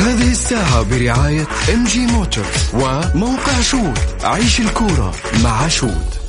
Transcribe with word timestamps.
هذه 0.00 0.30
الساعة 0.30 0.82
برعاية 0.82 1.46
MG 1.74 2.06
Motors 2.06 2.46
وموقع 2.74 3.60
Shoot 3.60 3.98
عيش 4.24 4.60
الكورة 4.60 5.14
مع 5.44 5.68
Shoot 5.68 6.20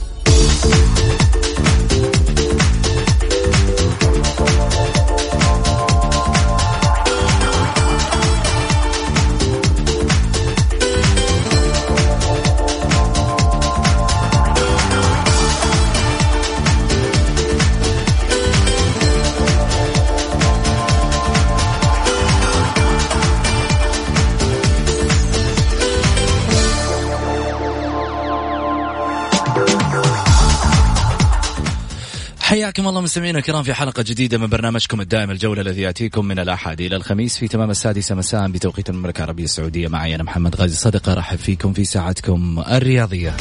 حياكم 32.72 32.88
الله 32.88 33.02
مستمعينا 33.02 33.40
الكرام 33.40 33.64
في 33.64 33.74
حلقة 33.74 34.04
جديدة 34.08 34.38
من 34.38 34.48
برنامجكم 34.48 35.02
الدائم 35.02 35.32
الجولة 35.32 35.62
الذي 35.62 35.82
يأتيكم 35.82 36.26
من 36.26 36.40
الأحد 36.40 36.82
إلى 36.82 36.96
الخميس. 36.96 37.38
في 37.38 37.48
تمام 37.48 37.70
السادسة 37.70 38.16
مساء 38.16 38.48
بتوقيت 38.48 38.90
المملكة 38.90 39.18
العربية 39.18 39.44
السعودية 39.44 39.88
معي 39.88 40.16
أنا 40.16 40.24
محمد 40.24 40.55
غازي 40.55 40.76
صدقة 40.76 41.12
أرحب 41.12 41.38
فيكم 41.38 41.74
في 41.74 41.86
ساعتكم 41.86 42.64
الرياضية. 42.68 43.36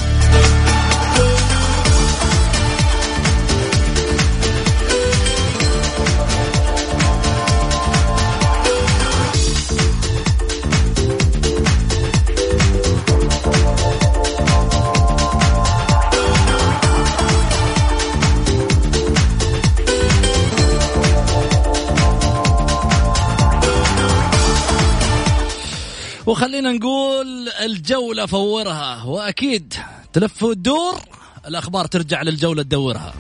وخلينا 26.41 26.73
نقول 26.73 27.49
الجولة 27.49 28.27
فورها 28.27 29.05
وأكيد 29.05 29.75
تلف 30.13 30.43
وتدور 30.43 31.01
الأخبار 31.47 31.87
ترجع 31.87 32.23
للجولة 32.23 32.63
تدورها. 32.63 33.15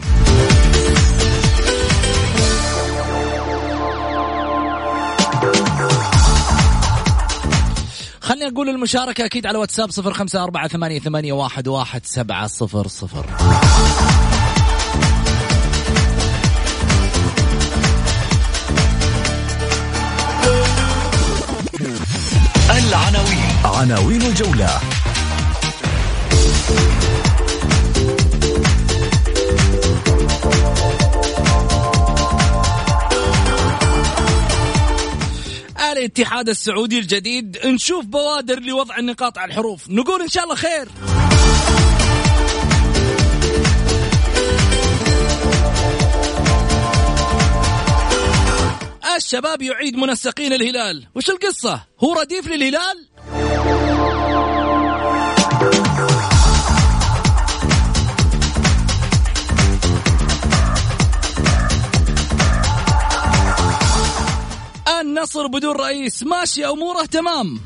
خليني 8.21 8.53
أقول 8.53 8.69
المشاركة 8.69 9.25
أكيد 9.25 9.47
على 9.47 9.59
واتساب 9.59 9.91
صفر 9.91 10.13
خمسة 10.13 10.45
أربعة 10.45 10.69
ثمانية, 10.69 11.01
ثمانية 11.01 11.33
واحد, 11.33 11.69
واحد 11.69 12.07
سبعة 12.07 12.47
صفر 12.47 12.89
صفر. 12.89 13.27
العناوين. 22.91 23.53
عناوين 23.65 24.23
الجولة. 24.23 24.81
الاتحاد 35.93 36.49
السعودي 36.49 36.99
الجديد 36.99 37.59
نشوف 37.65 38.05
بوادر 38.05 38.61
لوضع 38.61 38.99
النقاط 38.99 39.39
على 39.39 39.51
الحروف. 39.51 39.81
نقول 39.89 40.23
إن 40.23 40.29
شاء 40.29 40.45
الله 40.45 40.55
خير. 40.55 40.89
الشباب 49.17 49.63
يعيد 49.63 49.97
منسقين 49.97 50.53
الهلال. 50.53 51.07
وش 51.15 51.31
القصة؟ 51.31 51.83
هو 52.05 52.13
رديف 52.13 52.49
للهلال؟ 52.49 53.07
النصر 65.01 65.47
بدون 65.47 65.77
رئيس. 65.77 66.23
ماشي 66.23 66.67
أموره 66.67 67.05
تمام. 67.05 67.61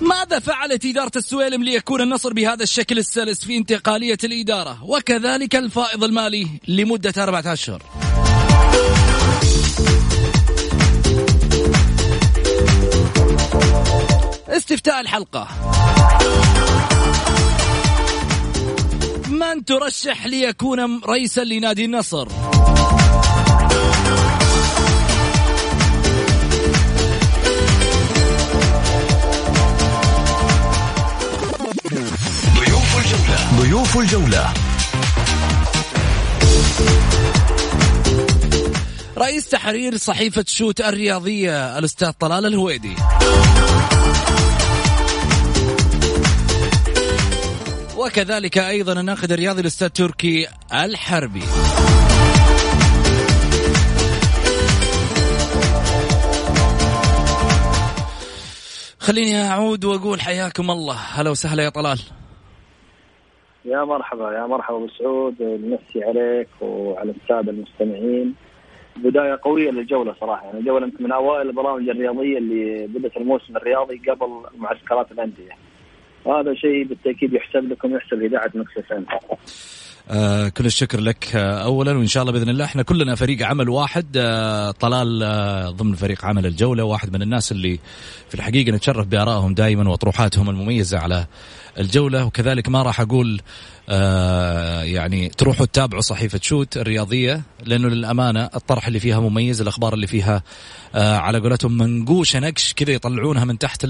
ماذا 0.00 0.38
فعلت 0.38 0.84
إدارة 0.84 1.12
السويلم 1.16 1.64
ليكون 1.64 2.00
النصر 2.00 2.32
بهذا 2.32 2.62
الشكل 2.62 2.98
السلس 2.98 3.44
في 3.44 3.56
انتقالية 3.56 4.18
الإدارة؟ 4.24 4.84
وكذلك 4.84 5.56
الفائض 5.56 6.04
المالي 6.04 6.46
لمدة 6.68 7.22
أربعة 7.22 7.52
أشهر. 7.52 7.82
استفتاء 14.52 15.00
الحلقة. 15.00 15.48
من 19.28 19.64
ترشح 19.64 20.26
ليكون 20.26 21.00
رئيسا 21.06 21.44
لنادي 21.44 21.84
النصر؟ 21.84 22.28
ضيوف 32.56 32.98
الجولة. 32.98 33.60
ضيوف 33.60 33.98
الجولة. 33.98 34.52
رئيس 39.18 39.48
تحرير 39.48 39.96
صحيفة 39.96 40.44
شوت 40.48 40.80
الرياضية 40.80 41.78
الأستاذ 41.78 42.10
طلال 42.10 42.46
الهويدي. 42.46 42.96
وكذلك 48.06 48.58
أيضا 48.58 49.00
الناقد 49.00 49.32
الرياضي 49.32 49.60
الأستاذ 49.60 49.88
تركي 49.88 50.46
الحربي. 50.84 51.42
خليني 58.98 59.50
أعود 59.50 59.84
وأقول 59.84 60.20
حياكم 60.20 60.70
الله. 60.70 60.94
هلا 60.94 61.30
وسهلا 61.30 61.62
يا 61.62 61.68
طلال. 61.68 61.98
يا 63.64 63.84
مرحبا 63.84 64.32
يا 64.32 64.46
مرحبا 64.46 64.76
ابو 64.76 64.88
سعود 64.98 65.42
نمسي 65.42 66.04
عليك 66.04 66.48
وعلى 66.60 67.14
السادة 67.22 67.52
المستمعين. 67.52 68.34
بداية 68.96 69.38
قوية 69.42 69.70
للجولة 69.70 70.14
صراحة. 70.20 70.44
يعني 70.44 70.58
الجوله 70.58 70.92
من 71.00 71.12
أوائل 71.12 71.48
البرامج 71.48 71.88
الرياضية 71.88 72.38
اللي 72.38 72.86
بدأت 72.86 73.16
الموسم 73.16 73.56
الرياضي 73.56 74.02
قبل 74.10 74.42
معسكرات 74.56 75.12
الأندية. 75.12 75.71
هذا 76.26 76.54
شيء 76.54 76.84
بالتأكيد 76.84 77.32
يحسب 77.32 77.72
لكم 77.72 77.96
يحسب 77.96 78.14
لاذاعه 78.14 78.50
مكس 78.54 78.72
آه 80.10 80.48
كل 80.48 80.66
الشكر 80.66 81.00
لك 81.00 81.36
آه 81.36 81.64
اولا 81.64 81.98
وإن 81.98 82.06
شاء 82.06 82.22
الله 82.22 82.32
بإذن 82.32 82.48
الله 82.48 82.64
إحنا 82.64 82.82
كلنا 82.82 83.14
فريق 83.14 83.46
عمل 83.46 83.68
واحد 83.68 84.06
آه 84.16 84.70
طلال 84.70 85.22
آه 85.22 85.70
ضمن 85.70 85.94
فريق 85.94 86.24
عمل 86.24 86.46
الجولة 86.46 86.84
واحد 86.84 87.12
من 87.12 87.22
الناس 87.22 87.52
اللي 87.52 87.78
في 88.28 88.34
الحقيقة 88.34 88.72
نتشرف 88.72 89.06
بآرائهم 89.06 89.54
دائما 89.54 89.90
واطروحاتهم 89.90 90.50
المميزة 90.50 90.98
على 90.98 91.26
الجولة. 91.78 92.24
وكذلك 92.24 92.68
ما 92.68 92.82
راح 92.82 93.00
أقول 93.00 93.40
آه 93.88 94.82
يعني 94.82 95.28
تروحوا 95.28 95.66
تتابعوا 95.66 96.02
صحيفة 96.02 96.40
شوت 96.42 96.76
الرياضية 96.76 97.42
لأنه 97.64 97.88
للأمانة 97.88 98.44
الطرح 98.44 98.86
اللي 98.86 99.00
فيها 99.00 99.20
مميز 99.20 99.60
الأخبار 99.60 99.94
اللي 99.94 100.06
فيها 100.06 100.42
آه 100.94 101.16
على 101.16 101.38
قولتهم 101.38 101.76
منقوشة 101.78 102.38
نقش 102.38 102.74
كذا 102.74 102.92
يطلعونها 102.92 103.44
من 103.44 103.58
تحت 103.58 103.84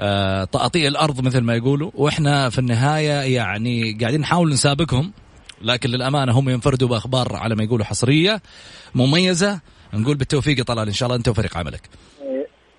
آه، 0.00 0.44
تقاطيع 0.44 0.88
الأرض 0.88 1.24
مثل 1.24 1.40
ما 1.40 1.54
يقولوا. 1.54 1.90
وإحنا 1.94 2.50
في 2.50 2.58
النهاية 2.58 3.34
يعني 3.36 3.98
قاعدين 4.00 4.20
نحاول 4.20 4.48
نسابقهم 4.48 5.12
لكن 5.62 5.90
للأمانة 5.90 6.32
هم 6.32 6.48
ينفردوا 6.48 6.88
بأخبار 6.88 7.36
على 7.36 7.54
ما 7.54 7.64
يقولوا 7.64 7.84
حصرية 7.84 8.42
مميزة. 8.94 9.60
نقول 9.94 10.16
بالتوفيق 10.16 10.58
يا 10.58 10.64
طلال 10.64 10.86
إن 10.86 10.94
شاء 10.94 11.06
الله 11.06 11.18
أنت 11.18 11.28
وفريق 11.28 11.56
عملك. 11.56 11.80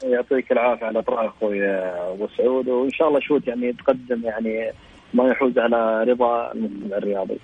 يعطيك 0.04 0.52
العافية 0.52 0.86
على 0.86 1.00
الاطراء 1.00 1.28
أخوي 1.28 1.66
أبو 2.14 2.28
سعود. 2.38 2.68
وإن 2.68 2.92
شاء 2.92 3.08
الله 3.08 3.20
شوت 3.20 3.48
يعني 3.48 3.74
تقدم 3.74 4.22
يعني 4.24 4.72
ما 5.14 5.28
يحوز 5.32 5.58
على 5.58 6.12
رضا 6.12 6.52
المجتمع 6.52 6.98
الرياضي. 6.98 7.40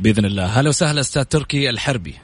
بإذن 0.00 0.24
الله، 0.24 0.44
هلا 0.44 0.68
وسهلا 0.68 1.00
أستاذ 1.00 1.24
تركي 1.24 1.70
الحربي. 1.70 2.14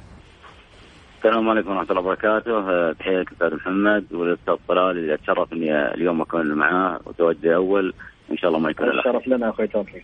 السلام 1.19 1.49
عليكم 1.49 1.71
ورحمة 1.71 1.91
الله 1.91 2.01
وبركاته، 2.01 2.93
تحيه 2.93 3.19
لك 3.19 3.33
أستاذ 3.33 3.55
محمد 3.55 4.05
والاستاذ 4.13 4.55
طلال 4.69 4.99
اللي 4.99 5.15
اتشرف 5.15 5.53
اني 5.53 5.95
اليوم 5.95 6.21
أكون 6.21 6.55
معاه 6.55 7.01
وتوجه 7.07 7.55
أول 7.57 7.95
إن 8.31 8.37
شاء 8.37 8.51
الله 8.51 8.61
ما 8.61 8.71
يكون 8.71 8.87
الشرف 8.99 9.29
لنا 9.29 9.51
أخوي 9.51 9.67
تركي. 9.67 10.03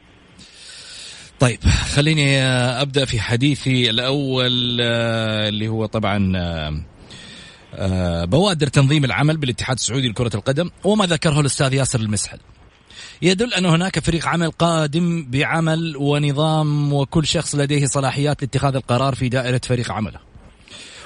طيب 1.41 1.59
خليني 1.95 2.43
أبدأ 2.83 3.05
في 3.05 3.21
حديثي 3.21 3.91
الأول 3.91 4.79
آه، 4.83 5.49
اللي 5.49 5.69
هو 5.69 5.87
طبعا 5.87 6.33
آه، 6.37 6.73
آه، 7.75 8.25
بوادر 8.25 8.67
تنظيم 8.67 9.05
العمل 9.05 9.37
بالاتحاد 9.37 9.77
السعودي 9.77 10.09
لكرة 10.09 10.31
القدم 10.35 10.71
وما 10.85 11.07
ذكره 11.07 11.41
الأستاذ 11.41 11.75
ياسر 11.75 12.01
المسحل. 12.01 12.39
يدل 13.23 13.55
أن 13.55 13.67
هناك 13.67 13.99
فريق 13.99 14.29
عمل 14.29 14.51
قادم 14.51 15.27
بعمل 15.31 15.97
ونظام 15.97 16.93
وكل 16.93 17.27
شخص 17.27 17.55
لديه 17.55 17.87
صلاحيات 17.87 18.43
لاتخاذ 18.43 18.77
القرار 18.77 19.15
في 19.15 19.29
دائرة 19.29 19.61
فريق 19.65 19.93
عمله. 19.93 20.34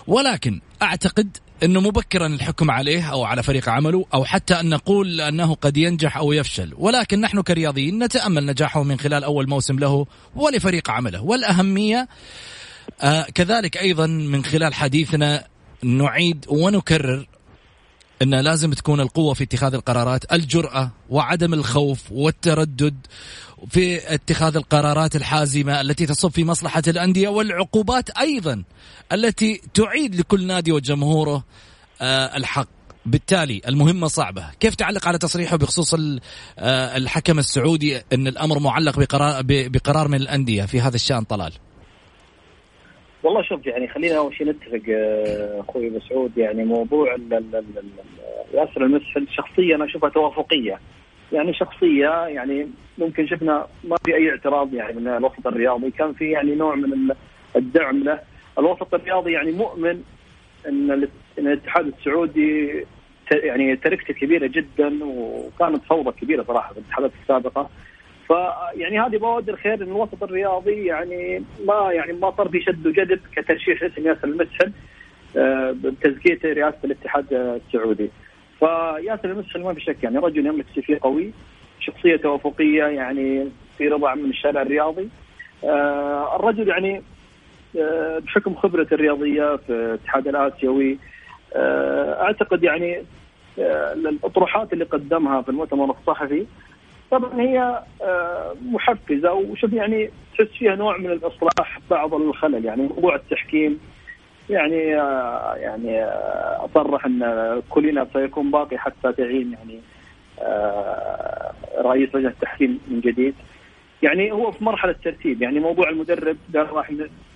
ولكن 0.09 0.61
أعتقد 0.83 1.37
أنه 1.63 1.81
مبكرا 1.81 2.27
الحكم 2.27 2.71
عليه 2.71 3.13
أو 3.13 3.25
على 3.25 3.43
فريق 3.43 3.69
عمله 3.69 4.07
أو 4.15 4.25
حتى 4.25 4.61
أن 4.61 4.69
نقول 4.69 5.21
أنه 5.21 5.55
قد 5.55 5.77
ينجح 5.77 6.17
أو 6.17 6.33
يفشل. 6.33 6.75
ولكن 6.77 7.21
نحن 7.21 7.41
كرياضيين 7.41 8.05
نتأمل 8.05 8.47
نجاحه 8.47 8.83
من 8.83 8.99
خلال 8.99 9.25
أول 9.25 9.49
موسم 9.49 9.79
له 9.79 10.07
ولفريق 10.37 10.91
عمله. 10.91 11.23
والأهمية 11.23 12.09
آه 13.01 13.27
كذلك 13.35 13.77
أيضا 13.77 14.07
من 14.07 14.45
خلال 14.45 14.75
حديثنا 14.75 15.45
نعيد 15.83 16.45
ونكرر 16.49 17.27
إن 18.23 18.35
لازم 18.35 18.73
تكون 18.73 19.01
القوة 19.01 19.35
في 19.35 19.45
اتخاذ 19.45 19.75
القرارات 19.75 20.33
الجرأة 20.33 20.91
وعدم 21.11 21.55
الخوف 21.55 22.13
والتردد 22.13 23.07
في 23.67 24.15
اتخاذ 24.15 24.57
القرارات 24.57 25.17
الحازمة 25.17 25.81
التي 25.81 26.07
تصب 26.07 26.31
في 26.31 26.45
مصلحة 26.45 26.83
الأندية 26.89 27.29
والعقوبات 27.29 28.11
أيضا 28.11 28.65
التي 29.13 29.61
تعيد 29.75 30.15
لكل 30.15 30.47
نادي 30.47 30.73
وجمهوره 30.73 31.45
آه، 32.03 32.37
الحق. 32.37 32.69
بالتالي 33.07 33.61
المهمة 33.69 34.07
صعبة. 34.07 34.45
كيف 34.61 34.75
تعلق 34.75 35.09
على 35.09 35.19
تصريحه 35.19 35.57
بخصوص 35.57 35.95
آه، 35.95 36.97
الحكم 36.97 37.39
السعودي 37.39 37.97
أن 37.97 38.27
الأمر 38.27 38.59
معلق 38.59 38.99
بقرار, 38.99 39.43
بقرار 39.45 40.09
من 40.09 40.15
الأندية 40.15 40.63
في 40.63 40.81
هذا 40.81 40.95
الشأن 40.95 41.23
طلال؟ 41.23 41.53
والله 43.23 43.43
شوف 43.43 43.67
يعني 43.67 43.89
خلينا 43.89 44.19
أول 44.19 44.35
شيء 44.35 44.49
نتفق 44.49 44.83
آه، 44.91 45.65
أخوي 45.69 45.91
مسعود 45.91 46.39
يعني 46.39 46.65
موضوع 46.65 47.17
ياسر 48.55 48.85
المسحل 48.85 49.27
شخصيه 49.37 49.75
أنا 49.75 49.85
أشوفها 49.85 50.11
توافقية. 50.11 50.81
يعني 51.33 51.55
شخصية 51.55 52.27
يعني 52.27 52.69
ممكن 52.99 53.27
شفنا 53.27 53.67
ما 53.85 53.97
في 54.05 54.15
أي 54.15 54.31
اعتراض 54.31 54.75
يعني 54.75 55.01
من 55.01 55.09
الوسط 55.09 55.47
الرياضي. 55.47 55.91
كان 55.91 56.13
في 56.13 56.31
يعني 56.31 56.55
نوع 56.55 56.75
من 56.75 57.15
الدعم 57.57 58.03
له. 58.03 58.21
الوسط 58.59 58.95
الرياضي 58.95 59.33
يعني 59.33 59.53
مؤمن 59.53 60.03
إن 60.69 61.09
الاتحاد 61.39 61.87
السعودي 61.87 62.85
يعني 63.33 63.77
تركته 63.77 64.15
كبيرة 64.15 64.47
جدا 64.47 65.05
وكانت 65.05 65.85
فوضى 65.85 66.11
كبيرة 66.21 66.43
صراحة 66.43 66.73
في 66.73 66.79
الاتحادات 66.79 67.11
السابقة. 67.23 67.71
فيعني 68.29 69.01
هذه 69.01 69.17
بوادر 69.17 69.57
خير 69.57 69.75
إن 69.75 69.83
الوسط 69.83 70.23
الرياضي 70.23 70.87
يعني 70.87 71.43
ما 71.67 71.93
يعني 71.93 72.13
ما 72.13 72.31
صار 72.37 72.49
في 72.49 72.61
شد 72.61 72.87
وجذب 72.87 73.21
كترشيح 73.37 73.83
اسم 73.83 74.07
ياسر 74.07 74.29
المسحل 74.29 74.73
آه، 75.37 75.71
بتزكية 75.71 76.39
رئاسة 76.45 76.79
الاتحاد 76.85 77.25
السعودي. 77.33 78.11
فياسر 78.59 79.31
المسحل 79.31 79.63
ما 79.63 79.75
في 79.75 79.81
شك 79.81 80.05
يعني 80.05 80.19
رجل 80.19 80.47
يملك 80.47 80.67
سي 80.75 80.97
قوي 80.97 81.33
شخصية 81.81 82.17
توافقية 82.17 82.85
يعني 82.85 83.49
في 83.79 83.89
رضا 83.89 84.15
من 84.15 84.31
الشارع 84.31 84.63
الرياضي. 84.63 85.09
آه، 85.65 86.37
الرجل 86.37 86.69
يعني 86.69 87.03
آه، 87.79 88.19
بحكم 88.19 88.55
خبرته 88.55 88.95
الرياضية 88.95 89.57
في 89.57 89.73
الاتحاد 89.73 90.29
الآسيوي 90.29 90.99
أعتقد 91.57 92.63
يعني 92.63 93.03
الأطروحات 93.59 94.73
اللي 94.73 94.85
قدمها 94.85 95.43
في 95.43 95.49
المؤتمر 95.49 95.91
الصحفي 95.91 96.47
طبعا 97.11 97.41
هي 97.41 97.83
آه، 98.03 98.57
محفزة 98.73 99.33
وشوف 99.33 99.73
يعني 99.73 100.11
تحس 100.33 100.49
فيها 100.59 100.75
نوع 100.75 100.99
من 100.99 101.11
الإصلاح 101.11 101.81
بعض 101.91 102.15
الخلل 102.15 102.65
يعني 102.65 102.83
موضوع 102.83 103.15
التحكيم 103.15 103.81
يعني 104.50 105.00
آه، 105.00 105.55
يعني 105.56 106.03
آه، 106.03 106.65
أصرح 106.65 107.06
إن 107.06 107.62
كلنا 107.69 108.06
سيكون 108.12 108.50
باقي 108.50 108.79
حتى 108.79 109.12
تعيين 109.12 109.53
يعني 109.53 109.81
رئيس 111.79 112.15
لجنة 112.15 112.29
التحكيم 112.29 112.81
من 112.89 113.00
جديد. 113.00 113.35
يعني 114.03 114.33
هو 114.33 114.53
في 114.53 114.65
مرحلة 114.65 114.95
ترتيب 115.05 115.43
يعني 115.43 115.61
موضوع 115.61 115.89
المدرب 115.89 116.37
قال 116.55 116.73
راح 116.73 116.93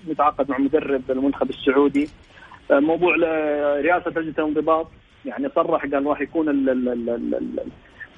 نتعاقد 0.09 0.50
مع 0.50 0.59
مدرب 0.59 1.11
المنتخب 1.11 1.50
السعودي. 1.50 2.09
موضوع 2.70 3.17
رئاسة 3.81 4.11
لجنة 4.11 4.35
الانضباط 4.38 4.88
يعني 5.25 5.49
صرح 5.55 5.87
قال 5.87 6.06
راح 6.06 6.20
يكون 6.20 6.49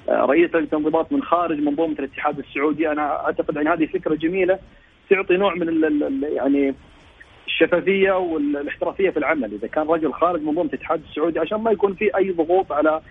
رئيس 0.09 0.49
لجنة 0.49 0.67
الانضباط 0.73 1.11
من 1.11 1.23
خارج 1.23 1.59
منظومه 1.59 1.95
الاتحاد 1.99 2.39
السعودي. 2.39 2.91
أنا 2.91 3.25
أعتقد 3.25 3.57
ان 3.57 3.67
هذه 3.67 3.85
فكرة 3.85 4.15
جميلة 4.15 4.59
تعطي 5.09 5.37
نوع 5.37 5.55
من 5.55 5.69
ال 5.69 6.23
يعني 6.23 6.75
الشفافية 7.55 8.11
والاحترافية 8.11 9.09
في 9.09 9.17
العمل 9.17 9.53
إذا 9.53 9.67
كان 9.67 9.87
رجل 9.87 10.13
خارج 10.13 10.41
منظومه 10.41 10.69
الاتحاد 10.69 11.01
السعودي 11.09 11.39
عشان 11.39 11.57
ما 11.57 11.71
يكون 11.71 11.93
في 11.93 12.17
أي 12.17 12.31
ضغوط 12.31 12.71
على 12.71 13.01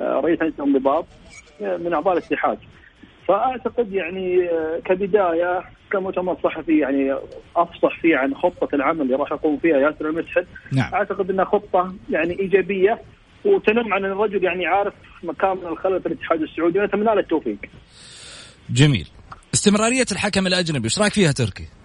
آه، 0.00 0.20
رئيس 0.20 0.42
الانضباط 0.42 1.06
آه، 1.62 1.76
من 1.76 1.92
أعضاء 1.92 2.18
الاتحاد. 2.18 2.58
فأعتقد 3.28 3.92
يعني 3.92 4.50
آه، 4.50 4.80
كبداية 4.84 5.62
كمؤتمر 5.92 6.36
صحفي 6.44 6.78
يعني 6.78 7.14
أفصح 7.56 8.00
فيه 8.00 8.16
عن 8.16 8.34
خطة 8.34 8.68
العمل 8.74 9.00
اللي 9.00 9.14
راح 9.14 9.32
يقوم 9.32 9.56
فيها 9.58 9.76
ياسر 9.76 10.08
المسحل 10.08 10.46
نعم. 10.72 10.94
أعتقد 10.94 11.30
إنها 11.30 11.44
خطة 11.44 11.94
يعني 12.10 12.40
إيجابية 12.40 12.98
وتنم 13.44 13.94
عن 13.94 14.04
الرجل 14.04 14.44
يعني 14.44 14.66
عارف 14.66 14.94
مكان 15.22 15.56
من 15.56 15.66
الخلل 15.66 16.00
في 16.00 16.06
الاتحاد 16.06 16.42
السعودي 16.42 16.78
ونتمنى 16.78 17.04
له 17.04 17.20
التوفيق. 17.20 17.58
جميل. 18.70 19.08
استمرارية 19.54 20.06
الحكم 20.12 20.46
الأجنبي، 20.46 20.84
إيش 20.84 20.98
رأيك 20.98 21.12
فيها 21.12 21.32
تركي؟ 21.32 21.81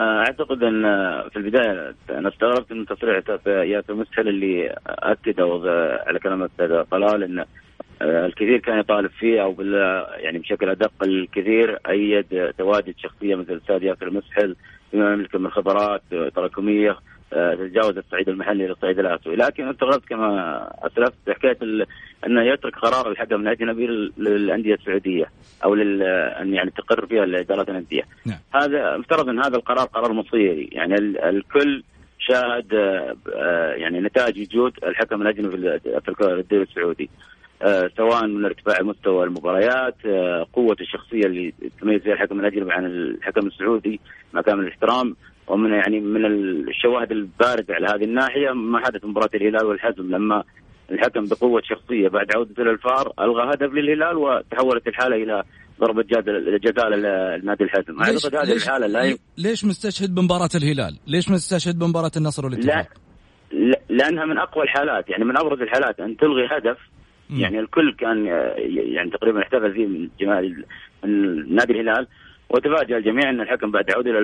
آه، 0.00 0.18
أعتقد 0.18 0.62
أن 0.62 0.82
في 1.30 1.36
البداية 1.36 1.94
أنا 2.10 2.28
استغربت 2.28 2.72
من 2.72 2.86
تصريح 2.86 3.22
ياسر 3.46 3.94
مسهل 3.94 4.28
اللي 4.28 4.76
أكد 4.86 5.40
على 6.06 6.18
كلام 6.18 6.42
الأستاذ 6.42 6.82
طلال 6.82 7.22
أن 7.22 7.44
آه، 8.02 8.26
الكثير 8.26 8.58
كان 8.58 8.78
يطالب 8.78 9.10
فيه 9.10 9.42
أو 9.42 9.56
يعني 10.16 10.38
بشكل 10.38 10.68
أدق 10.68 10.92
الكثير 11.02 11.78
أيد 11.88 12.52
تواجد 12.58 12.94
شخصية 12.98 13.34
مثل 13.34 13.52
الأستاذ 13.52 13.82
ياسر 13.82 14.10
مسحل 14.10 14.56
بما 14.92 15.12
يملك 15.12 15.34
من 15.34 15.50
خبرات 15.50 16.02
تراكمية 16.34 16.96
تتجاوز 17.30 17.98
الصعيد 17.98 18.28
المحلي 18.28 18.66
للصعيد 18.66 18.98
الآسيوي، 18.98 19.36
لكن 19.36 19.68
استغربت 19.68 20.08
كما 20.08 20.62
أسلفت 20.82 21.14
حكايه 21.28 21.58
انه 22.26 22.42
يترك 22.42 22.76
قرار 22.76 23.10
الحكم 23.10 23.40
الاجنبي 23.40 23.86
للأندية 24.18 24.74
السعودية 24.74 25.30
أو 25.64 25.74
لل 25.74 26.00
يعني 26.54 26.70
تقر 26.70 27.06
فيها 27.06 27.24
ادارات 27.24 27.68
الأندية. 27.68 28.02
نعم. 28.26 28.38
هذا 28.54 28.96
افترض 29.00 29.28
أن 29.28 29.38
هذا 29.38 29.56
القرار 29.56 29.86
قرار 29.86 30.12
مصيري، 30.12 30.68
يعني 30.72 30.94
الكل 31.28 31.82
شاهد 32.18 32.74
آه، 33.34 33.72
يعني 33.72 34.00
نتائج 34.00 34.40
وجود 34.40 34.72
الحكم 34.84 35.22
الاجنبي 35.22 35.80
في 35.80 36.20
الدوري 36.20 36.62
السعودي. 36.62 37.10
آه، 37.62 37.90
سواء 37.96 38.26
من 38.26 38.44
ارتفاع 38.44 38.82
مستوى 38.82 39.24
المباريات 39.24 39.96
آه، 40.06 40.46
قوة 40.52 40.76
الشخصية 40.80 41.26
اللي 41.26 41.54
تميز 41.80 42.02
فيها 42.02 42.12
الحكم 42.12 42.40
الأجنبي 42.40 42.72
عن 42.72 42.86
الحكم 42.86 43.46
السعودي 43.46 44.00
مع 44.32 44.40
كامل 44.40 44.64
الاحترام 44.64 45.16
ومن 45.50 45.72
يعني 45.72 46.00
من 46.00 46.26
الشواهد 46.26 47.12
البارزه 47.12 47.74
على 47.74 47.86
هذه 47.86 48.04
الناحية 48.04 48.50
ما 48.50 48.80
حدث 48.86 49.04
مباراة 49.04 49.30
الهلال 49.34 49.66
والحزم 49.66 50.10
لما 50.10 50.44
الحكم 50.90 51.24
بقوة 51.24 51.62
شخصية 51.64 52.08
بعد 52.08 52.36
عودة 52.36 52.62
الفار 52.62 53.12
ألغى 53.20 53.54
هدف 53.54 53.72
للهلال 53.72 54.16
وتحولت 54.16 54.86
الحالة 54.86 55.16
إلى 55.16 55.42
ضربة 55.80 56.02
جزاء 56.64 56.88
للنادي 56.88 57.64
الحزم 57.64 58.02
أعتقد 58.02 58.36
هذه 58.36 58.52
الحالة 58.52 58.86
لا 58.86 59.16
ليش 59.38 59.64
مستشهد 59.64 60.14
بمباراة 60.14 60.50
الهلال؟ 60.54 60.98
ليش 61.06 61.30
مستشهد 61.30 61.78
بمباراة 61.78 62.10
النصر 62.16 62.46
والاتحاد؟ 62.46 62.86
لا 63.52 63.80
لأنها 63.88 64.24
من 64.24 64.38
أقوى 64.38 64.64
الحالات 64.64 65.10
يعني 65.10 65.24
من 65.24 65.38
أبرز 65.38 65.60
الحالات 65.60 66.00
أن 66.00 66.16
تلغي 66.16 66.46
هدف 66.50 66.78
م. 67.30 67.40
يعني 67.40 67.60
الكل 67.60 67.94
كان 67.98 68.26
يعني 68.66 69.10
تقريبا 69.10 69.42
احتفل 69.42 69.72
فيه 69.72 69.86
من 69.86 70.08
جماهير 70.20 70.64
نادي 71.48 71.72
الهلال 71.72 72.06
وتفاجأ 72.50 72.96
الجميع 72.96 73.30
أن 73.30 73.40
الحكم 73.40 73.70
بعد 73.70 73.90
عودة 73.90 74.10
إلى 74.10 74.18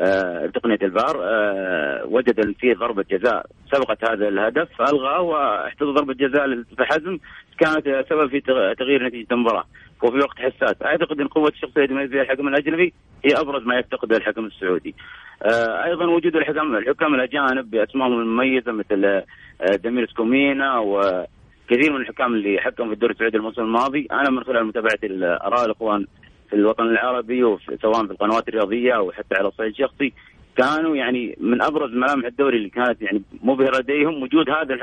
الفار 0.00 0.72
آه، 0.72 0.86
الفار 0.86 1.20
آه، 1.22 2.06
وجد 2.06 2.40
أن 2.40 2.52
في 2.52 2.74
ضربة 2.74 3.04
جزاء 3.10 3.46
سبقت 3.72 4.10
هذا 4.10 4.28
الهدف 4.28 4.68
فالغاه 4.78 5.20
واحتضر 5.20 5.90
ضربة 5.90 6.14
جزاء 6.14 6.46
للحزم 6.46 7.18
كانت 7.58 8.06
سبب 8.10 8.30
في 8.30 8.40
تغيير 8.78 9.06
نتيجة 9.06 9.26
المباراة. 9.32 9.64
وفي 10.02 10.18
وقت 10.18 10.38
حساس 10.38 10.82
أعتقد 10.84 11.20
أن 11.20 11.28
قوة 11.28 11.48
الشخصية 11.48 11.86
فيها 11.86 12.22
الحكم 12.22 12.48
الأجنبي 12.48 12.92
هي 13.24 13.30
أبرز 13.40 13.66
ما 13.66 13.78
يفتقده 13.78 14.16
الحكم 14.16 14.44
السعودي. 14.44 14.94
آه، 15.42 15.84
أيضا 15.84 16.06
وجود 16.06 16.36
الحكام 16.36 16.76
الحكام 16.76 17.14
الأجانب 17.14 17.70
باسمائهم 17.70 18.20
المميزه 18.20 18.72
مثل 18.72 19.22
دمير 19.84 20.08
سكومينا 20.08 20.78
وكثير 20.78 21.92
من 21.92 22.00
الحكام 22.00 22.34
اللي 22.34 22.60
حكموا 22.60 22.88
في 22.88 22.94
الدوري 22.94 23.12
السعودي 23.12 23.36
الموسم 23.36 23.62
الماضي. 23.62 24.08
أنا 24.12 24.30
من 24.30 24.44
خلال 24.44 24.64
متابعتي 24.64 25.06
اراء 25.24 25.64
الأخوان 25.64 26.06
في 26.50 26.56
الوطن 26.56 26.84
العربي 26.84 27.44
وسواء 27.44 28.06
في 28.06 28.12
القنوات 28.12 28.48
الرياضية 28.48 28.96
أو 28.96 29.12
حتى 29.12 29.34
على 29.34 29.48
الصعيد 29.48 29.70
الشخصي 29.70 30.12
كانوا 30.56 30.96
يعني 30.96 31.36
من 31.40 31.62
أبرز 31.62 31.90
ملامح 31.90 32.26
الدوري 32.26 32.56
اللي 32.56 32.70
كانت 32.70 33.02
يعني 33.02 33.22
مبهرة 33.42 33.78
لديهم 33.78 34.22
وجود 34.22 34.50
هذا 34.50 34.74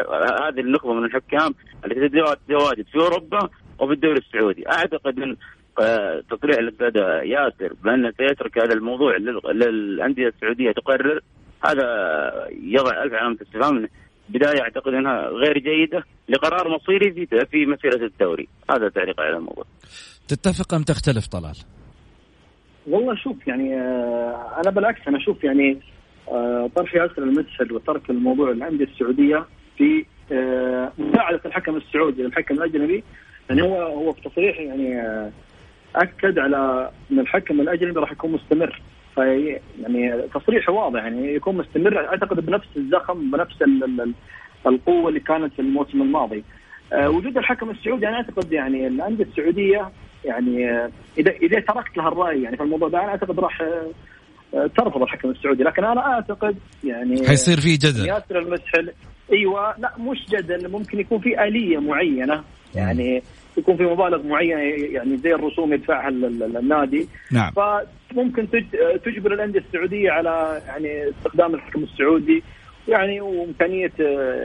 هذه 0.48 0.60
النخبة 0.60 0.94
من 0.94 1.06
الحكام 1.06 1.54
التي 1.86 2.10
تتواجد 2.10 2.86
في 2.92 3.00
أوروبا 3.00 3.50
وفي 3.80 3.94
الدوري 3.94 4.18
السعودي. 4.18 4.70
أعتقد 4.70 5.20
أن 5.20 5.36
آه، 5.82 6.24
تصريح 6.32 6.58
الأستاذ 6.58 6.96
ياسر 7.24 7.74
بانه 7.84 8.14
سيترك 8.18 8.58
هذا 8.58 8.74
الموضوع 8.74 9.18
للأندية 9.52 10.28
السعودية 10.28 10.72
تقرر 10.72 11.20
هذا 11.66 11.84
يضع 12.64 13.04
ألف 13.04 13.14
علامة 13.14 13.38
استفهام. 13.42 13.88
بداية 14.30 14.62
أعتقد 14.62 14.94
أنها 14.94 15.28
غير 15.28 15.58
جيدة 15.58 16.04
لقرار 16.30 16.70
مصيري 16.70 17.12
في 17.12 17.46
في 17.46 17.66
مسيرة 17.66 18.06
الدوري. 18.06 18.48
هذا 18.72 18.90
تعليق 18.90 19.22
على 19.22 19.38
الموضوع. 19.38 19.66
تتفق 20.28 20.74
أم 20.74 20.84
تختلف 20.84 21.28
طلال؟ 21.28 21.56
والله 22.88 23.16
شوف 23.16 23.48
يعني 23.48 23.76
آه، 23.76 24.62
أنا 24.62 24.72
بالعكس 24.72 25.08
أنا 25.08 25.18
أشوف 25.18 25.44
يعني 25.44 25.80
آه، 26.32 26.70
طرح 26.76 26.96
ياسر 26.96 27.24
المدسل 27.24 27.74
وترك 27.74 28.10
الموضوع 28.10 28.52
الانديه 28.52 28.86
السعودية 28.86 29.46
في 29.78 30.06
مساعدة 30.98 31.42
الحكم 31.46 31.76
السعودي 31.76 32.24
للحكم 32.24 32.56
الأجنبي 32.56 33.04
يعني 33.50 33.62
هو 33.62 33.82
هو 33.82 34.14
في 34.14 34.30
تصريح 34.30 34.60
يعني 34.60 35.02
أكد 35.96 36.40
على 36.40 36.92
إن 37.12 37.20
الحكم 37.20 37.62
الأجنبي 37.62 38.00
راح 38.00 38.12
يكون 38.12 38.32
مستمر 38.32 38.82
في 39.16 39.60
يعني 39.82 40.22
تصريحه 40.22 40.74
واضح 40.74 41.04
يعني 41.04 41.36
يكون 41.36 41.58
مستمر 41.58 42.08
أعتقد 42.08 42.46
بنفس 42.46 42.68
الزخم 42.78 43.32
بنفس 43.32 43.56
القوة 44.68 45.10
اللي 45.10 45.20
كانت 45.20 45.60
الموسم 45.60 46.02
الماضي. 46.02 46.44
وجود 46.94 47.38
الحكم 47.38 47.70
السعودي 47.70 48.08
أنا 48.08 48.16
أعتقد 48.16 48.52
يعني 48.52 48.88
الانديه 48.88 49.24
السعودية 49.24 49.92
يعني 50.26 50.72
آه، 50.72 50.90
إذا 51.18 51.32
إذا 51.32 51.60
تركت 51.60 51.98
لها 51.98 52.08
الرأي 52.08 52.44
يعني 52.44 52.58
في 52.58 52.64
الموضوع 52.64 52.90
ده 52.90 53.00
أنا 53.00 53.10
أعتقد 53.10 53.40
راح 53.40 53.62
آه، 53.62 54.68
ترفض 54.78 55.02
الحكم 55.02 55.30
السعودي. 55.30 55.64
لكن 55.64 55.84
أنا 55.84 56.14
أعتقد 56.14 56.58
يعني 56.84 57.28
حيصير 57.28 57.60
في 57.60 57.78
جدل. 57.78 58.08
ياسر 58.08 58.40
المسحل 58.40 58.92
أيوه 59.34 59.76
لا 59.78 59.92
مش 60.00 60.26
جدل 60.30 60.72
ممكن 60.72 61.00
يكون 61.00 61.20
في 61.20 61.44
آلية 61.44 61.78
معينة 61.78 62.44
يعني 62.76 63.24
يكون 63.58 63.78
في 63.78 63.84
مبالغ 63.84 64.28
معينة 64.28 64.60
يعني 64.94 65.18
زي 65.18 65.34
الرسوم 65.36 65.74
يدفعها 65.74 66.10
النادي. 66.10 67.08
نعم. 67.32 67.52
فممكن 67.52 68.48
تجبر 69.06 69.34
الأندية 69.34 69.60
السعودية 69.60 70.12
على 70.12 70.62
يعني 70.68 71.10
استخدام 71.10 71.56
الحكم 71.56 71.84
السعودي 71.84 72.44
يعني 72.88 73.22
وإمكانية 73.22 73.92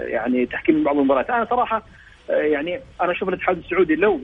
يعني 0.06 0.46
تحكيم 0.46 0.84
بعض 0.84 0.96
المباريات. 0.96 1.30
أنا 1.30 1.44
صراحة 1.44 1.82
يعني 2.28 2.80
أنا 3.00 3.12
أشوف 3.12 3.28
الاتحاد 3.28 3.58
السعودي 3.58 3.94
لو 3.94 4.20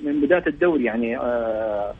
من 0.00 0.20
بداية 0.20 0.44
الدوري 0.46 0.84
يعني 0.84 1.18
آه، 1.18 1.94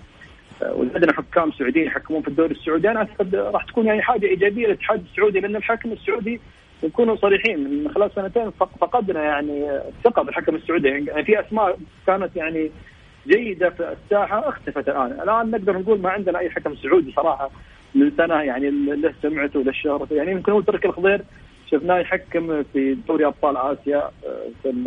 وجدنا 0.62 1.12
حكام 1.12 1.52
سعوديين 1.52 1.86
يحكمون 1.86 2.22
في 2.22 2.28
الدوري 2.28 2.54
السعودي. 2.54 2.90
أنا 2.90 2.98
أعتقد 2.98 3.34
راح 3.34 3.64
تكون 3.64 3.86
يعني 3.86 4.02
حاجة 4.02 4.26
إيجابية 4.26 4.66
للاتحاد 4.66 5.04
السعودي 5.10 5.40
لأن 5.40 5.56
الحكم 5.56 5.92
السعودي 5.92 6.40
نكونوا 6.84 7.16
صريحين. 7.16 7.84
من 7.84 7.90
خلال 7.90 8.10
سنتين 8.14 8.50
فقدنا 8.50 9.22
يعني 9.22 9.76
الثقه 9.76 10.22
بالحكم 10.22 10.54
السعودي. 10.54 10.88
يعني 10.88 11.24
في 11.24 11.40
أسماء 11.40 11.78
كانت 12.06 12.36
يعني 12.36 12.70
جيدة 13.26 13.70
في 13.70 13.96
الساحة 14.04 14.48
اختفت 14.48 14.88
الآن، 14.88 15.12
الآن 15.12 15.50
نقدر 15.50 15.78
نقول 15.78 16.00
ما 16.00 16.10
عندنا 16.10 16.38
أي 16.38 16.50
حكم 16.50 16.76
سعودي 16.76 17.12
صراحة 17.12 17.50
من 17.94 18.12
سنة 18.16 18.42
يعني 18.42 18.70
له 18.70 19.14
سمعته 19.22 19.60
وله 19.60 19.72
شهرته 19.72 20.16
يعني 20.16 20.30
يمكن 20.30 20.52
هو 20.52 20.60
ترك 20.60 20.84
الخضير 20.84 21.20
شفناه 21.70 21.98
يحكم 21.98 22.62
في 22.62 22.94
دوري 23.08 23.26
أبطال 23.26 23.56
آسيا 23.56 23.98
آه، 23.98 24.10
في 24.62 24.84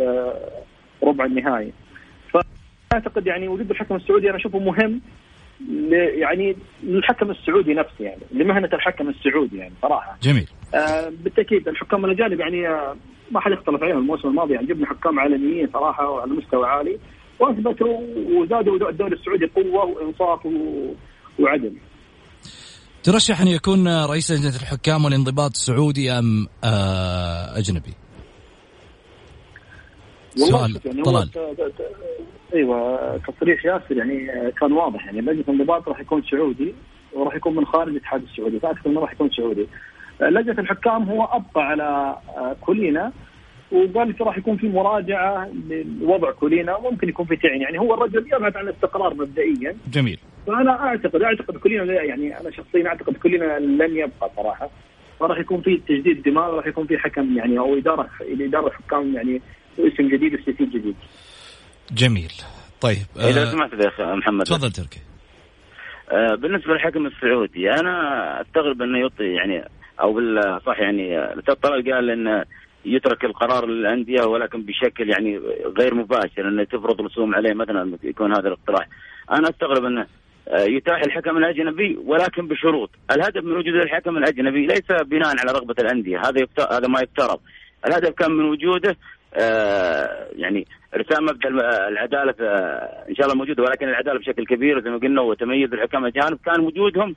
ربع 1.02 1.24
النهائي. 1.24 1.72
فاعتقد 2.90 3.26
يعني 3.26 3.48
وجود 3.48 3.70
الحكم 3.70 3.96
السعودي 3.96 4.28
أنا 4.30 4.36
أشوفه 4.36 4.58
مهم 4.58 5.00
يعني 6.18 6.56
للحكم 6.82 7.30
السعودي 7.30 7.74
نفسه 7.74 8.04
يعني 8.04 8.20
لمهنة 8.32 8.68
الحكم 8.72 9.08
السعودي 9.08 9.56
يعني 9.56 9.72
صراحة. 9.82 10.18
جميل. 10.22 10.48
آه 10.74 11.08
بالتأكيد 11.08 11.68
الحكام 11.68 12.04
الأجانب 12.04 12.40
يعني 12.40 12.68
آه 12.68 12.96
ما 13.30 13.40
حد 13.40 13.52
يختلف 13.52 13.82
عليهم 13.82 13.98
الموسم 13.98 14.28
الماضي 14.28 14.54
يعني 14.54 14.66
جبنا 14.66 14.86
حكام 14.86 15.20
عالميين 15.20 15.68
صراحة 15.72 16.08
وعلى 16.08 16.32
مستوى 16.32 16.66
عالي 16.66 16.98
وأثبتوا 17.40 18.00
وزادوا 18.26 18.90
الدوري 18.90 19.16
السعودي 19.16 19.46
قوة 19.46 19.84
وإنصاف 19.84 20.46
وعدل. 21.38 21.72
ترشح 23.02 23.40
أن 23.40 23.46
يكون 23.48 24.04
رئيس 24.04 24.30
لجنة 24.30 24.56
الحكام 24.56 25.04
والانضباط 25.04 25.54
سعودي 25.54 26.12
أم 26.12 26.46
آه 26.64 27.58
أجنبي؟ 27.58 27.94
سؤال 30.36 30.80
يعني 30.84 31.02
طلال 31.02 31.30
أيوه 32.54 33.16
تصريح 33.16 33.64
ياسر 33.64 33.96
يعني 33.96 34.50
كان 34.60 34.72
واضح 34.72 35.06
يعني 35.06 35.20
لجنة 35.20 35.44
الانضباط 35.48 35.88
راح 35.88 36.00
يكون 36.00 36.22
سعودي 36.22 36.74
وراح 37.12 37.34
يكون 37.34 37.56
من 37.56 37.66
خارج 37.66 37.88
الاتحاد 37.88 38.22
السعودي 38.22 38.58
فاعتقد 38.60 38.86
انه 38.86 39.00
راح 39.00 39.12
يكون 39.12 39.30
سعودي. 39.30 39.66
لجنة 40.20 40.60
الحكام 40.60 41.02
هو 41.02 41.24
أبقى 41.24 41.66
على 41.68 42.16
كولينا 42.60 43.12
وقال 43.72 44.14
راح 44.20 44.38
يكون 44.38 44.56
في 44.56 44.68
مراجعة 44.68 45.50
لوضع 46.00 46.30
كولينا 46.30 46.76
وممكن 46.76 47.08
يكون 47.08 47.26
في 47.26 47.36
تعيين 47.36 47.60
يعني 47.62 47.78
هو 47.78 47.94
الرجل 47.94 48.26
يبحث 48.32 48.56
عن 48.56 48.64
الاستقرار 48.68 49.14
مبدئيا 49.14 49.76
جميل 49.92 50.18
فأنا 50.46 50.80
أعتقد 50.80 51.22
أعتقد 51.22 51.56
كلنا 51.56 51.84
يعني 52.02 52.40
أنا 52.40 52.50
شخصيا 52.50 52.86
أعتقد 52.86 53.16
كلنا 53.16 53.58
لن 53.58 53.96
يبقى 53.96 54.30
صراحة 54.36 54.70
فراح 55.20 55.38
يكون 55.38 55.60
في 55.60 55.76
تجديد 55.88 56.22
دماء 56.22 56.54
وراح 56.54 56.66
يكون 56.66 56.86
في 56.86 56.98
حكم 56.98 57.36
يعني 57.36 57.58
أو 57.58 57.76
إدارة 57.78 58.08
إدارة 58.20 58.70
حكام 58.70 59.14
يعني 59.14 59.40
اسم 59.78 60.08
جديد 60.08 60.34
وسياسي 60.34 60.64
جديد. 60.64 60.94
جميل 61.92 62.32
طيب 62.80 63.06
اذا 63.16 63.42
آه 63.42 63.50
سمحت 63.50 63.72
يا 63.98 64.14
محمد 64.14 64.44
تفضل 64.44 64.72
تركي. 64.72 65.00
آه 66.10 66.34
بالنسبة 66.34 66.72
للحكم 66.72 67.06
السعودي 67.06 67.70
أنا 67.70 68.40
أستغرب 68.40 68.82
أنه 68.82 68.98
يعطي 68.98 69.24
يعني 69.24 69.64
أو 70.00 70.12
بالصح 70.12 70.80
يعني 70.80 71.26
طلال 71.62 71.92
قال 71.92 72.10
انه 72.10 72.44
يترك 72.84 73.24
القرار 73.24 73.66
للأندية 73.66 74.22
ولكن 74.22 74.62
بشكل 74.62 75.10
يعني 75.10 75.38
غير 75.78 75.94
مباشر 75.94 76.48
إنه 76.48 76.64
تفرض 76.64 77.00
رسوم 77.00 77.34
عليه 77.34 77.54
مثلا 77.54 77.98
يكون 78.02 78.32
هذا 78.32 78.48
الاقتراح. 78.48 78.88
أنا 79.30 79.48
أستغرب 79.48 79.84
أنه 79.84 80.06
آه، 80.48 80.60
يتاح 80.60 81.02
الحكم 81.02 81.36
الأجنبي 81.36 81.98
ولكن 82.04 82.48
بشروط، 82.48 82.90
الهدف 83.10 83.44
من 83.44 83.52
وجود 83.52 83.74
الحكم 83.74 84.16
الأجنبي 84.16 84.66
ليس 84.66 85.02
بناء 85.06 85.28
على 85.40 85.52
رغبة 85.52 85.74
الأندية، 85.78 86.18
هذا 86.18 86.46
هذا 86.70 86.88
ما 86.88 87.00
يفترض. 87.00 87.40
الهدف 87.86 88.10
كان 88.10 88.30
من 88.30 88.44
وجوده 88.44 88.96
يعني 90.32 90.66
ارسام 90.94 91.24
مبدأ 91.24 91.48
العدالة 91.88 92.34
آه 92.40 93.04
إن 93.08 93.14
شاء 93.14 93.26
الله 93.26 93.38
موجوده 93.38 93.62
ولكن 93.62 93.88
العدالة 93.88 94.18
بشكل 94.18 94.46
كبير 94.46 94.80
زي 94.80 94.90
ما 94.90 94.98
قلنا 94.98 95.20
وتميز 95.20 95.72
الحكام 95.72 96.04
الاجانب 96.04 96.38
كان 96.46 96.60
وجودهم 96.60 97.16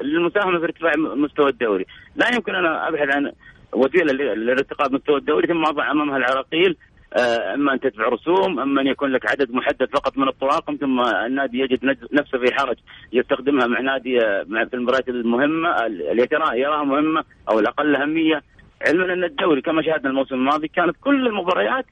للمساهمة 0.00 0.58
في 0.58 0.64
ارتفاع 0.64 0.92
مستوى 0.96 1.48
الدوري، 1.48 1.86
لا 2.16 2.26
يمكن 2.34 2.54
أنا 2.54 2.88
أبحث 2.88 3.08
عن 3.16 3.32
وسيلة 3.72 4.12
لارتقاء 4.34 4.92
مستوى 4.92 5.16
الدوري 5.16 5.46
ثم 5.46 5.64
أضع 5.64 5.90
أمامها 5.90 6.16
العراقيل 6.16 6.76
آه، 7.18 7.54
إما 7.54 7.72
أن 7.72 7.80
تدفع 7.80 8.08
رسوم 8.08 8.60
إما 8.60 8.80
أن 8.80 8.86
يكون 8.86 9.12
لك 9.12 9.30
عدد 9.30 9.50
محدد 9.50 9.88
فقط 9.92 10.18
من 10.18 10.28
الطواقم 10.28 10.76
ثم 10.76 11.00
النادي 11.00 11.58
يجد 11.58 11.84
نفسه 12.12 12.38
في 12.38 12.54
حرج 12.54 12.76
يستخدمها 13.12 13.66
مع 13.66 13.80
نادي 13.80 14.24
آه، 14.24 14.44
مع 14.48 14.64
في 14.64 14.74
المباريات 14.74 15.08
المهمة 15.08 15.86
اللي 15.86 16.28
يراها 16.54 16.84
مهمة 16.84 17.24
أو 17.48 17.58
الأقل 17.58 17.96
أهمية. 17.96 18.42
علما 18.86 19.12
أن 19.12 19.24
الدوري 19.24 19.60
كما 19.62 19.82
شاهدنا 19.82 20.10
الموسم 20.10 20.34
الماضي 20.34 20.68
كانت 20.68 20.96
كل 21.00 21.26
المباريات 21.26 21.86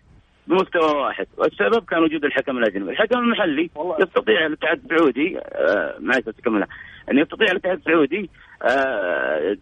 بمستوى 0.47 1.03
واحد 1.03 1.27
والسبب 1.37 1.85
كان 1.85 2.03
وجود 2.03 2.25
الحكم 2.25 2.59
الأجنبي، 2.59 2.91
الحكم 2.91 3.19
المحلي 3.19 3.71
يستطيع 4.01 4.47
الاتحاد 4.47 4.81
السعودي 4.85 5.39
آه 5.39 6.21
تكملها 6.39 6.69
أن 7.11 7.19
يستطيع 7.19 7.51
الاتحاد 7.51 7.79
السعودي 7.79 8.31
آه 8.63 9.57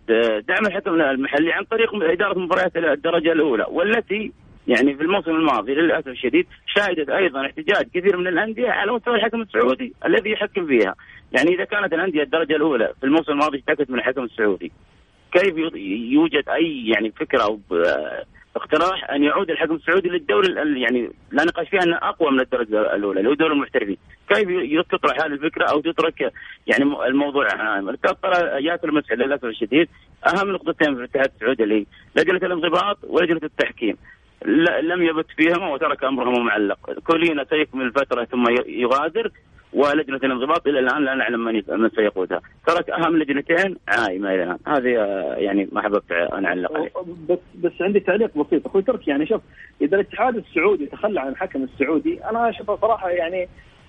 دعم 0.49 0.66
الحكم 0.66 1.00
المحلي 1.00 1.52
عن 1.52 1.64
طريق 1.64 1.95
إدارة 1.95 2.38
مباريات 2.38 2.76
الدرجة 2.76 3.33
الأولى 3.33 3.66
والتي 3.71 4.33
يعني 4.66 4.95
في 4.95 5.02
الموسم 5.02 5.30
الماضي 5.30 5.75
للأسف 5.75 6.09
الشديد 6.09 6.47
شهدت 6.66 7.09
أيضا 7.09 7.47
احتجاج 7.47 7.88
كثير 7.95 8.16
من 8.16 8.26
الأندية 8.26 8.71
على 8.71 8.92
مستوى 8.92 9.16
الحكم 9.16 9.42
السعودي 9.42 9.95
الذي 10.06 10.30
يحكم 10.30 10.66
فيها، 10.66 10.95
يعني 11.33 11.54
إذا 11.54 11.64
كانت 11.64 11.92
الأندية 11.92 12.23
الدرجة 12.23 12.56
الأولى 12.56 12.92
في 13.00 13.06
الموسم 13.06 13.33
الماضي 13.33 13.59
اشتكت 13.59 13.90
من 13.90 13.99
الحكم 13.99 14.25
السعودي. 14.25 14.73
كيف 15.33 15.54
يوجد 16.12 16.49
أي 16.49 16.88
يعني 16.88 17.11
فكرة 17.11 17.42
أو 17.42 17.61
اقتراح 18.56 19.11
أن 19.11 19.23
يعود 19.23 19.50
الحكم 19.50 19.75
السعودي 19.75 20.09
للدوري 20.09 20.80
يعني 20.80 21.11
لا 21.30 21.45
نقاش 21.45 21.68
فيها 21.68 21.83
انه 21.83 21.97
أقوى 21.97 22.30
من 22.30 22.40
الدرجة 22.40 22.95
الأولى 22.95 23.21
اللي 23.21 23.30
هو 23.30 23.35
دوري 23.35 23.52
المحترفين، 23.52 23.97
كيف 24.28 24.49
تطرح 24.90 25.25
هذه 25.25 25.33
الفكرة 25.33 25.64
أو 25.64 25.80
تترك 25.80 26.33
يعني 26.66 26.85
الموضوع 27.06 27.49
ترى 28.23 28.64
ياسر 28.64 28.88
المسعد 28.88 29.18
للأسف 29.18 29.45
الشديد 29.45 29.88
أهم 30.26 30.50
نقطتين 30.50 30.95
في 30.95 31.00
الاتحاد 31.00 31.30
السعودي 31.35 31.62
اللي 31.62 31.87
لجنة 32.16 32.37
الانضباط 32.37 32.99
ولجنة 33.02 33.40
التحكيم. 33.42 33.97
لم 34.83 35.02
يبت 35.02 35.26
فيهما 35.37 35.68
وترك 35.68 36.04
امرهما 36.04 36.38
معلق، 36.38 36.99
كولينا 37.06 37.45
سيكمل 37.45 37.92
فترة 37.92 38.25
ثم 38.25 38.45
يغادر. 38.66 39.30
ولجنة 39.76 40.16
الانضباط 40.16 40.66
إلى 40.66 40.78
الآن 40.78 41.04
لا 41.04 41.14
نعلم 41.14 41.45
من 41.45 41.62
من 41.68 41.90
سيقودها، 41.90 42.40
ترك 42.66 42.90
أهم 42.90 43.16
لجنتين 43.16 43.76
عايمه 43.88 44.35
إلى 44.35 44.42
الآن، 44.42 44.59
هذه 44.66 44.99
آه، 44.99 45.35
يعني 45.35 45.68
ما 45.73 45.83
حببت 45.83 46.12
ان 46.12 46.45
أعلق 46.45 46.73
عليه. 46.76 46.90
بس 47.28 47.38
بس 47.54 47.73
عندي 47.80 48.00
تعليق 48.00 48.38
بسيط. 48.38 48.66
أخوي 48.66 48.83
تركي 48.83 49.11
يعني 49.11 49.26
شوف 49.26 49.40
إذا 49.83 49.97
الاتحاد 49.97 50.37
السعودي 50.37 50.87
تخلى 50.87 51.21
عن 51.21 51.28
الحكم 51.28 51.62
السعودي 51.62 52.25
أنا 52.25 52.50
أشوفها 52.50 52.76
صراحة 52.76 53.11
يعني 53.11 53.49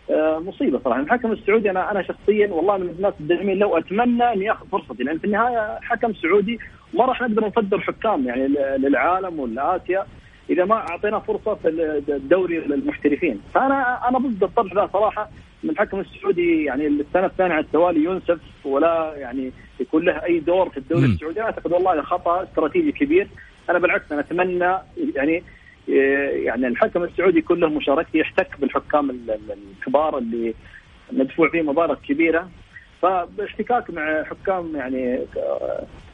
آه، 0.10 0.40
مصيبة 0.40 0.80
صراحة. 0.84 1.00
الحكم 1.00 1.32
السعودي 1.32 1.72
أنا 1.72 1.92
أنا 1.92 2.02
شخصيا 2.04 2.48
والله 2.48 2.78
من 2.78 2.90
الناس 2.90 3.14
الداعمين 3.20 3.60
لو 3.60 3.78
أتمنى 3.78 4.34
انه 4.34 4.46
ياخذ 4.46 4.68
فرصتي 4.68 5.04
لأن 5.04 5.18
في 5.18 5.26
النهاية 5.26 5.80
حكم 5.82 6.14
سعودي 6.14 6.60
وما 6.94 7.06
راح 7.06 7.22
نقدر 7.22 7.48
نصدر 7.48 7.80
حكام 7.80 8.26
يعني 8.26 8.48
للعالم 8.78 9.40
ولآسيا 9.40 10.06
إذا 10.50 10.66
ما 10.66 10.76
أعطينا 10.76 11.20
فرصة 11.20 11.56
في 11.56 11.70
الدوري 12.10 12.58
للمحترفين. 12.60 13.42
فانا 13.54 14.08
أنا 14.10 14.18
ضد 14.20 14.44
الطرح 14.44 14.74
ذا 14.74 14.90
صراحة. 14.94 15.30
من 15.64 15.70
الحكم 15.70 16.00
السعودي 16.00 16.64
يعني 16.64 16.88
السنة 16.88 17.26
الثانية 17.26 17.54
على 17.54 17.64
التوالي 17.64 18.04
ينسف 18.04 18.40
ولا 18.66 19.14
يعني 19.18 19.52
يكون 19.80 20.06
له 20.06 20.24
أي 20.24 20.40
دور 20.40 20.70
في 20.70 20.78
الدوري 20.78 21.06
السعودي 21.06 21.42
أعتقد 21.42 21.72
والله 21.72 22.02
خطأ 22.02 22.44
استراتيجي 22.44 22.92
كبير. 22.92 23.28
أنا 23.70 23.80
بالعكس 23.80 24.12
أنا 24.12 24.22
أتمنى 24.22 24.78
يعني 25.16 25.44
يعني 26.46 26.68
الحكم 26.68 27.04
السعودي 27.04 27.40
يكون 27.40 27.60
له 27.60 27.70
مشاركة 27.70 28.18
يحتك 28.18 28.60
بالحكام 28.60 29.10
الكبار 29.80 30.18
اللي 30.18 30.54
مدفوع 31.12 31.50
فيه 31.50 31.62
مبالغ 31.62 31.96
كبيرة. 31.96 32.50
فاحتكاك 33.02 33.90
مع 33.90 34.24
حكام 34.24 34.76
يعني 34.76 35.20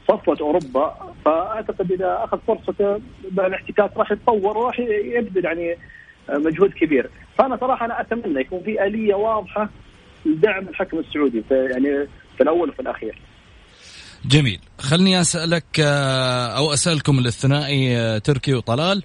صفوة 0.08 0.38
أوروبا. 0.42 1.14
فأعتقد 1.26 1.92
إذا 1.92 2.22
أخذ 2.24 2.40
فرصته 2.48 3.02
بالاحتكاك 3.32 3.98
راح 3.98 4.12
يتطور 4.12 4.58
وراح 4.58 4.80
يبذل 4.80 5.46
يعني 5.46 5.76
مجهود 6.30 6.72
كبير. 6.74 7.10
فأنا 7.38 7.58
صراحة 7.58 7.86
أنا 7.86 8.01
أتمنى 8.01 8.42
يكون 8.42 8.63
في 8.63 8.84
آلية 8.84 9.15
واضحة 9.15 9.70
لدعم 10.25 10.68
الحكم 10.68 11.00
السعودي 11.00 11.44
في 11.50 11.53
يعني 11.53 12.08
في 12.38 12.44
الأول 12.44 12.70
وفي 12.70 12.80
الأخير. 12.80 13.22
جميل. 14.25 14.60
خلني 14.80 15.22
أسألك 15.22 15.80
آه، 15.80 16.58
أو 16.58 16.74
أسألكم 16.74 17.20
الثنائي 17.20 17.98
آه، 17.98 18.18
تركي 18.18 18.53
وطلال. 18.53 19.03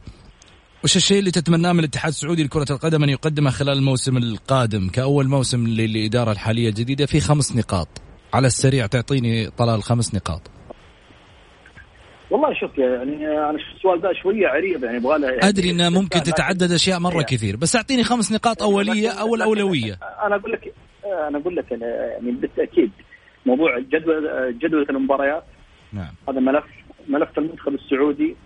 وش 0.84 0.96
الشيء 0.96 1.18
اللي 1.18 1.30
تتمناه 1.30 1.72
من 1.72 1.78
الاتحاد 1.78 2.08
السعودي 2.08 2.44
لكرة 2.44 2.66
القدم 2.70 3.02
أن 3.02 3.08
يقدمه 3.08 3.50
خلال 3.50 3.78
الموسم 3.78 4.16
القادم 4.16 4.88
كأول 4.88 5.28
موسم 5.28 5.66
للإدارة 5.66 6.32
الحالية 6.32 6.68
الجديدة 6.68 7.06
في 7.06 7.20
خمس 7.20 7.56
نقاط؟ 7.56 7.88
على 8.34 8.46
السريع 8.46 8.87
تعطيني 8.87 9.50
طلال 9.50 9.82
خمس 9.82 10.14
نقاط. 10.14 10.50
والله 12.30 12.54
شوف 12.54 12.78
يعني 12.78 13.28
أنا 13.28 13.50
السؤال 13.50 14.00
ذا 14.00 14.12
شوية 14.12 14.49
عريض 14.49 14.85
يعني 14.85 14.97
يبغى 14.97 15.18
له 15.18 15.28
يعني 15.28 15.49
أدري 15.49 15.70
إنه 15.70 15.88
ممكن 15.88 16.23
تتعدد 16.23 16.73
أشياء 16.73 16.99
مرة 16.99 17.23
كثير 17.23 17.56
بس 17.56 17.76
أعطيني 17.76 18.04
خمس 18.04 18.32
نقاط 18.32 18.62
أولية 18.62 19.11
أو 19.11 19.35
الأولوية. 19.35 19.99
أنا 20.23 20.37
أقول 20.37 20.52
لك 20.52 20.75
أنا 21.28 21.38
أقول 21.38 21.56
لك 21.56 21.70
يعني 21.70 22.30
بالتأكيد 22.30 22.90
موضوع 23.47 23.78
جدول 23.78 24.58
جدول 24.58 24.87
المباريات. 24.90 25.44
نعم. 25.92 26.14
هذا 26.28 26.40
ملف 26.40 26.64
ملف 27.08 27.38
المنتخب 27.38 27.75
السعودي 27.75 28.37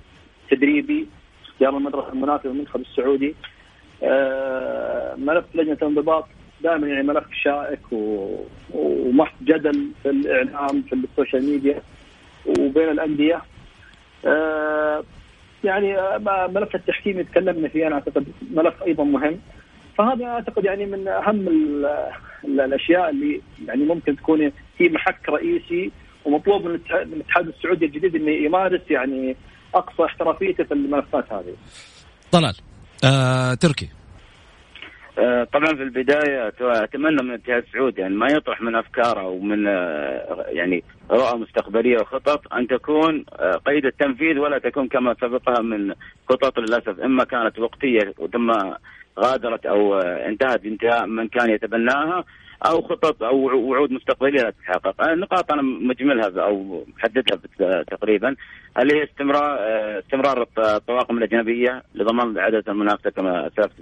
تدريبي 0.51 1.09
اختيار 1.45 1.77
المدرسة 1.77 2.09
المناسبه 2.13 2.51
للمنتخب 2.51 2.81
السعودي. 2.81 3.35
آه، 4.03 5.15
ملف 5.15 5.45
لجنة 5.55 5.79
الانضباط 5.83 6.25
دائما 6.63 6.89
يعني 6.89 7.03
ملف 7.03 7.25
شائك 7.43 7.81
ومحط 8.73 9.35
جدل 9.43 9.91
في 10.03 10.11
الإعلام 10.11 10.83
في 10.83 10.95
ال 10.95 11.02
social 11.02 11.45
media 11.45 11.83
وبين 12.47 12.89
الأندية. 12.89 13.43
يعني 15.65 15.99
آه، 15.99 16.49
ملف 16.55 16.75
التحكيم 16.75 17.21
يتكلمنا 17.21 17.69
فيه 17.69 17.87
أنا 17.87 17.95
أعتقد 17.95 18.27
ملف 18.51 18.83
أيضا 18.83 19.05
مهم 19.05 19.39
فهذا 19.99 20.25
أعتقد 20.25 20.65
يعني 20.65 20.87
من 20.87 21.09
أهم 21.09 21.49
الأشياء 22.45 23.11
اللي 23.11 23.41
يعني 23.67 23.85
ممكن 23.85 24.17
تكون 24.17 24.53
هي 24.79 24.89
محك 24.89 25.29
رئيسي 25.29 25.91
ومطلوب 26.25 26.65
من 26.65 26.79
الاتحاد 26.91 27.49
السعودي 27.49 27.85
الجديد 27.85 28.17
إنه 28.17 28.31
يمارس 28.31 28.81
يعني 28.91 29.37
أقصى 29.75 30.05
احترافيته 30.05 30.65
في 30.65 30.75
الملفات 30.75 31.33
هذه. 31.33 31.55
طلال 32.33 32.55
آه، 33.05 33.55
تركي 33.55 33.85
آه، 33.85 34.02
طبعا 35.53 35.75
في 35.75 35.83
البداية 35.83 36.53
أتمنى 36.61 37.23
من 37.23 37.31
الاتحاد 37.31 37.63
السعودي 37.63 38.01
يعني 38.01 38.15
ما 38.15 38.27
يطرح 38.27 38.63
من 38.63 38.75
أفكاره 38.75 39.27
ومن 39.29 39.67
آه، 39.67 40.45
يعني 40.49 40.85
رؤى 41.11 41.39
مستقبلية 41.39 41.97
وخطط 42.01 42.53
أن 42.55 42.67
تكون 42.67 43.25
آه، 43.33 43.53
قيد 43.67 43.87
التنفيذ 43.87 44.39
ولا 44.39 44.59
تكون 44.59 44.89
كما 44.89 45.17
سبقها 45.21 45.63
من 45.63 45.95
خطط 46.29 46.59
للأسف. 46.59 47.01
إما 47.01 47.25
كانت 47.25 47.59
وقتية 47.59 48.15
ثم 48.33 48.53
غادرت 49.19 49.67
أو 49.67 49.99
انتهت 50.01 50.61
بانتهاء 50.61 51.07
من 51.07 51.29
كان 51.29 51.51
يتبناها 51.51 52.25
أو 52.67 52.83
خطط 52.83 53.23
أو 53.23 53.37
وعود 53.71 53.93
مستقبلية 53.93 54.43
لا 54.43 54.51
تتحقق، 54.51 55.09
النقاط 55.09 55.53
أنا 55.53 55.63
مجملها 55.63 56.43
أو 56.45 56.85
محددها 56.97 57.39
تقريبا 57.83 58.37
اللي 58.79 58.95
هي 58.95 59.05
استمرار 59.05 59.59
استمرار 59.99 60.47
الطواقم 60.59 61.19
الأجنبية 61.19 61.83
لضمان 61.95 62.39
عدد 62.39 62.69
المنافسة 62.69 63.11
كما 63.11 63.51
سلفت 63.57 63.73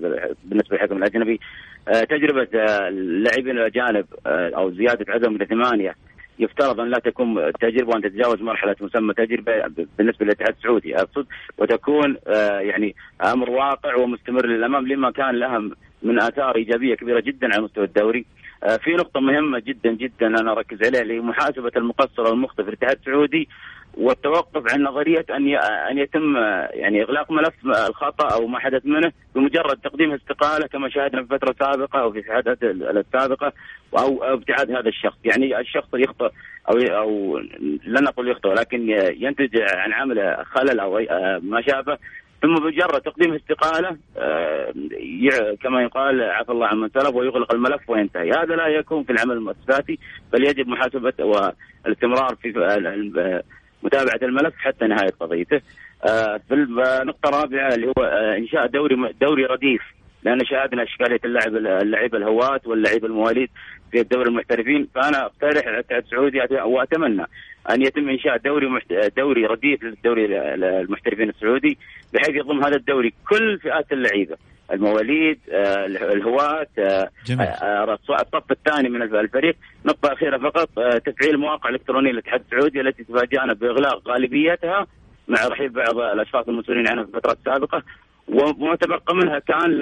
بالنسبة 0.44 0.76
للحكم 0.76 0.96
الأجنبي، 0.96 1.40
تجربة 1.86 2.48
اللاعبين 2.88 3.58
الأجانب 3.58 4.06
أو 4.26 4.70
زيادة 4.70 5.12
عددهم 5.12 5.36
إلى 5.36 5.46
ثمانية 5.46 5.94
يفترض 6.40 6.80
أن 6.80 6.88
لا 6.90 6.98
تكون 6.98 7.52
تجربة 7.60 7.90
وأن 7.90 8.02
تتجاوز 8.02 8.42
مرحلة 8.42 8.76
مسمى 8.80 9.14
تجربة 9.14 9.52
بالنسبة 9.98 10.24
للاتحاد 10.24 10.54
السعودي. 10.58 10.96
أقصد 10.96 11.26
وتكون 11.58 12.16
يعني 12.60 12.94
أمر 13.32 13.50
واقع 13.50 13.96
ومستمر 13.96 14.46
للأمام 14.46 14.86
لما 14.86 15.10
كان 15.10 15.34
لها 15.34 15.58
من 16.02 16.20
آثار 16.22 16.56
إيجابية 16.56 16.94
كبيرة 16.94 17.20
جدا 17.20 17.48
على 17.54 17.62
مستوى 17.62 17.84
الدوري. 17.84 18.20
آه، 18.20 18.39
في 18.60 18.90
نقطة 18.90 19.20
مهمة 19.20 19.58
جدا 19.58 19.92
جدا 19.92 20.26
أنا 20.26 20.52
أركز 20.52 20.86
عليها 20.86 21.02
اللي 21.02 21.14
هي 21.14 21.20
محاسبة 21.20 21.72
المقصر 21.76 22.22
والمخطئ 22.22 22.62
في 22.62 22.68
الاتحاد 22.68 22.96
السعودي 22.96 23.48
والتوقف 23.94 24.72
عن 24.72 24.82
نظرية 24.82 25.26
أن 25.30 25.56
أن 25.90 25.98
يتم 25.98 26.36
يعني 26.70 27.02
إغلاق 27.02 27.32
ملف 27.32 27.54
الخطأ 27.88 28.34
أو 28.34 28.46
ما 28.46 28.58
حدث 28.58 28.86
منه 28.86 29.12
بمجرد 29.34 29.76
تقديم 29.76 30.12
استقالة 30.12 30.66
كما 30.66 30.88
شاهدنا 30.88 31.22
في 31.22 31.28
فترة 31.28 31.54
سابقة 31.58 32.00
أو 32.00 32.12
في 32.12 32.18
الشهادات 32.18 32.62
السابقة 32.62 33.52
أو 33.98 34.24
ابتعاد 34.24 34.70
هذا 34.70 34.88
الشخص، 34.88 35.18
يعني 35.24 35.60
الشخص 35.60 35.88
يخطئ 35.94 36.30
أو 36.70 36.78
أو 36.78 37.38
لا 37.84 38.00
نقول 38.00 38.30
يخطئ 38.30 38.48
ولكن 38.48 38.88
ينتج 39.16 39.60
عن 39.60 39.92
عمله 39.92 40.42
خلل 40.42 40.80
أو 40.80 41.00
ما 41.42 41.62
شابه 41.62 41.98
ثم 42.42 42.54
بمجرد 42.54 43.00
تقديم 43.00 43.34
استقالة 43.34 43.96
آه، 44.16 44.72
كما 45.62 45.82
يقال 45.82 46.22
عفى 46.22 46.52
الله 46.52 46.66
عمن 46.66 46.88
سلف 46.88 47.14
ويغلق 47.14 47.54
الملف 47.54 47.90
وينتهي، 47.90 48.30
هذا 48.30 48.56
لا 48.56 48.66
يكون 48.66 49.04
في 49.04 49.12
العمل 49.12 49.32
المؤسساتي 49.32 49.98
بل 50.32 50.48
يجب 50.48 50.68
محاسبة 50.68 51.12
والاستمرار 51.18 52.34
في 52.42 52.48
متابعة 53.82 54.18
الملف 54.22 54.54
حتى 54.56 54.86
نهاية 54.86 55.10
قضيته. 55.20 55.60
آه، 56.04 56.40
في 56.48 56.54
النقطه 56.54 57.28
الرابعه 57.28 57.74
اللي 57.74 57.86
هو 57.86 58.04
آه، 58.04 58.36
إنشاء 58.36 58.66
دوري 58.66 59.14
دوري 59.20 59.44
رديف 59.44 59.82
لأن 60.22 60.44
شاهدنا 60.44 60.82
اشكاليه 60.82 61.20
اللاعب 61.24 61.56
اللعيبة 61.56 62.18
الهواة 62.18 62.60
واللعيبة 62.66 63.06
المواليد 63.06 63.50
في 63.92 64.00
الدوري 64.00 64.28
المحترفين. 64.28 64.88
فأنا 64.94 65.26
أقترح 65.26 65.66
على 65.66 65.74
الاتحاد 65.74 66.02
السعودي 66.02 66.40
وأتمنى 66.64 67.26
أن 67.70 67.82
يتم 67.82 68.08
إنشاء 68.08 68.36
دوري 68.36 68.68
محت... 68.68 68.92
دوري 69.16 69.46
رديف 69.46 69.82
للدوري 69.82 70.24
المحترفين 70.54 71.28
السعودي 71.28 71.78
بحيث 72.14 72.34
يضم 72.34 72.64
هذا 72.64 72.76
الدوري 72.76 73.12
كل 73.28 73.58
فئات 73.58 73.92
اللعيبة 73.92 74.36
المواليد 74.72 75.38
آه، 75.52 75.86
الهواة 75.86 76.66
آه، 76.78 77.10
آه، 77.40 77.98
الصف 78.10 78.50
الثاني 78.50 78.88
من 78.88 79.02
الفريق 79.02 79.56
نقطة 79.84 80.12
أخيرة 80.12 80.38
فقط 80.38 80.68
تفعيل 81.06 81.38
مواقع 81.38 81.68
إلكترونية 81.70 82.10
للاتحاد 82.10 82.42
السعودي 82.44 82.80
التي 82.80 83.04
تفاجأنا 83.04 83.52
بإغلاق 83.52 84.08
غالبيتها 84.08 84.86
مع 85.28 85.46
رحيل 85.46 85.68
بعض 85.68 85.98
الأشخاص 85.98 86.48
المسؤولين 86.48 86.88
عنها 86.88 87.04
في 87.04 87.08
الفترات 87.08 87.38
السابقة. 87.38 87.82
وما 88.30 88.76
تبقى 88.76 89.14
منها 89.14 89.38
كان 89.38 89.80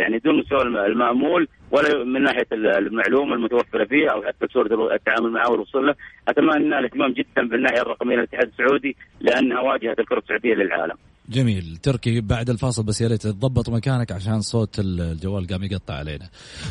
يعني 0.00 0.18
دون 0.18 0.38
مستوى 0.38 0.62
المأمول 0.62 1.48
ولا 1.70 2.04
من 2.04 2.22
ناحية 2.22 2.46
المعلومة 2.52 3.34
المتوفرة 3.34 3.84
فيه 3.84 4.10
أو 4.12 4.22
حتى 4.22 4.46
صورة 4.52 4.94
التعامل 4.94 5.30
معه 5.30 5.50
والوصول 5.50 5.86
له، 5.86 5.94
أتمنى 6.28 6.78
الاهتمام 6.78 7.12
جدا 7.12 7.48
بالناحية 7.50 7.80
الرقمية 7.80 8.16
للاتحاد 8.16 8.50
السعودي 8.52 8.96
لأنها 9.20 9.60
واجهة 9.60 9.96
الكرة 9.98 10.18
السعودية 10.18 10.54
للعالم. 10.54 10.94
جميل 11.28 11.76
تركي 11.82 12.20
بعد 12.20 12.50
الفاصل 12.50 12.82
بس 12.82 13.00
يا 13.00 13.08
ريت 13.08 13.22
تضبط 13.22 13.68
مكانك 13.68 14.12
عشان 14.12 14.40
صوت 14.40 14.78
الجوال 14.78 15.46
قام 15.46 15.62
يقطع 15.62 15.94
علينا. 15.94 16.28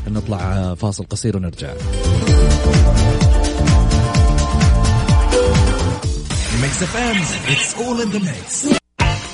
نطلع 0.07 0.73
فاصل 0.75 1.03
قصير 1.03 1.37
ونرجع. 1.37 1.73
Mix 6.61 6.83
FM 6.83 7.17
it's 7.51 7.81
all 7.81 8.01
in 8.01 8.09
the 8.09 8.19
mix 8.19 8.86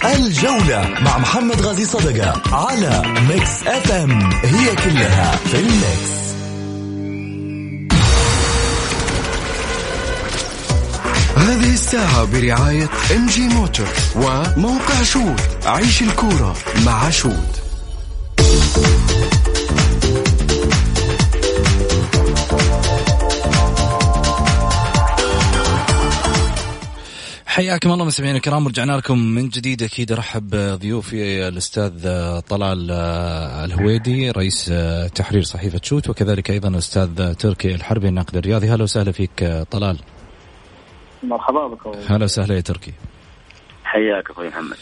الجولة 0.05 0.89
مع 1.01 1.17
محمد 1.17 1.61
غازي 1.61 1.85
صدقة 1.85 2.41
على 2.55 3.03
Mix 3.29 3.67
FM 3.67 4.31
هي 4.43 4.75
كلها 4.75 5.35
في 5.35 5.59
ال 5.59 5.73
mix 5.73 6.13
هذه 11.37 11.73
الساعة 11.73 12.23
برعاية 12.23 12.89
MG 13.15 13.47
Motor 13.47 13.87
وموقع 14.15 15.03
Shoot. 15.03 15.41
عيش 15.65 16.01
الكورة 16.01 16.55
مع 16.85 17.09
Shoot. 17.09 17.61
حياكم 27.53 27.91
الله 27.91 28.05
مستمعينا 28.05 28.37
الكرام 28.37 28.65
ورجعنا 28.65 28.91
لكم 28.91 29.19
من 29.19 29.49
جديد. 29.49 29.83
أكيد 29.83 30.11
أرحب 30.11 30.49
بضيوفي 30.49 31.47
الأستاذ 31.47 31.91
طلال 32.39 32.91
الهويدي 33.65 34.31
رئيس 34.31 34.73
تحرير 35.15 35.43
صحيفة 35.43 35.79
شوت 35.83 36.09
وكذلك 36.09 36.51
أيضا 36.51 36.69
الاستاذ 36.69 37.33
تركي 37.33 37.75
الحربي 37.75 38.07
الناقد 38.07 38.37
الرياضي. 38.37 38.69
هلا 38.69 38.83
وسهلا 38.83 39.11
فيك 39.11 39.63
طلال. 39.71 39.99
مرحبا 41.23 41.67
بك 41.67 42.11
هلا 42.11 42.23
وسهلا 42.23 42.55
يا 42.55 42.61
تركي. 42.61 42.93
حياك 43.83 44.31
أخوي 44.31 44.47
محمد. 44.47 44.77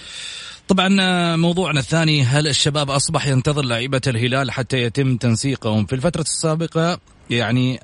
طبعا 0.67 0.89
موضوعنا 1.35 1.79
الثاني 1.79 2.23
هل 2.23 2.47
الشباب 2.47 2.91
أصبح 2.91 3.27
ينتظر 3.27 3.61
لعيبة 3.61 4.01
الهلال 4.07 4.51
حتى 4.51 4.81
يتم 4.81 5.17
تنسيقهم؟ 5.17 5.85
في 5.85 5.95
الفترة 5.95 6.21
السابقة 6.21 6.99
يعني 7.29 7.79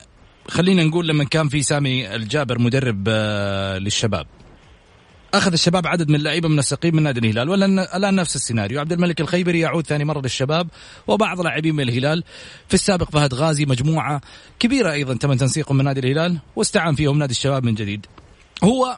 خلينا 0.48 0.84
نقول 0.84 1.08
لما 1.08 1.24
كان 1.24 1.50
في 1.50 1.62
سامي 1.62 2.16
الجابر 2.16 2.60
مدرب 2.60 3.10
للشباب. 3.80 4.28
أخذ 5.38 5.52
الشباب 5.52 5.88
عدد 5.88 6.10
من 6.10 6.16
اللعيبة 6.16 6.50
منسقين 6.50 6.96
من 6.96 7.04
نادي 7.04 7.20
الهلال. 7.20 7.50
ولا 7.50 7.98
الآن 7.98 8.16
نفس 8.16 8.36
السيناريو. 8.36 8.80
عبد 8.80 8.92
الملك 8.92 9.22
الخيبري 9.22 9.60
يعود 9.60 9.88
ثاني 9.88 10.06
مرة 10.06 10.22
للشباب 10.22 10.68
وبعض 11.08 11.42
لاعبين 11.42 11.76
من 11.76 11.84
الهلال. 11.90 12.24
في 12.68 12.74
السابق 12.74 13.10
فهد 13.12 13.34
غازي 13.34 13.66
مجموعة 13.66 14.22
كبيرة 14.60 14.92
أيضا 14.92 15.14
تم 15.14 15.34
تنسيقهم 15.34 15.78
من 15.78 15.86
نادي 15.86 16.00
الهلال 16.00 16.38
واستعان 16.56 16.96
فيهم 16.96 17.20
نادي 17.20 17.32
الشباب 17.32 17.64
من 17.64 17.76
جديد. 17.76 18.06
هو 18.64 18.98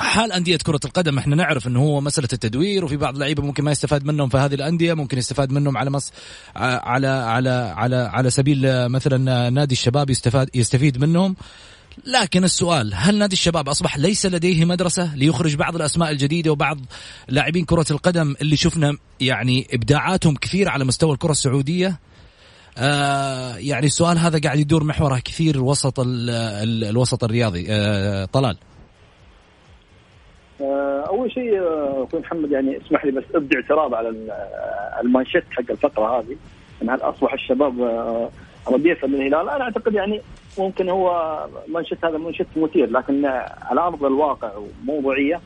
حال 0.00 0.32
أندية 0.32 0.56
كرة 0.56 0.80
القدم. 0.84 1.18
إحنا 1.18 1.36
نعرف 1.36 1.66
إنه 1.66 1.80
هو 1.80 2.00
مسألة 2.00 2.28
التدوير 2.32 2.84
وفي 2.84 2.96
بعض 2.96 3.14
اللعيبة 3.14 3.42
ممكن 3.42 3.64
ما 3.64 3.70
يستفاد 3.70 4.04
منهم 4.04 4.28
في 4.28 4.36
هذه 4.36 4.54
الأندية 4.54 4.94
ممكن 4.94 5.18
يستفاد 5.18 5.52
منهم 5.52 5.76
على 5.76 5.90
مص 5.90 6.12
على 6.56 7.06
على 7.06 7.74
على 7.76 7.96
على 7.96 8.30
سبيل 8.30 8.88
مثلا 8.88 9.50
نادي 9.50 9.72
الشباب 9.72 10.10
يستفاد 10.10 10.50
يستفيد 10.54 10.98
منهم. 10.98 11.36
لكن 12.06 12.44
السؤال 12.44 12.92
هل 12.94 13.18
نادي 13.18 13.32
الشباب 13.32 13.68
أصبح 13.68 13.98
ليس 13.98 14.26
لديه 14.26 14.64
مدرسة 14.64 15.16
ليخرج 15.16 15.56
بعض 15.56 15.76
الأسماء 15.76 16.10
الجديدة 16.10 16.52
وبعض 16.52 16.78
لاعبين 17.28 17.64
كرة 17.64 17.86
القدم 17.90 18.34
اللي 18.42 18.56
شفنا 18.56 18.96
يعني 19.20 19.66
إبداعاتهم 19.72 20.34
كثير 20.34 20.68
على 20.68 20.84
مستوى 20.84 21.12
الكرة 21.12 21.30
السعودية؟ 21.30 21.98
آه 22.78 23.56
يعني 23.56 23.86
السؤال 23.86 24.18
هذا 24.18 24.40
قاعد 24.40 24.58
يدور 24.58 24.84
محوره 24.84 25.18
كثير 25.18 25.60
وسط 25.60 26.00
ال 26.00 26.30
ال 26.30 26.84
الوسط 26.84 27.24
الرياضي. 27.24 27.66
آه 27.70 28.24
طلال. 28.24 28.56
أول 31.08 31.32
شيء 31.32 31.60
أخوي 32.04 32.20
محمد 32.20 32.50
يعني 32.50 32.78
اسمح 32.86 33.04
لي 33.04 33.10
بس 33.10 33.24
أبدي 33.34 33.56
اعتراض 33.56 33.94
على 33.94 34.14
المانشيت 35.02 35.44
حق 35.50 35.70
الفقره 35.70 36.20
هذه 36.20 36.36
إن 36.82 36.90
هل 36.90 37.00
أصبح 37.00 37.32
الشباب 37.32 37.80
رديفا 38.68 39.06
من 39.06 39.14
الهلال؟ 39.14 39.48
أنا 39.48 39.64
أعتقد 39.64 39.94
يعني 39.94 40.20
ممكن 40.58 40.88
هو 40.88 41.38
منشط 41.68 42.04
هذا 42.04 42.18
منشط 42.18 42.46
مثير 42.56 42.90
لكن 42.90 43.26
على 43.62 43.80
ارض 43.80 44.04
الواقع 44.04 44.50
وموضوعيه 44.56 45.40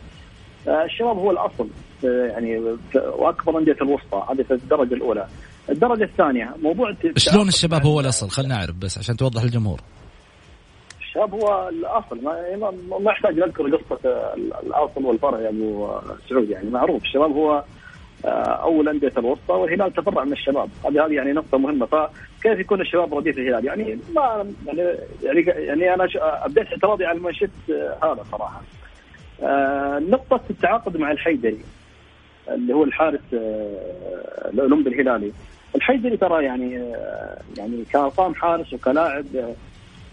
الشباب 0.69 1.19
هو 1.19 1.31
الأصل 1.31 1.69
يعني 2.05 2.77
وأكبر 2.95 3.59
أندية 3.59 3.77
الوسطى 3.83 4.27
هذه 4.31 4.43
في 4.43 4.55
الدرجة 4.55 4.95
الأولى. 4.95 5.27
الدرجة 5.71 6.05
الثانية 6.05 6.55
موضوع 6.63 6.95
شلون 7.17 7.49
الشباب 7.49 7.87
هو 7.87 8.01
الأصل؟ 8.01 8.29
خلينا 8.29 8.55
نعرف 8.55 8.75
بس 8.77 8.99
عشان 8.99 9.17
توضح 9.17 9.43
للجمهور. 9.43 9.81
الشباب 11.01 11.35
هو 11.35 11.69
الأصل. 11.69 12.25
ما 12.25 12.71
ما 13.01 13.11
يحتاج 13.13 13.39
نذكر 13.39 13.77
قصة 13.77 14.01
الأصل 14.63 15.05
والفرع 15.05 15.41
يا 15.41 15.49
ابو 15.49 15.89
سعود 16.29 16.51
يعني 16.51 16.71
معروف. 16.71 17.03
الشباب 17.03 17.31
هو 17.31 17.65
أول 18.27 18.89
أندية 18.89 19.13
الوسطى 19.19 19.53
والهلال 19.53 19.93
تفرع 19.93 20.25
من 20.25 20.33
الشباب. 20.33 20.69
هذه 20.85 21.07
هذه 21.07 21.13
يعني 21.13 21.33
نقطة 21.33 21.59
مهمة. 21.59 21.87
فكيف 21.87 22.59
يكون 22.59 22.81
الشباب 22.81 23.15
رديف 23.15 23.39
الهلال؟ 23.39 23.65
يعني 23.65 23.99
ما 24.15 24.47
يعني 24.67 24.97
يعني, 25.23 25.41
يعني 25.41 25.95
أنا 25.95 26.09
أبديت 26.17 26.67
اعتراضي 26.67 27.05
على 27.05 27.19
المنشد 27.19 27.51
هذا 28.03 28.25
صراحة. 28.33 28.63
نقطة 30.01 30.41
التعاقد 30.51 30.97
مع 30.97 31.11
الحيدري 31.11 31.59
اللي 32.49 32.75
هو 32.75 32.85
الحارس 32.85 33.21
الأولمبي 34.55 34.91
الهلالي. 34.91 35.33
الحيدري 35.75 36.17
ترى 36.17 36.45
يعني 36.45 36.73
يعني 37.59 37.85
كأرقام 37.93 38.35
حارس 38.35 38.73
وكلاعب 38.73 39.25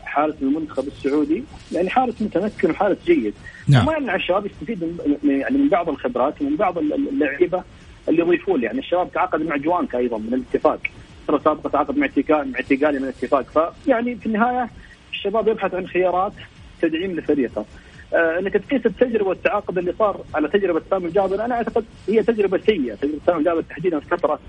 حارس 0.03 0.35
المنتخب 0.41 0.87
السعودي. 0.87 1.43
يعني 1.71 1.89
حارس 1.89 2.21
متمكن 2.21 2.71
وحارس 2.71 2.97
جيد. 3.05 3.33
نعم. 3.67 3.85
ما 3.85 3.97
يمنع 3.97 4.15
الشباب 4.15 4.45
يستفيد 4.45 4.83
من 5.23 5.39
يعني 5.39 5.57
من 5.57 5.69
بعض 5.69 5.89
الخبرات 5.89 6.41
ومن 6.41 6.55
بعض 6.55 6.77
اللعيبة. 6.77 7.63
اللي 8.09 8.21
يضيفون 8.21 8.63
يعني 8.63 8.79
الشباب 8.79 9.11
تعاقد 9.11 9.41
مع 9.41 9.57
جوانكا 9.57 9.97
أيضا 9.97 10.17
من 10.17 10.33
الاتفاق. 10.33 10.79
ترى 11.27 11.39
سابقا 11.43 11.69
تعاقد 11.69 11.97
مع 11.97 12.09
مع 12.29 12.43
اعتقالي 12.55 12.99
من 12.99 13.03
الاتفاق. 13.03 13.71
فيعني 13.85 14.15
في 14.15 14.25
النهاية 14.25 14.69
الشباب 15.11 15.47
يبحث 15.47 15.73
عن 15.73 15.87
خيارات 15.87 16.33
تدعيم 16.81 17.11
لفريقه. 17.19 17.65
آه 18.13 18.39
انك 18.39 18.53
تقيس 18.53 18.85
التجربة 18.85 19.29
والتعاقد 19.29 19.77
اللي 19.77 19.93
صار 19.99 20.21
على 20.35 20.47
تجربة 20.47 20.81
سامي 20.89 21.05
الجابر 21.05 21.45
أنا 21.45 21.55
أعتقد 21.55 21.85
هي 22.09 22.23
تجربة 22.23 22.57
سيئة. 22.57 22.95
تجربة 22.95 23.19
سامي 23.25 23.39
الجابر 23.39 23.61
تحديدا 23.61 23.99
في 23.99 24.07
فترة 24.07 24.39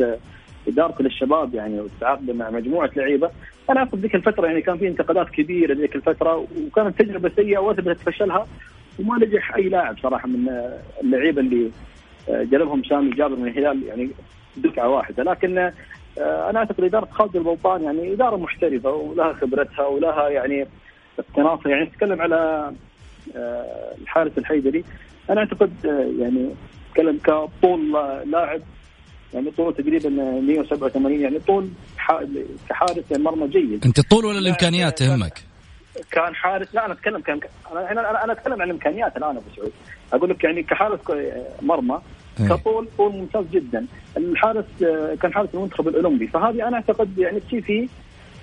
إدارته 0.69 1.05
للشباب 1.05 1.55
يعني 1.55 1.81
والتعاقد 1.81 2.31
مع 2.31 2.51
مجموعة 2.51 2.91
لعيبة. 2.97 3.31
أنا 3.71 3.81
اعتقد 3.81 3.99
ذيك 3.99 4.15
الفترة 4.15 4.47
يعني 4.47 4.63
كان 4.63 4.79
في 4.79 4.89
انتقادات 4.89 5.31
كبيرة 5.31 5.75
ذيك 5.75 5.97
الفترة 5.97 6.47
وكانت 6.67 7.03
تجربة 7.03 7.31
سيئة 7.37 7.59
واثبتت 7.59 8.01
فشلها 8.01 8.47
وما 8.99 9.19
نجح 9.19 9.55
أي 9.55 9.63
لاعب 9.63 9.99
صراحة 9.99 10.29
من 10.29 10.49
اللعيبة 11.03 11.41
اللي 11.41 11.71
جلبهم 12.29 12.85
سامي 12.85 13.11
جابر 13.11 13.37
من 13.37 13.49
الهلال 13.49 13.83
يعني 13.83 14.11
دفعة 14.57 14.89
واحدة. 14.89 15.23
لكن 15.23 15.59
أنا 16.19 16.59
أعتقد 16.59 16.85
إدارة 16.85 17.09
خالد 17.13 17.37
البلطان 17.37 17.83
يعني 17.83 18.13
إدارة 18.13 18.37
محترفة 18.37 18.91
ولها 18.91 19.33
خبرتها 19.33 19.87
ولها 19.87 20.29
يعني 20.29 20.67
اقتناصها. 21.19 21.69
يعني 21.69 21.85
نتكلم 21.85 22.23
على 22.23 22.73
الحارس 24.03 24.39
الحيدري. 24.39 24.85
أنا 25.31 25.41
أعتقد 25.41 25.73
يعني 26.19 26.55
نتكلم 26.91 27.19
كطول 27.19 27.93
لاعب 28.31 28.61
يعني 29.35 29.51
طوله 29.51 29.73
تقريبا 29.73 30.09
187 30.09 31.21
يعني 31.21 31.39
طول 31.39 31.69
كحارس 32.69 33.13
مرمى 33.13 33.49
جيد. 33.49 33.85
أنت 33.87 33.99
الطول 33.99 34.25
ولا 34.25 34.39
الإمكانيات 34.39 34.99
تهمك؟ 34.99 35.39
كان 36.11 36.35
حارس 36.35 36.75
لا 36.75 36.87
أنا 36.87 36.93
أتكلم 36.93 37.21
كان 37.21 37.41
أنا 37.73 37.91
أنا 37.91 38.25
أنا 38.25 38.33
أتكلم 38.33 38.63
عن 38.63 38.71
الامكانيات 38.71 39.17
الآن 39.17 39.37
أبو 39.37 39.47
سعود. 39.57 39.73
أقول 40.15 40.31
لك 40.31 40.45
يعني 40.45 40.63
كحارس 40.63 41.01
مرمى 41.63 42.01
كطول 42.49 42.89
طول 42.99 43.13
ممتاز 43.13 43.45
جدا. 43.53 43.87
الحارس 44.17 44.65
كان 45.23 45.33
حارس 45.33 45.49
المنتخب 45.55 45.89
الأولمبي. 45.89 46.27
فهذه 46.27 46.69
أنا 46.69 46.77
أعتقد 46.77 47.19
يعني 47.19 47.37
السي 47.37 47.61
في 47.61 47.89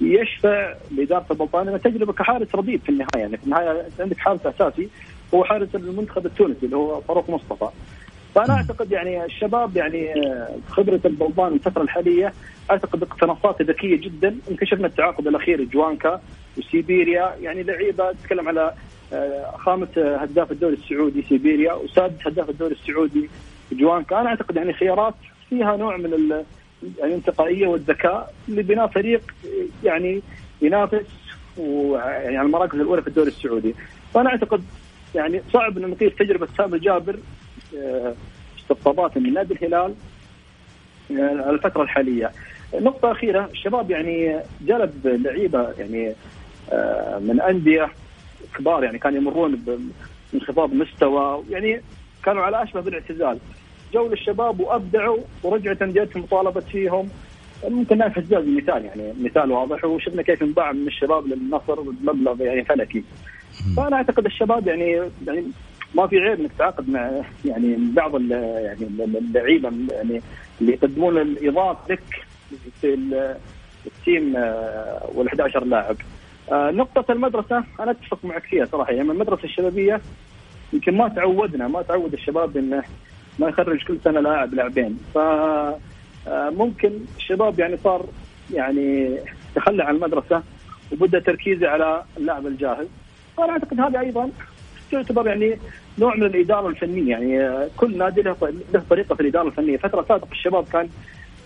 يشفع 0.02 0.74
لإدارة 0.98 1.26
البلطان 1.32 1.68
انها 1.68 1.78
تجربة 1.78 2.14
كحارس 2.14 2.56
رديف 2.56 2.84
في 2.84 2.90
النهاية. 2.90 3.18
يعني 3.22 3.38
في 3.38 3.44
النهاية 3.44 3.86
عندك 4.00 4.18
حارس 4.18 4.46
أساسي 4.46 4.90
هو 5.34 5.44
حارس 5.44 5.76
المنتخب 5.76 6.26
التونسي 6.26 6.66
اللي 6.66 6.76
هو 6.76 7.02
فاروق 7.02 7.30
مصطفى. 7.30 7.68
فأنا 8.36 8.54
أعتقد 8.54 8.92
يعني 8.92 9.26
الشباب 9.26 9.78
يعني 9.78 10.14
خبرة 10.70 11.00
البلطان 11.06 11.54
الفترة 11.54 11.82
الحالية 11.82 12.34
أعتقد 12.72 13.04
اقتناصات 13.04 13.62
ذكية 13.62 14.02
جدا. 14.02 14.36
يمكن 14.50 14.66
شفنا 14.66 14.88
التعاقد 14.88 15.28
الأخير 15.28 15.64
جوانكا 15.64 16.22
وسيبيريا. 16.58 17.36
يعني 17.42 17.64
لعيبة 17.64 18.12
تتكلم 18.12 18.48
على 18.48 18.74
خامه 19.58 19.88
هداف 19.98 20.52
الدوري 20.52 20.74
السعودي 20.74 21.26
سيبيريا 21.30 21.74
وسادس 21.74 22.28
هداف 22.28 22.50
الدوري 22.50 22.76
السعودي 22.76 23.30
جوانكا 23.72 24.22
أنا 24.22 24.30
أعتقد 24.30 24.56
يعني 24.56 24.74
خيارات 24.74 25.14
فيها 25.50 25.78
نوع 25.78 25.98
من 25.98 26.44
يعني 27.00 27.10
الانتقائية 27.10 27.68
والذكاء 27.68 28.34
لبناء 28.48 28.88
فريق 28.88 29.22
يعني 29.84 30.22
ينافس 30.62 31.06
ويعني 31.58 32.38
على 32.38 32.46
المراكز 32.46 32.80
الأولى 32.80 33.02
في 33.02 33.08
الدوري 33.08 33.28
السعودي 33.28 33.76
فأنا 34.14 34.30
أعتقد 34.30 34.64
يعني 35.16 35.42
صعب 35.54 35.78
أن 35.78 35.90
نقيس 35.90 36.16
تجربة 36.16 36.48
سامي 36.58 36.80
جابر 36.80 37.20
استقطابات 38.60 39.18
من 39.18 39.34
نادي 39.34 39.54
الهلال 39.54 39.94
الفترة 41.50 41.82
الحالية. 41.84 42.32
نقطة 42.74 43.12
أخيرة 43.12 43.50
الشباب 43.52 43.92
يعني 43.92 44.40
جلب 44.62 45.08
لعيبة 45.08 45.70
يعني 45.78 46.14
من 47.20 47.42
أندية 47.42 47.90
كبار 48.58 48.84
يعني 48.84 49.00
كانوا 49.00 49.18
يمرون 49.18 49.80
بانخفاض 50.34 50.74
مستوى 50.74 51.44
يعني 51.50 51.82
كانوا 52.24 52.44
على 52.44 52.64
أشبه 52.64 52.82
بالاعتزال. 52.82 53.40
جو 53.94 54.08
للشباب 54.08 54.60
وأبدعوا 54.60 55.18
ورجعت 55.44 55.82
أنديتهم 55.82 56.24
وطالبت 56.24 56.64
فيهم 56.64 57.10
ممكن 57.70 57.98
نايف 57.98 58.14
حجاز 58.14 58.48
مثال 58.48 58.86
يعني 58.86 59.14
مثال 59.22 59.52
واضح 59.52 59.86
وشفنا 59.86 60.22
كيف 60.22 60.44
انباع 60.44 60.72
من 60.72 60.88
الشباب 60.88 61.28
للنصر 61.28 61.82
بمبلغ 61.82 62.42
يعني 62.42 62.66
فلكي. 62.66 63.04
فأنا 63.78 63.96
أعتقد 63.96 64.26
الشباب 64.26 64.68
يعني 64.68 65.02
يعني 65.28 65.44
ما 65.96 66.08
في 66.08 66.20
عيب 66.20 66.40
إنك 66.40 66.52
تتعاقد 66.52 66.90
مع 66.90 67.12
يعني 67.46 67.78
بعض 67.96 68.22
يعني 68.32 68.88
اللعيبة 69.00 69.72
يعني 69.92 70.22
اللي 70.62 70.74
يقدمون 70.74 71.18
الإضافة 71.18 71.94
لك 71.94 72.26
في 72.82 72.94
التيم 73.86 74.36
وال 75.16 75.28
11 75.28 75.66
لاعب. 75.66 75.96
نقطة 76.52 77.12
المدرسة 77.12 77.64
أنا 77.80 77.92
أتفق 77.92 78.20
معك 78.24 78.44
فيها 78.44 78.66
صراحة. 78.66 78.92
يعني 78.92 79.12
المدرسة 79.12 79.44
الشبابية 79.44 80.02
يمكن 80.74 80.98
ما 80.98 81.08
تعودنا 81.08 81.68
ما 81.68 81.82
تعود 81.82 82.14
الشباب 82.14 82.58
إنه 82.58 82.84
ما 83.40 83.50
يخرج 83.50 83.84
كل 83.84 83.98
سنة 84.04 84.20
لاعب 84.20 84.54
لاعبين. 84.54 85.00
ف 85.14 85.18
ممكن 86.28 86.92
الشباب 87.18 87.60
يعني 87.60 87.78
صار 87.78 88.06
يعني 88.54 89.18
تخلى 89.56 89.84
عن 89.84 89.96
المدرسة 89.96 90.44
وبدأ 90.92 91.20
تركيزه 91.20 91.68
على 91.70 92.04
اللاعب 92.18 92.48
الجاهز. 92.48 92.88
فأنا 93.38 93.52
أعتقد 93.52 93.80
هذا 93.80 94.00
أيضا 94.00 94.30
تعتبر 94.92 95.28
يعني 95.28 95.58
نوع 96.00 96.16
من 96.16 96.24
الإدارة 96.24 96.68
الفنية. 96.68 97.12
يعني 97.12 97.42
آه، 97.42 97.70
كل 97.78 97.98
نادي 97.98 98.22
له 98.22 98.36
طريقة 98.90 99.16
في 99.16 99.22
الإدارة 99.22 99.48
الفنية، 99.48 99.78
فترة 99.78 100.06
سابقة 100.08 100.32
الشباب 100.32 100.66
كان 100.74 100.90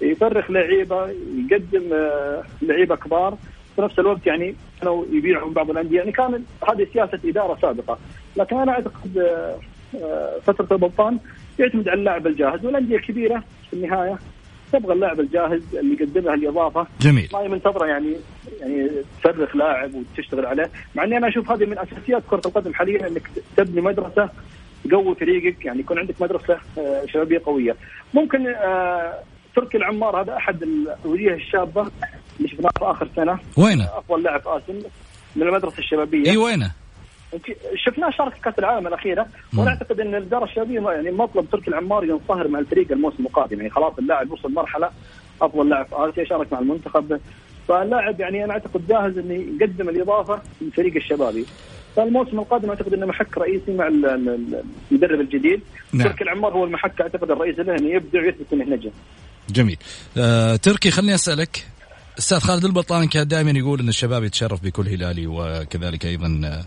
يفرخ 0.01 0.51
لعيبة 0.51 1.07
يقدم 1.49 1.93
آه، 1.93 2.43
لعيبة 2.61 2.95
كبار. 2.95 3.37
في 3.75 3.81
نفس 3.81 3.99
الوقت 3.99 4.27
يعني 4.27 4.55
كانوا 4.79 5.05
يبيعوا 5.11 5.51
بعض 5.51 5.69
الأندية. 5.69 5.97
يعني 5.97 6.11
كان 6.11 6.43
هذه 6.69 6.87
سياسة 6.93 7.19
إدارة 7.25 7.57
سابقة، 7.61 7.97
لكن 8.37 8.57
أنا 8.57 8.71
أعتقد 8.71 9.17
آه، 9.17 9.55
آه، 10.03 10.39
فترة 10.45 10.67
البلطان 10.71 11.19
يعتمد 11.59 11.89
على 11.89 11.99
اللاعب 11.99 12.27
الجاهز. 12.27 12.65
والأندية 12.65 12.95
الكبيره 12.95 13.43
في 13.69 13.73
النهاية 13.73 14.17
تبغى 14.73 14.93
اللاعب 14.93 15.19
الجاهز 15.19 15.75
اللي 15.75 15.93
يقدم 15.93 16.21
لها 16.21 16.33
الإضافة. 16.33 16.87
جميل. 17.01 17.29
ما 17.33 17.39
هي 17.39 17.47
منتظره 17.47 17.85
يعني 17.85 18.15
يعني 18.59 18.89
تفرخ 19.23 19.55
لاعب 19.55 19.91
وتشتغل 19.95 20.45
عليه. 20.45 20.69
مع 20.95 21.03
إني 21.03 21.17
أنا 21.17 21.27
أشوف 21.27 21.51
هذه 21.51 21.65
من 21.65 21.77
أساسيات 21.77 22.23
كرة 22.29 22.41
القدم 22.45 22.73
حاليا 22.73 23.07
إنك 23.07 23.29
تبني 23.57 23.81
مدرسة 23.81 24.29
تقوي 24.89 25.15
فريقك. 25.15 25.65
يعني 25.65 25.79
يكون 25.79 25.99
عندك 25.99 26.21
مدرسة 26.21 26.57
آه، 26.77 27.05
شبابية 27.05 27.41
قوية. 27.45 27.75
ممكن 28.13 28.47
تركي 29.55 29.77
العمار 29.77 30.21
هذا 30.21 30.37
أحد 30.37 30.63
الوجيه 31.05 31.33
الشابة 31.33 31.87
اللي 32.37 32.49
شفناه 32.49 32.69
في 32.79 32.85
آخر 32.85 33.09
سنة. 33.15 33.39
وينه؟ 33.57 33.83
أفضل 33.97 34.23
لاعب 34.23 34.41
آسيا 34.47 34.73
من 35.35 35.41
المدرسة 35.47 35.77
الشبابية. 35.79 36.31
إي 36.31 36.37
وينه؟ 36.37 36.71
شفناه 37.75 38.09
شارك 38.09 38.33
في 38.33 38.41
كأس 38.41 38.59
العالم 38.59 38.87
الأخيرة. 38.87 39.27
وأنا 39.57 39.69
اعتقد 39.69 39.99
إن 39.99 40.15
الإدارة 40.15 40.43
الشبابية 40.43 40.89
يعني 40.89 41.11
مطلب 41.11 41.45
تركي 41.51 41.67
العمار 41.67 42.03
ينصهر 42.03 42.47
مع 42.47 42.59
الفريق 42.59 42.91
الموسم 42.91 43.25
القادم. 43.25 43.57
يعني 43.57 43.69
خلاص 43.69 43.93
اللاعب 43.99 44.31
وصل 44.31 44.53
مرحلة 44.53 44.89
أفضل 45.41 45.69
لاعب 45.69 45.85
في 45.85 45.95
آسيا 45.95 46.23
شارك 46.23 46.53
مع 46.53 46.59
المنتخب. 46.59 47.19
فاللاعب 47.67 48.19
يعني 48.19 48.43
أنا 48.45 48.53
أعتقد 48.53 48.87
جاهز 48.87 49.17
إنه 49.17 49.33
يقدم 49.33 49.89
الإضافة 49.89 50.41
للفريق 50.61 50.95
الشبابي. 50.95 51.45
فالموسم 51.95 52.39
القادم 52.39 52.69
أعتقد 52.69 52.93
إنه 52.93 53.05
محك 53.05 53.37
رئيسي 53.37 53.73
مع 53.73 53.87
ال- 53.87 54.05
ال- 54.05 54.63
المدرب 54.91 55.19
الجديد. 55.21 55.61
نعم. 55.93 56.07
تركي 56.07 56.23
العمار 56.23 56.53
هو 56.53 56.63
المحك 56.65 57.01
أعتقد 57.01 57.31
الرئيسي 57.31 57.63
له 57.63 57.75
إنه 57.75 57.89
يبدع 57.89 58.19
ويثبت 58.21 58.53
إنه 58.53 58.65
نجم. 58.65 58.91
جميل 59.49 59.77
آه، 60.17 60.55
تركي 60.55 60.91
خليني 60.91 61.15
أسألك 61.15 61.65
أستاذ 62.19 62.39
خالد 62.39 62.65
البطان 62.65 63.07
كان 63.07 63.27
دائما 63.27 63.51
يقول 63.51 63.79
إن 63.79 63.89
الشباب 63.89 64.23
يتشرف 64.23 64.63
بكل 64.63 64.87
هلالي 64.87 65.27
وكذلك 65.27 66.05
أيضا 66.05 66.41
آه، 66.45 66.63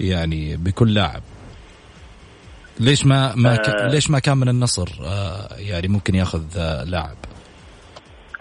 يعني 0.00 0.56
بكل 0.56 0.94
لاعب 0.94 1.22
ليش 2.80 3.06
ما 3.06 3.34
ما 3.36 3.56
ك... 3.56 3.68
آه. 3.68 3.88
ليش 3.88 4.10
ما 4.10 4.18
كان 4.18 4.36
من 4.38 4.48
النصر 4.48 4.88
آه، 5.04 5.48
يعني 5.58 5.88
ممكن 5.88 6.14
ياخذ 6.14 6.42
آه، 6.58 6.84
لاعب 6.84 7.16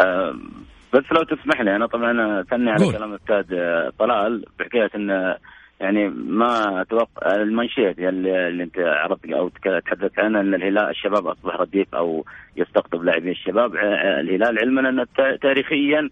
آه، 0.01 0.33
بس 0.93 1.03
لو 1.11 1.23
تسمح 1.23 1.61
لي 1.61 1.75
أنا 1.75 1.85
طبعا 1.87 2.43
ثني 2.43 2.71
على. 2.71 2.91
كلام 2.91 3.13
الاستاذ 3.13 3.57
آه، 3.57 3.91
طلال 3.99 4.45
بحكاية 4.59 4.89
إن 4.95 5.35
يعني 5.81 6.09
ما 6.09 6.81
أتوقع 6.81 7.35
المنشيه 7.35 7.89
اللي, 7.89 8.47
اللي 8.47 8.63
أنت 8.63 8.79
عرضت 8.79 9.25
أو 9.25 9.49
تحدثت 9.85 10.19
عنها 10.19 10.41
أن 10.41 10.53
الهلال 10.53 10.89
الشباب 10.89 11.27
أصبح 11.27 11.55
رديف 11.55 11.95
أو 11.95 12.25
يستقطب 12.57 13.03
لاعبين 13.03 13.31
الشباب. 13.31 13.75
الهلال 13.75 14.59
علما 14.59 14.89
أن 14.89 15.05
تاريخيا 15.41 16.09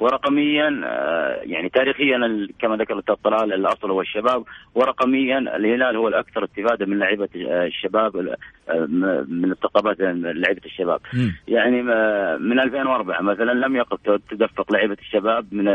ورقميا 0.00 0.82
آه، 0.84 1.40
يعني 1.42 1.68
تاريخيا 1.68 2.48
كما 2.58 2.76
ذكر 2.76 2.94
الاستاذ 2.94 3.14
طلال 3.14 3.52
الأصل 3.52 3.90
هو 3.90 4.00
الشباب. 4.00 4.44
ورقميا 4.74 5.38
الهلال 5.38 5.96
هو 5.96 6.08
الأكثر 6.08 6.44
استفادة 6.44 6.86
من 6.86 6.98
لعيبة 6.98 7.28
آه، 7.48 7.66
الشباب 7.66 8.16
آه، 8.68 8.86
من 9.28 9.52
استقطابات 9.52 9.96
لعيبة 10.00 10.62
الشباب. 10.64 11.00
يعني 11.48 11.82
من 12.38 12.60
2004 12.60 13.22
مثلا 13.22 13.52
لم 13.52 13.76
يقف 13.76 14.20
تدفق 14.30 14.72
لعيبة 14.72 14.96
الشباب 15.00 15.46
من 15.52 15.68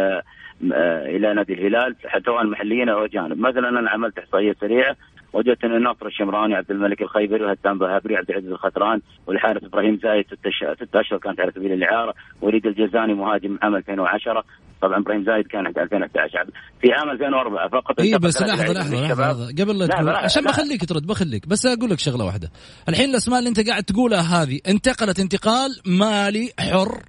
إلى 0.61 1.33
نادي 1.33 1.53
الهلال 1.53 1.95
سواء 2.25 2.45
محليين 2.45 2.89
أو 2.89 3.05
اجانب، 3.05 3.39
مثلا 3.39 3.69
أنا 3.69 3.89
عملت 3.89 4.17
إحصائية 4.17 4.55
سريعة 4.61 4.95
وجدت 5.33 5.63
أن 5.63 5.83
ناصر 5.83 6.05
الشمراني، 6.05 6.55
عبد 6.55 6.71
الملك 6.71 7.01
الخيبري، 7.01 7.43
وهتان 7.43 7.77
بهابري، 7.77 8.15
عبد 8.15 8.29
العزيز 8.29 8.51
الخطران، 8.51 9.01
والحارس 9.27 9.63
إبراهيم 9.63 9.99
زايد 10.03 10.25
ست 10.27 10.47
ست 10.83 10.95
أشهر 10.95 11.19
كانت 11.19 11.39
على 11.39 11.51
سبيل 11.51 11.71
الإعارة، 11.71 12.13
وليد 12.41 12.65
الجزاني 12.65 13.13
مهاجم 13.13 13.57
عام 13.61 13.75
2010 13.75 14.43
طبعا 14.81 14.97
إبراهيم 14.99 15.23
زايد 15.23 15.47
كان 15.47 15.67
2011 15.67 16.45
في 16.81 16.93
عام 16.93 17.09
2004 17.09 17.69
فقط 17.69 17.99
إي 17.99 18.17
بس 18.17 18.41
لحظة 18.41 18.73
لحظة 18.73 19.03
لحظة. 19.03 19.63
قبل 19.63 19.79
لا 19.79 19.87
تقول 19.87 20.09
عشان. 20.09 20.43
بخليك 20.43 20.85
ترد 20.85 21.07
بخليك 21.07 21.47
بس 21.47 21.65
أقول 21.65 21.89
لك 21.89 21.99
شغلة 21.99 22.25
واحدة 22.25 22.51
الحين 22.89 23.09
الأسماء 23.09 23.39
اللي 23.39 23.49
أنت 23.49 23.69
قاعد 23.69 23.83
تقولها 23.83 24.43
هذه 24.43 24.59
أنتقلت 24.67 25.19
انتقال 25.19 25.69
مالي 25.85 26.49
حر 26.59 27.01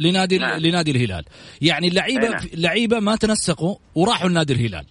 لنادي 0.00 0.38
نعم. 0.38 0.60
لنادي 0.60 0.90
الهلال. 0.90 1.24
يعني 1.62 1.88
اللعيبة 1.88 2.28
نعم. 2.28 2.40
اللعيبة 2.54 3.00
ما 3.00 3.16
تنسقوا 3.16 3.76
وراحوا 3.94 4.28
لنادي 4.28 4.52
الهلال. 4.52 4.84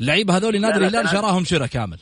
اللعيبة 0.00 0.36
هذول 0.36 0.60
نادي 0.60 0.78
لا، 0.78 0.84
لا، 0.84 0.88
الهلال. 0.88 1.08
شراهم 1.08 1.44
شراء 1.44 1.66
كامل. 1.66 1.98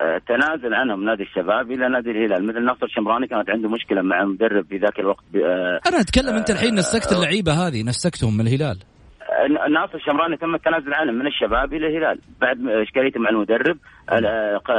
آه، 0.00 0.20
تنازل 0.28 0.74
عنهم 0.74 1.04
نادي 1.04 1.22
الشباب 1.22 1.70
إلى 1.72 1.88
نادي 1.88 2.10
الهلال. 2.10 2.46
مثل 2.46 2.64
ناصر 2.64 2.86
شمراني 2.88 3.26
كانت 3.26 3.50
عنده 3.50 3.68
مشكلة 3.68 4.02
مع 4.02 4.24
مدرب 4.24 4.66
في 4.68 4.76
ذاك 4.76 4.98
الوقت 5.00 5.24
آه، 5.36 5.80
أنا 5.88 6.00
أتكلم 6.00 6.34
أنت 6.36 6.50
الحين 6.50 6.74
آه، 6.74 6.78
نسكت 6.78 7.12
اللعيبة 7.12 7.52
هذه 7.66 7.82
نسكتهم 7.82 8.36
من 8.36 8.46
الهلال. 8.46 8.78
ناصر 9.74 9.98
شمراني 10.06 10.36
تم 10.36 10.54
التنازل 10.54 10.94
عنه 10.94 11.12
من 11.12 11.26
الشباب 11.26 11.74
إلى 11.74 11.86
الهلال. 11.86 12.18
بعد 12.40 12.56
إشكاليته 12.86 13.20
مع 13.20 13.30
المدرب 13.30 13.76
ق- 14.66 14.70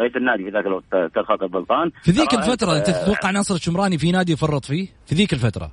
رئيس 0.00 0.16
النادي 0.16 0.44
في 0.44 0.50
ذاك 0.50 0.66
الوقت 0.66 1.26
خاطر 1.28 1.46
بلطان 1.46 1.90
في 2.02 2.10
ذيك 2.10 2.34
الفترة 2.34 2.76
أنت 2.78 2.90
تتوقع 2.90 3.30
ناصر 3.30 3.54
الشمراني 3.54 3.98
في 3.98 4.12
نادي 4.12 4.32
يفرط 4.32 4.64
فيه؟ 4.64 4.88
في 5.06 5.14
ذيك 5.14 5.32
الفترة. 5.32 5.70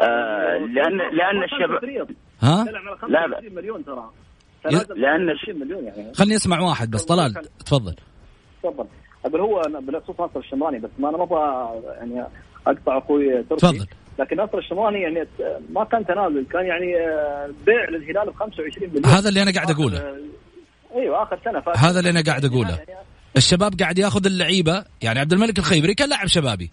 آه، 0.00 0.58
لأن 0.58 0.96
لأن 0.96 1.42
الشباب 1.44 2.08
ها؟ 2.42 2.64
لا، 2.64 2.70
لا. 2.70 2.96
25 2.96 3.54
مليون 3.54 3.84
ترى. 3.84 4.10
لأن- 4.64 5.40
20 5.42 5.58
مليون 5.60 5.84
يعني. 5.84 6.14
خلني 6.14 6.36
أسمع 6.36 6.60
واحد 6.60 6.90
بس. 6.90 7.04
طلال 7.04 7.34
تفضل. 7.66 7.94
تفضل. 8.62 8.86
أقول 9.24 9.40
هو 9.40 9.60
أنا 9.60 9.80
بخصوص 9.80 10.20
ناصر 10.20 10.38
الشمراني 10.38 10.78
بس 10.78 10.90
ما 10.98 11.08
أنا 11.08 11.16
ما 11.16 11.22
أبغى 11.24 11.80
يعني 11.98 12.26
أقطع 12.66 12.98
أخوي 12.98 13.42
تركي. 13.42 13.56
تفضل. 13.60 13.86
لكن 14.18 14.36
ناصر 14.36 14.58
الشمراني 14.58 15.00
يعني 15.02 15.26
ما 15.70 15.84
كان 15.84 16.06
تنازل 16.06 16.46
كان 16.52 16.66
يعني 16.66 16.96
آه، 16.96 17.50
بيع 17.66 17.88
للهلال 17.90 18.30
ب 18.30 18.34
25 18.34 18.88
مليون. 18.90 19.06
هذا 19.06 19.28
اللي 19.28 19.42
أنا 19.42 19.50
قاعد 19.52 19.70
أقوله. 19.70 19.98
آه، 19.98 20.16
أيوه 20.94 21.22
آخر 21.22 21.38
سنة 21.44 21.60
فاتت. 21.60 21.78
هذا 21.78 21.98
اللي 21.98 22.10
أنا 22.10 22.22
قاعد 22.22 22.44
أقوله. 22.44 22.70
يعني 22.70 23.00
الشباب 23.36 23.74
قاعد 23.80 23.98
ياخذ 23.98 24.26
اللعيبة 24.26 24.84
يعني 25.02 25.18
عبد 25.20 25.32
الملك 25.32 25.58
الخيبري 25.58 25.94
كان 25.94 26.08
لاعب 26.08 26.26
شبابي 26.26 26.70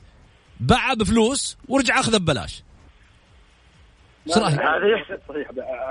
باعه 0.60 0.96
بفلوس 0.96 1.58
ورجع 1.70 2.00
أخذه 2.00 2.18
ببلاش. 2.18 2.64
صراحة 4.28 4.54
هذا 4.78 4.88
يحسب. 4.88 5.20
صحيح. 5.30 5.48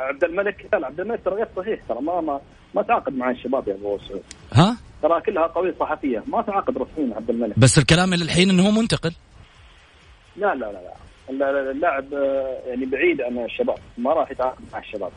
عبد 0.09 0.25
الملك 0.25 0.67
لا 0.73 0.87
عبد 0.87 1.01
الملك 1.01 1.21
ترى 1.25 1.35
غير 1.35 1.49
صحيح 1.57 1.81
ترى 1.89 2.01
ما 2.01 2.21
ما 2.21 2.41
ما 2.75 2.83
تعاقد 2.83 3.13
مع 3.13 3.31
الشباب 3.31 3.69
يا 3.69 3.75
أبو 3.75 3.99
سعود. 4.09 4.23
ها؟ 4.53 4.77
ترى 5.03 5.21
كلها 5.21 5.47
قوية 5.47 5.75
صحفية 5.81 6.23
ما 6.27 6.43
تعاقد 6.43 6.79
رسميا 6.79 7.17
عبد 7.17 7.31
الملك. 7.31 7.59
بس 7.59 7.79
الكلام 7.79 8.13
اللي 8.13 8.25
الحين 8.25 8.51
إنه 8.51 8.67
هو 8.67 8.71
منتقل. 8.71 9.13
لا 10.37 10.55
لا 10.55 10.67
لا 10.67 10.73
لا. 10.73 10.93
الل- 11.31 11.71
اللاعب 11.71 12.13
يعني 12.67 12.87
بعيد 12.87 13.21
عن 13.21 13.45
الشباب 13.45 13.79
ما 13.99 14.13
راح 14.13 14.31
يتعاقد 14.31 14.65
مع 14.73 14.79
الشباب. 14.79 15.11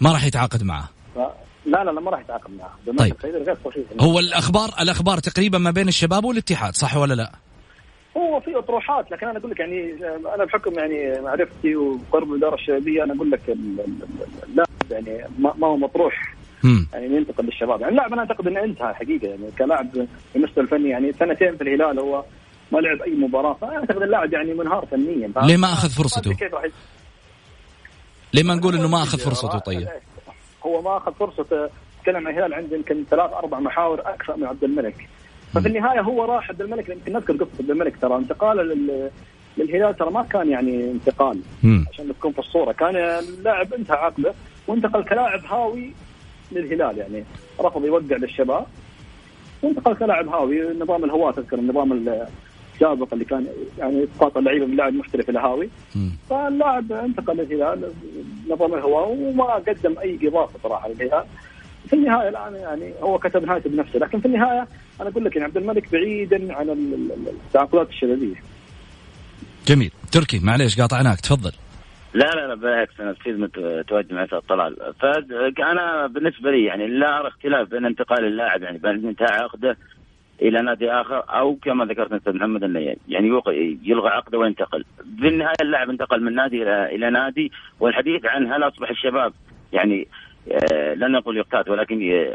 ما 0.00 0.12
راح 0.12 0.24
يتعاقد 0.24 0.62
معه. 0.62 0.88
لا 1.16 1.84
لا 1.84 1.84
لا 1.84 2.00
ما 2.00 2.10
راح 2.10 2.20
يتعاقد 2.20 2.50
معه. 2.50 2.78
طيب. 2.98 3.12
الخيبري 3.12 3.42
غير 3.42 3.56
صحيح. 3.64 3.84
هو 4.00 4.18
الاخبار 4.18 4.68
الأخبار 4.80 5.18
تقريبا 5.18 5.58
ما 5.58 5.70
بين 5.70 5.88
الشباب 5.88 6.24
والاتحاد 6.24 6.74
صح 6.74 6.96
ولا 6.96 7.14
لا؟ 7.14 7.32
هو 8.16 8.40
في 8.40 8.58
اطروحات 8.58 9.10
لكن 9.10 9.26
أنا 9.28 9.38
أقول 9.38 9.50
لك 9.50 9.60
يعني 9.60 9.94
أنا 10.34 10.44
بحكم 10.44 10.78
يعني 10.78 11.20
معرفتي 11.20 11.76
وقرب 11.76 12.32
الإدارة 12.32 12.54
الشبابية 12.54 13.04
أنا 13.04 13.14
أقول 13.14 13.30
لك 13.30 13.40
ال- 13.48 13.80
ال- 13.80 14.02
ال- 14.02 14.48
اللاعب 14.50 14.68
يعني 15.08 15.24
ما 15.38 15.66
هو 15.66 15.76
مطروح. 15.76 16.34
يعني 16.92 17.16
ينتقل 17.16 17.44
للشباب. 17.44 17.80
يعني 17.80 17.90
اللاعب 17.92 18.12
أنا 18.12 18.20
أعتقد 18.22 18.46
إنه 18.46 18.64
انتهى 18.64 18.94
حقيقة 18.94 19.28
يعني 19.28 19.50
كلاعب 19.58 20.06
بالمستوى 20.34 20.64
الفني 20.64 20.88
يعني 20.88 21.12
سنتين 21.12 21.56
في 21.56 21.62
الهلال 21.62 21.98
هو 21.98 22.24
ما 22.72 22.78
لعب 22.78 23.02
أي 23.02 23.14
مباراة. 23.14 23.54
فأنا 23.54 23.76
أعتقد 23.76 24.02
اللاعب 24.02 24.32
يعني 24.32 24.54
منهار 24.54 24.86
فنيا. 24.86 25.32
ليه 25.42 25.56
ما 25.56 25.72
أخذ 25.72 25.88
فرصته؟ 25.88 26.36
ليه 28.34 28.42
ما 28.42 28.54
نقول 28.54 28.74
إنه 28.74 28.88
ما 28.88 29.02
أخذ 29.02 29.18
فرصته؟ 29.18 29.58
طيب. 29.58 29.88
هو 30.66 30.82
ما 30.82 30.96
أخذ 30.96 31.12
فرصته. 31.14 31.68
تكلم 32.02 32.16
عن 32.16 32.26
الهلال 32.34 32.54
عنده 32.54 32.76
يمكن 32.76 33.04
ثلاث 33.10 33.32
أربع 33.32 33.60
محاور 33.60 34.00
أكثر 34.00 34.36
من 34.36 34.44
عبد 34.46 34.64
الملك. 34.64 35.08
ففي 35.52 35.68
النهايه 35.68 36.00
هو 36.00 36.24
راح 36.24 36.50
عبد 36.50 36.60
الملك 36.60 36.88
يمكن 36.88 37.12
نذكر 37.12 37.32
قصة 37.32 37.50
عبد 37.60 37.70
الملك 37.70 37.96
ترى. 37.96 38.16
انتقاله 38.16 38.62
لل 38.62 39.10
للهلال 39.56 39.96
ترى 39.96 40.10
ما 40.10 40.22
كان 40.22 40.48
يعني 40.48 40.90
انتقال. 40.90 41.40
عشان 41.92 42.08
تكون 42.08 42.32
في 42.32 42.38
الصورة. 42.38 42.72
كان 42.72 42.96
اللاعب 42.96 43.74
انتهى 43.74 43.96
عقده 43.96 44.34
وانتقل 44.66 45.04
كلاعب 45.04 45.40
هاوي 45.44 45.92
للهلال 46.52 46.98
يعني 46.98 47.24
رفض 47.60 47.84
يوقع 47.84 48.16
للشباب. 48.16 48.66
وانتقل 49.62 49.94
كلاعب 49.94 50.28
هاوي 50.28 50.78
نظام 50.78 51.04
الهواة 51.04 51.32
تذكر 51.32 51.58
النظام 51.58 51.92
السابق 51.92 53.08
اللي 53.12 53.24
كان 53.24 53.46
يعني 53.78 54.04
إسقاط 54.04 54.36
اللعيبة 54.36 54.66
من 54.66 54.76
لاعب 54.76 54.94
محترف 54.94 55.30
إلى 55.30 55.38
هاوي. 55.38 55.68
فاللاعب 56.30 56.92
انتقل 56.92 57.36
للهلال 57.36 57.92
نظام 58.48 58.74
الهواء 58.74 59.08
وما 59.08 59.44
قدم 59.44 59.98
أي 59.98 60.18
إضافة 60.22 60.58
صراحة 60.62 60.88
للهلال. 60.88 61.24
في 61.86 61.92
النهاية 61.92 62.28
الآن 62.28 62.54
يعني 62.54 62.92
هو 63.00 63.18
كتب 63.18 63.44
نهايته 63.44 63.70
بنفسه 63.70 63.98
لكن 63.98 64.20
في 64.20 64.26
النهاية 64.26 64.66
أنا 65.00 65.08
أقول 65.10 65.24
لك 65.24 65.36
يعني 65.36 65.44
عبد 65.48 65.56
الملك 65.56 65.92
بعيدا 65.92 66.54
عن 66.56 66.68
ال- 66.70 66.94
ال- 66.94 67.28
التعاقدات 67.46 67.88
الشبابية. 67.88 68.34
جميل. 69.66 69.90
تركي 70.12 70.38
معليش 70.44 70.80
قاطعناك 70.80 71.20
تفضل. 71.20 71.52
لا 72.14 72.30
لا 72.34 72.46
لا 72.46 72.54
بالعكس 72.54 73.00
أنا 73.00 73.12
في 73.12 73.32
متواجد 73.32 74.12
مع 74.12 74.26
طلال. 74.48 74.76
فانا 75.00 76.06
بالنسبة 76.06 76.50
لي 76.50 76.64
يعني 76.64 76.86
لا 76.86 77.20
أرى 77.20 77.28
اختلاف 77.28 77.68
بين 77.68 77.84
انتقال 77.86 78.24
اللاعب 78.24 78.62
يعني 78.62 78.78
بين 78.78 79.08
انتهاء 79.08 79.32
عقده 79.42 79.76
إلى 80.42 80.62
نادي 80.62 80.90
آخر 80.92 81.24
أو 81.28 81.54
كما 81.56 81.84
ذكرت 81.84 82.12
أستاذ 82.12 82.36
محمد 82.36 82.64
إنه 82.64 82.80
يعني 83.08 83.28
يلغى 83.84 84.08
عقده 84.10 84.38
وينتقل. 84.38 84.84
بالنهاية 85.04 85.54
اللاعب 85.60 85.90
انتقل 85.90 86.22
من 86.22 86.34
نادي 86.34 86.62
إلى 86.62 87.10
نادي 87.10 87.52
والحديث 87.80 88.24
عن 88.26 88.52
هل 88.52 88.62
أصبح 88.62 88.90
الشباب 88.90 89.32
يعني 89.72 90.08
لن 90.94 91.12
نقول 91.12 91.36
يقتات 91.36 91.68
ولكن 91.68 92.26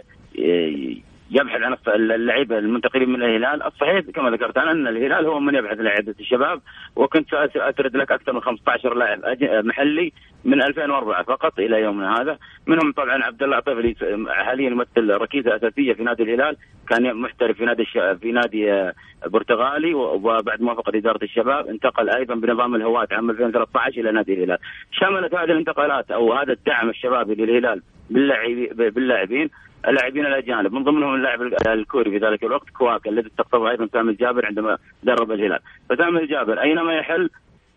يبحث 1.31 1.61
عن 1.61 1.77
اللعيبة 1.87 2.57
المنتقلين 2.57 3.09
من 3.09 3.23
الهلال، 3.23 3.63
الصحيح 3.63 3.99
كما 3.99 4.29
ذكرت 4.29 4.57
أنا 4.57 4.71
أن 4.71 4.87
الهلال 4.87 5.25
هو 5.25 5.39
من 5.39 5.55
يبحث 5.55 5.79
لعيبه 5.79 6.15
الشباب 6.19 6.61
وكنت 6.95 7.29
ساسرد 7.53 7.95
لك 7.97 8.11
أكثر 8.11 8.33
من 8.33 8.41
15 8.41 8.93
لاعب 8.93 9.19
محلي 9.43 10.13
من 10.45 10.63
2004 10.63 11.23
فقط 11.23 11.59
إلى 11.59 11.81
يومنا 11.81 12.21
هذا، 12.21 12.37
منهم 12.67 12.91
طبعا 12.91 13.23
عبد 13.23 13.43
الله 13.43 13.55
عطيف 13.55 13.77
اللي 13.77 13.95
حاليا 14.33 14.69
يمثل 14.69 15.09
ركيزة 15.09 15.55
أساسية 15.55 15.93
في 15.93 16.03
نادي 16.03 16.23
الهلال، 16.23 16.57
كان 16.89 17.15
محترف 17.15 17.57
في 17.57 17.65
نادي. 17.65 17.85
في 18.21 18.31
نادي 18.31 18.71
آه، 18.71 18.93
برتغالي 19.25 19.93
وبعد 19.93 20.61
موافقة 20.61 20.97
إدارة 20.97 21.23
الشباب 21.23 21.67
انتقل 21.67 22.09
أيضا 22.09 22.35
بنظام 22.35 22.75
الهواة 22.75 23.07
عام 23.11 23.29
2013 23.29 24.01
إلى 24.01 24.11
نادي 24.11 24.33
الهلال. 24.33 24.57
شملت 24.91 25.35
هذه 25.35 25.51
الانتقالات 25.51 26.11
أو 26.11 26.33
هذا 26.33 26.53
الدعم 26.53 26.89
الشبابي 26.89 27.35
للهلال 27.35 27.81
باللاعبين 28.09 29.49
اللاعبين 29.87 30.25
الأجانب 30.25 30.73
من 30.73 30.83
ضمنهم 30.83 31.15
اللاعب 31.15 31.41
الكوري 31.67 32.11
في 32.11 32.17
ذلك 32.17 32.43
الوقت 32.43 32.69
كواكا 32.69 33.09
الذي 33.09 33.27
استقطبه 33.27 33.69
أيضا 33.69 33.87
سامي 33.93 34.11
الجابر 34.11 34.45
عندما 34.45 34.77
درب 35.03 35.31
الهلال. 35.31 35.59
فسامي 35.89 36.19
الجابر 36.19 36.61
أينما 36.61 36.93
يحل 36.93 37.29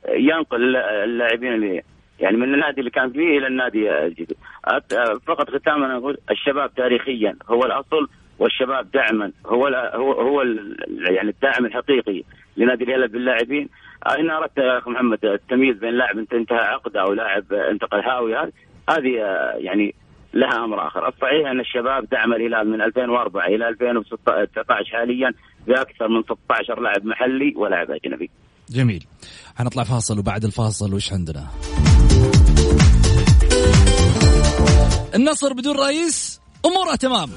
ينقل 0.08 0.76
اللاعبين 0.76 1.54
اللي 1.54 1.82
يعني 2.20 2.36
من 2.36 2.54
النادي 2.54 2.80
اللي 2.80 2.90
كان 2.90 3.10
فيه 3.12 3.38
إلى 3.38 3.46
النادي 3.46 3.92
الجديد. 3.92 4.36
فقط 5.26 5.50
ختاما 5.50 5.94
نقول 5.94 6.18
الشباب 6.30 6.74
تاريخيا 6.74 7.36
هو 7.48 7.64
الأصل 7.64 8.08
والشباب 8.38 8.90
دعما 8.90 9.32
هو 9.46 9.66
هو 9.94 10.12
هو 10.12 10.42
يعني 11.10 11.30
الداعم 11.30 11.66
الحقيقي 11.66 12.22
لنادي 12.56 12.84
الهلال 12.84 13.08
باللاعبين. 13.08 13.68
إن 14.18 14.30
أردت 14.30 14.58
يا 14.58 14.78
أخ 14.78 14.88
محمد 14.88 15.24
التمييز 15.24 15.76
بين 15.76 15.90
لاعب 15.90 16.18
انتهى 16.18 16.58
عقده 16.58 17.00
أو 17.00 17.12
لاعب 17.12 17.52
انتقل 17.52 18.00
هاوي 18.00 18.36
هذه 18.90 19.14
يعني 19.56 19.94
لها 20.34 20.64
أمر 20.64 20.86
آخر، 20.86 21.08
الصحيح 21.08 21.50
أن 21.50 21.60
الشباب 21.60 22.08
دعم 22.12 22.32
الهلال 22.32 22.70
من 22.70 22.82
2004 22.82 23.46
إلى 23.46 23.68
2019 23.68 24.84
حاليا 24.92 25.32
بأكثر 25.66 26.08
من 26.08 26.22
16 26.22 26.80
لاعب 26.80 27.04
محلي 27.04 27.54
ولاعب 27.56 27.90
أجنبي. 27.90 28.30
جميل. 28.70 29.04
حنطلع 29.56 29.84
فاصل 29.84 30.18
وبعد 30.18 30.44
الفاصل 30.44 30.94
وش 30.94 31.12
عندنا؟ 31.12 31.46
النصر 35.14 35.52
بدون 35.52 35.76
رئيس 35.76 36.40
أموره 36.66 36.94
تمام. 36.96 37.30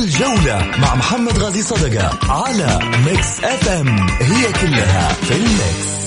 الجولة 0.00 0.66
مع 0.82 0.94
محمد 0.94 1.38
غازي 1.38 1.62
صدقة 1.62 2.32
على 2.32 2.78
Mix 3.06 3.44
FM 3.44 3.88
هي 4.20 4.52
كلها 4.52 5.08
في 5.12 5.36
ال 5.36 5.49
mix. 5.49 6.01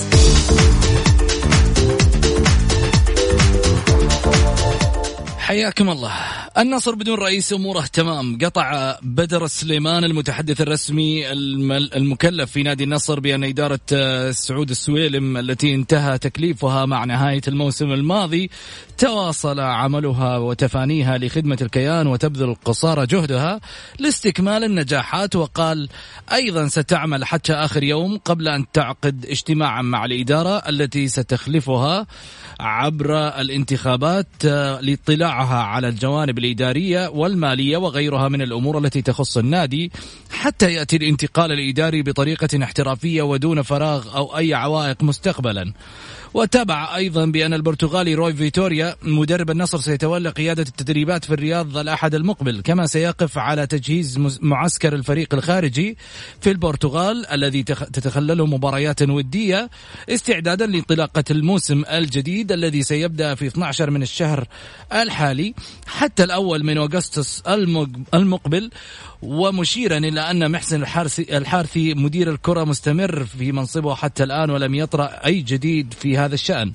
حياكم 5.46 5.90
الله. 5.90 6.12
النصر 6.58 6.94
بدون 6.94 7.18
رئيس 7.18 7.52
أموره 7.52 7.86
تمام. 7.92 8.38
قطع 8.38 8.98
بدر 9.02 9.44
السليمان 9.44 10.04
المتحدث 10.04 10.60
الرسمي 10.60 11.32
المكلف 11.96 12.50
في 12.50 12.62
نادي 12.62 12.84
النصر 12.84 13.20
بأن 13.20 13.44
إدارة 13.44 13.80
آه، 13.92 14.30
سعود 14.30 14.70
السويلم 14.70 15.36
التي 15.36 15.74
انتهى 15.74 16.18
تكليفها 16.18 16.86
مع 16.86 17.04
نهاية 17.04 17.40
الموسم 17.48 17.92
الماضي 17.92 18.50
تواصل 18.98 19.60
عملها 19.60 20.38
وتفانيها 20.38 21.18
لخدمة 21.18 21.58
الكيان 21.62 22.06
وتبذل 22.06 22.54
قصارى 22.64 23.06
جهدها 23.06 23.60
لاستكمال 23.98 24.64
النجاحات 24.64 25.36
وقال 25.36 25.88
أيضا 26.32 26.68
ستعمل 26.68 27.24
حتى 27.24 27.52
آخر 27.52 27.82
يوم 27.82 28.18
قبل 28.18 28.48
أن 28.48 28.64
تعقد 28.72 29.26
اجتماعا 29.26 29.82
مع 29.82 30.04
الإدارة 30.04 30.56
التي 30.68 31.08
ستخلفها 31.08 32.06
عبر 32.60 33.28
الانتخابات 33.28 34.28
آه، 34.44 34.80
لإطلاعها 34.80 35.62
على 35.62 35.88
الجوانب 35.88 36.45
الإدارية 36.46 37.08
والمالية 37.08 37.76
وغيرها 37.76 38.28
من 38.28 38.42
الأمور 38.42 38.78
التي 38.78 39.02
تخص 39.02 39.38
النادي 39.38 39.92
حتى 40.30 40.72
يأتي 40.72 40.96
الانتقال 40.96 41.52
الإداري 41.52 42.02
بطريقة 42.02 42.62
احترافية 42.62 43.22
ودون 43.22 43.62
فراغ 43.62 44.16
أو 44.16 44.36
أي 44.38 44.54
عوائق 44.54 45.02
مستقبلا. 45.02 45.72
وتابع 46.34 46.96
أيضا 46.96 47.24
بأن 47.26 47.54
البرتغالي 47.54 48.14
روي 48.14 48.32
فيتوريا 48.32 48.96
مدرب 49.02 49.50
النصر 49.50 49.78
سيتولى 49.78 50.28
قيادة 50.28 50.62
التدريبات 50.62 51.24
في 51.24 51.34
الرياض 51.34 51.78
الأحد 51.78 52.14
المقبل 52.14 52.60
كما 52.60 52.86
سيقف 52.86 53.38
على 53.38 53.66
تجهيز 53.66 54.18
معسكر 54.40 54.94
الفريق 54.94 55.34
الخارجي 55.34 55.96
في 56.40 56.50
البرتغال 56.50 57.26
الذي 57.26 57.62
تتخلله 57.62 58.46
مباريات 58.46 59.02
ودية 59.02 59.70
استعدادا 60.08 60.66
لانطلاقة 60.66 61.24
الموسم 61.30 61.84
الجديد 61.90 62.52
الذي 62.52 62.82
سيبدأ 62.82 63.34
في 63.34 63.46
12 63.46 63.90
من 63.90 64.02
الشهر 64.02 64.48
الحالي. 64.92 65.54
حتى 65.86 66.24
الأول 66.24 66.64
من 66.64 66.78
أغسطس 66.78 67.42
المقبل 68.14 68.70
ومشيرا 69.26 69.98
إلى 69.98 70.20
أن 70.20 70.50
محسن 70.50 70.82
الحارثي, 70.82 71.36
الحارثي 71.36 71.94
مدير 71.94 72.30
الكرة 72.30 72.64
مستمر 72.64 73.24
في 73.24 73.52
منصبه 73.52 73.94
حتى 73.94 74.24
الآن 74.24 74.50
ولم 74.50 74.74
يطرأ 74.74 75.04
أي 75.26 75.40
جديد 75.42 75.94
في 75.98 76.18
هذا 76.18 76.34
الشأن. 76.34 76.72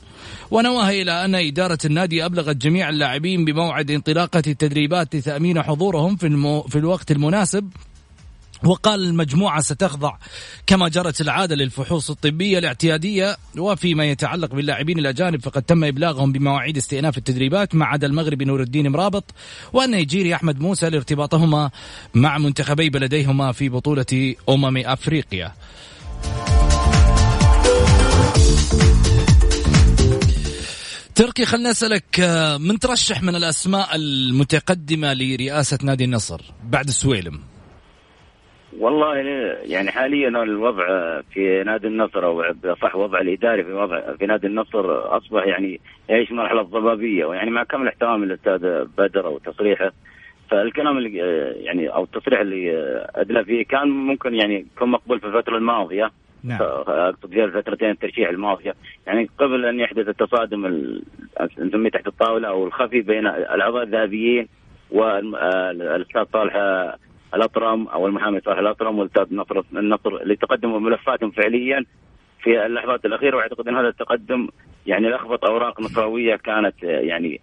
ونوه 0.52 0.90
إلى 0.90 1.26
أن 1.26 1.36
إدارة 1.36 1.80
النادي 1.86 2.26
أبلغت 2.26 2.56
جميع 2.56 2.90
اللاعبين 2.90 3.46
بموعد 3.46 3.92
انطلاقة 3.92 4.44
التدريبات 4.48 5.16
لتأمين 5.16 5.62
حضورهم 5.62 6.16
في, 6.16 6.28
المو 6.28 6.62
في 6.62 6.76
الوقت 6.76 7.12
المناسب 7.12 7.70
وقال 8.64 9.04
المجموعة 9.04 9.62
ستخضع 9.62 10.18
كما 10.68 10.88
جرت 10.88 11.22
العادة 11.22 11.56
للفحوص 11.56 12.10
الطبية 12.10 12.60
الاعتيادية 12.60 13.38
وفيما 13.58 14.06
يتعلق 14.06 14.56
باللاعبين 14.56 15.00
الأجانب 15.00 15.42
فقد 15.42 15.62
تم 15.62 15.84
إبلاغهم 15.84 16.32
بمواعيد 16.32 16.78
استئناف 16.78 17.18
التدريبات 17.18 17.76
ما 17.76 17.86
عدا 17.86 18.08
المغربي 18.08 18.46
نور 18.46 18.62
الدين 18.62 18.90
مرابط 18.90 19.24
والنيجيري 19.74 20.36
أحمد 20.36 20.60
موسى 20.60 20.90
لارتباطهما 20.90 21.70
مع 22.14 22.38
منتخبي 22.38 22.90
بلديهما 22.90 23.52
في 23.52 23.70
بطولة 23.70 24.36
أمم 24.50 24.78
أفريقيا. 24.78 25.54
تركي 31.16 31.46
خلنا 31.46 31.72
اسالك 31.72 32.20
من 32.60 32.80
ترشح 32.80 33.24
من 33.24 33.36
الأسماء 33.36 33.96
المتقدمة 33.96 35.14
لرئاسة 35.14 35.78
نادي 35.84 36.04
النصر 36.04 36.42
بعد 36.64 36.88
السويلم 36.88 37.51
والله 38.80 39.16
يعني 39.64 39.92
حاليا 39.92 40.30
الوضع 40.30 40.86
في 41.22 41.64
نادي 41.64 41.88
النصر 41.88 42.26
أو 42.26 42.44
صح 42.82 42.96
وضع 42.96 43.20
الإداري 43.20 43.64
في 43.64 43.74
وضع 43.74 44.16
في 44.16 44.26
نادي 44.26 44.48
النصر 44.48 45.18
أصبح 45.18 45.48
يعني 45.48 45.80
يعيش 46.10 46.32
مرحلة 46.32 46.62
ضبابية 46.62 47.26
ويعني 47.26 47.52
مع 47.52 47.64
كامل 47.64 47.88
احترامي 47.88 48.26
للأستاذ 48.26 48.86
بدر 48.98 49.28
وتصريحه 49.28 49.92
فالكلام 50.52 50.98
اللي 50.98 51.18
يعني 51.64 51.88
أو 51.88 52.04
التصريح 52.04 52.40
اللي 52.40 52.72
ادلى 53.16 53.46
فيه 53.46 53.66
كان 53.66 53.90
ممكن 53.90 54.36
يعني 54.36 54.66
يكون 54.76 54.90
مقبول 54.90 55.20
في 55.20 55.28
الفترة 55.28 55.58
الماضية. 55.58 56.12
نعم. 56.44 56.62
أقصد 56.62 57.30
في 57.30 57.44
الفترتين 57.44 57.90
الترشيح 57.90 58.30
الماضية. 58.30 58.76
يعني 59.08 59.30
قبل 59.38 59.66
أن 59.66 59.80
يحدث 59.80 60.08
التصادم 60.08 60.66
نسميه 61.60 61.90
تحت 61.90 62.08
الطاولة 62.08 62.48
أو 62.48 62.66
الخفي 62.66 63.02
بين 63.02 63.28
الأعضاء 63.28 63.84
الذهبيين 63.84 64.48
والأستاذ 64.92 66.24
طالح 66.24 66.56
الأطرم 67.34 67.88
أو 67.88 68.08
المحامي 68.08 68.40
صالح 68.40 68.60
الأطرم 68.60 69.00
والاستاذ 69.00 69.36
نصر 69.36 69.62
النصر 69.76 70.16
اللي 70.16 70.36
تقدموا 70.36 70.80
ملفاتهم 70.80 71.32
فعليا 71.32 71.86
في 72.44 72.66
اللحظات 72.66 73.06
الأخيرة 73.06 73.38
وأعتقد 73.38 73.68
أن 73.68 73.76
هذا 73.76 73.88
التقدم 73.88 74.48
يعني 74.88 75.10
لخبط 75.10 75.46
أوراق 75.46 75.82
نصراويه 75.82 76.36
كانت 76.36 76.84
يعني 76.84 77.42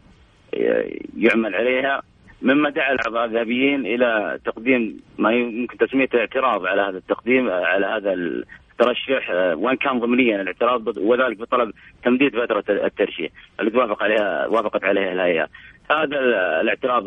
يعمل 1.17 1.55
عليها 1.55 2.03
مما 2.43 2.71
دعا 2.71 2.93
الاعضاء 2.93 3.25
الذهبيين 3.25 3.87
إلى 3.87 4.39
تقديم 4.45 5.01
ما 5.19 5.33
يمكن 5.33 5.79
تسميته 5.79 6.19
اعتراض 6.19 6.67
على 6.67 6.83
هذا 6.83 6.99
التقديم 6.99 7.51
على 7.51 7.87
هذا 7.87 8.13
الترشح 8.13 9.31
وإن 9.55 9.77
كان 9.77 9.99
ضمنيا 9.99 10.41
الاعتراض 10.41 10.99
وذلك 10.99 11.39
بطلب 11.39 11.73
تمديد 12.05 12.37
فترة 12.37 12.65
الترشيح 12.69 13.31
اللي 13.61 13.71
توافق 13.71 14.03
عليها 14.03 14.47
وافقت 14.47 14.85
عليها 14.85 15.13
الهيئة. 15.13 15.49
هذا 15.91 16.19
الاعتراض 16.61 17.05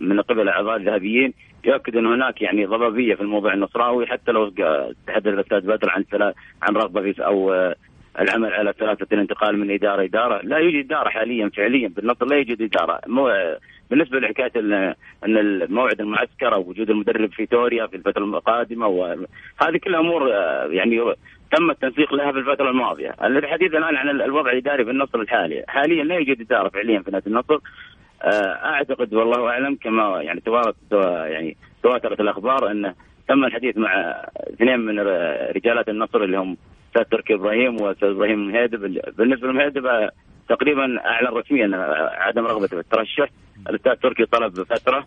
من 0.00 0.20
قبل 0.20 0.40
الاعضاء 0.40 0.76
الذهبيين 0.76 1.34
يؤكد 1.64 1.96
أن 1.96 2.06
هناك 2.06 2.42
يعني 2.42 2.66
ضبابية 2.66 3.14
في 3.14 3.20
الموضوع 3.20 3.54
النصراوي 3.54 4.06
حتى 4.06 4.32
لو 4.32 4.48
تحدث 5.06 5.26
الأستاذ 5.26 5.60
بدر 5.60 5.90
عن 5.90 6.04
عن 6.62 6.76
رغبة 6.76 7.12
في 7.12 7.24
أو 7.24 7.52
العمل 8.20 8.52
على 8.52 8.72
ثلاثة 8.78 9.06
الانتقال 9.12 9.58
من 9.58 9.70
إدارة 9.70 10.04
إدارة. 10.04 10.40
لا 10.42 10.58
يوجد 10.58 10.84
إدارة 10.84 11.08
حاليا 11.08 11.48
فعليا 11.48 11.88
بالنصر 11.88 12.26
لا 12.26 12.36
يوجد 12.36 12.62
إدارة. 12.62 13.00
مو 13.06 13.30
بالنسبة 13.90 14.18
لحكاية 14.18 14.52
أن 15.24 15.66
موعد 15.70 16.00
المعسكر 16.00 16.54
أو 16.54 16.60
وجود 16.60 16.90
المدرب 16.90 17.32
في 17.32 17.46
توريا 17.46 17.86
في 17.86 17.96
الفترة 17.96 18.24
القادمة 18.24 18.86
وهذه 18.86 19.76
كلها 19.84 20.00
أمور 20.00 20.32
آه، 20.32 20.66
يعني 20.66 21.14
تم 21.56 21.70
التنسيق 21.70 22.14
لها 22.14 22.32
في 22.32 22.38
الفترة 22.38 22.70
الماضية، 22.70 23.14
الحديث 23.24 23.74
الآن 23.74 23.96
عن 23.96 24.08
الوضع 24.08 24.50
الإداري 24.50 24.84
في 24.84 24.90
النصر 24.90 25.20
الحالي، 25.20 25.64
حاليا 25.68 26.04
لا 26.04 26.14
يوجد 26.14 26.40
إدارة 26.40 26.68
فعليا 26.68 27.00
في 27.00 27.10
نادي 27.10 27.26
النصر. 27.26 27.54
آه، 27.54 27.60
أعتقد 28.24 29.14
والله 29.14 29.48
أعلم 29.48 29.74
كما 29.74 30.22
يعني 30.22 30.40
تواترت 30.40 30.92
يعني 31.26 31.56
تواترت 31.82 32.20
الأخبار 32.20 32.70
انه 32.70 32.94
تم 33.28 33.44
الحديث 33.44 33.76
مع 33.76 34.22
اثنين 34.36 34.80
من 34.80 35.00
رجالات 35.56 35.88
النصر 35.88 36.22
اللي 36.22 36.38
هم 36.38 36.56
أستاذ 36.88 37.02
تركي 37.02 37.34
إبراهيم 37.34 37.80
وأستاذ 37.80 38.08
إبراهيم 38.08 38.48
مهيدب 38.48 38.80
بالنسبة 39.18 39.48
لمهيدب 39.48 39.86
آه، 39.86 40.10
تقريبا 40.48 41.06
أعلن 41.06 41.28
رسميا 41.28 41.70
عدم 42.12 42.46
رغبته 42.46 42.68
في 42.68 42.80
الترشح 42.80 43.28
الأستاذ 43.68 43.94
تركي 43.94 44.24
طلب 44.24 44.62
فترة. 44.62 45.06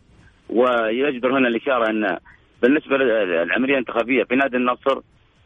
ويجدر 0.49 1.38
هنا 1.38 1.47
الإشارة 1.47 1.89
أن 1.89 2.18
بالنسبة 2.62 2.97
للعملية 2.97 3.74
الانتخابية 3.74 4.24
في 4.24 4.36
نادي 4.36 4.57
النصر 4.57 5.01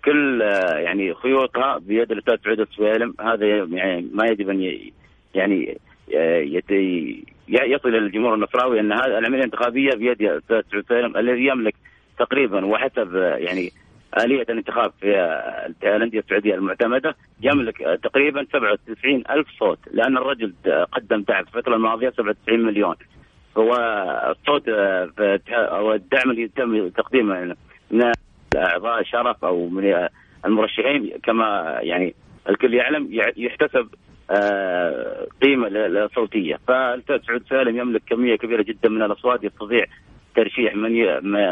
كل 0.06 0.42
آه، 0.42 0.78
يعني 0.78 1.14
خيوطها 1.14 1.78
بيد 1.78 2.12
الأستاذ 2.12 2.36
سعود 2.44 2.60
السويلم. 2.60 3.16
هذا 3.22 3.46
يعني 3.46 4.10
ما 4.14 4.26
يجب 4.26 4.50
أن 4.50 4.80
يعني 5.36 5.78
يصل 7.48 7.90
إلى 7.90 7.98
النصراوي 8.34 8.80
أن 8.80 8.92
هذه 8.92 9.06
العملية 9.06 9.40
الانتخابية 9.40 9.92
بيد 9.92 10.42
السويلم 10.74 11.18
الذي 11.18 11.46
يملك 11.46 11.76
تقريبا 12.20 12.66
وحسب 12.66 13.16
يعني 13.16 13.72
آلية 14.20 14.42
الانتخاب 14.42 14.92
في 15.02 15.88
الأندية 15.96 16.20
السعودية 16.20 16.56
المعتمدة 16.56 17.16
يملك 17.42 17.78
تقريبا 18.04 18.46
97 18.54 19.24
ألف 19.30 19.48
صوت 19.60 19.80
لأن 19.92 20.18
الرجل 20.18 20.54
قدم 20.92 21.22
دعم 21.22 21.44
في 21.44 21.58
الفترة 21.58 21.76
الماضية 21.76 22.10
97 22.10 22.60
مليون. 22.60 22.96
هو 23.58 23.74
الصوت 24.32 24.70
أو 25.50 25.94
الدعم 25.94 26.32
اللي 26.32 26.42
يتم 26.42 26.90
تقديمه 26.90 27.56
من 27.92 28.12
أعضاء 28.56 29.04
شرف 29.04 29.46
أو 29.46 29.70
من 29.70 30.08
المرشحين 30.46 31.12
كما 31.24 31.78
يعني 31.82 32.16
الكل 32.50 32.74
يعلم 32.74 33.08
يحتسب 33.38 33.88
آه، 34.32 35.28
قيمة 35.42 36.08
صوتية. 36.16 36.60
فالأستاذ 36.68 37.20
سعود 37.28 37.44
سالم 37.50 37.78
يملك 37.78 38.02
كمية 38.10 38.36
كبيرة 38.36 38.62
جدا 38.62 38.90
من 38.90 39.02
الأصوات 39.02 39.44
يستطيع 39.44 39.86
ترشيح 40.36 40.76
من 40.76 40.92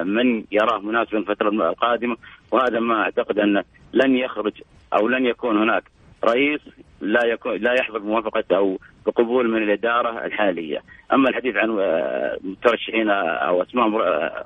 من 0.07 0.43
يراه 0.51 0.79
مناسبا 0.79 1.17
الفترة 1.17 1.49
القادمة. 1.49 2.17
وهذا 2.51 2.79
ما 2.79 3.01
أعتقد 3.01 3.39
انه 3.39 3.63
لن 3.93 4.15
يخرج 4.15 4.61
أو 4.93 5.07
لن 5.07 5.25
يكون 5.25 5.57
هناك 5.57 5.83
رئيس 6.23 6.61
لا 7.01 7.25
يكون 7.25 7.55
لا 7.55 7.73
يحظى 7.73 7.99
بموافقه 7.99 8.43
أو 8.51 8.79
بقبول 9.05 9.49
من 9.49 9.63
الإدارة 9.63 10.25
الحالية، 10.25 10.81
أما 11.13 11.29
الحديث 11.29 11.55
عن 11.55 11.79
آه، 11.79 12.37
مترشحين 12.43 13.09
أو 13.09 13.61
أسماء 13.61 13.87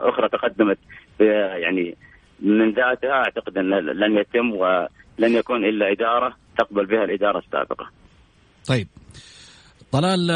أخرى 0.10 0.30
تقدمت 0.30 0.78
يعني 1.20 1.96
من 2.40 2.72
ذاتها 2.72 3.12
أعتقد 3.12 3.58
أن 3.58 3.70
لن 3.74 4.18
يتم 4.18 4.52
ولن 4.52 4.88
يكون 5.20 5.66
إلا 5.66 5.92
إدارة 5.92 6.34
تقبل 6.58 6.86
بها 6.86 7.04
الإدارة 7.04 7.38
السابقة. 7.40 7.90
طيب. 8.68 8.88
طلال 9.92 10.32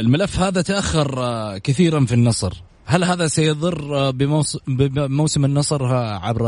الملف 0.00 0.38
هذا 0.38 0.62
تأخر 0.62 1.08
كثيرا 1.58 2.04
في 2.04 2.14
النصر. 2.14 2.52
هل 2.86 3.04
هذا 3.04 3.26
سيضر 3.26 4.10
بموسم 4.10 5.44
النصر 5.44 5.94
عبر 5.94 6.44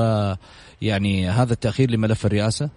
يعني 0.82 1.28
هذا 1.28 1.52
التأخير 1.52 1.90
لملف 1.90 2.26
الرئاسة؟ 2.26 2.70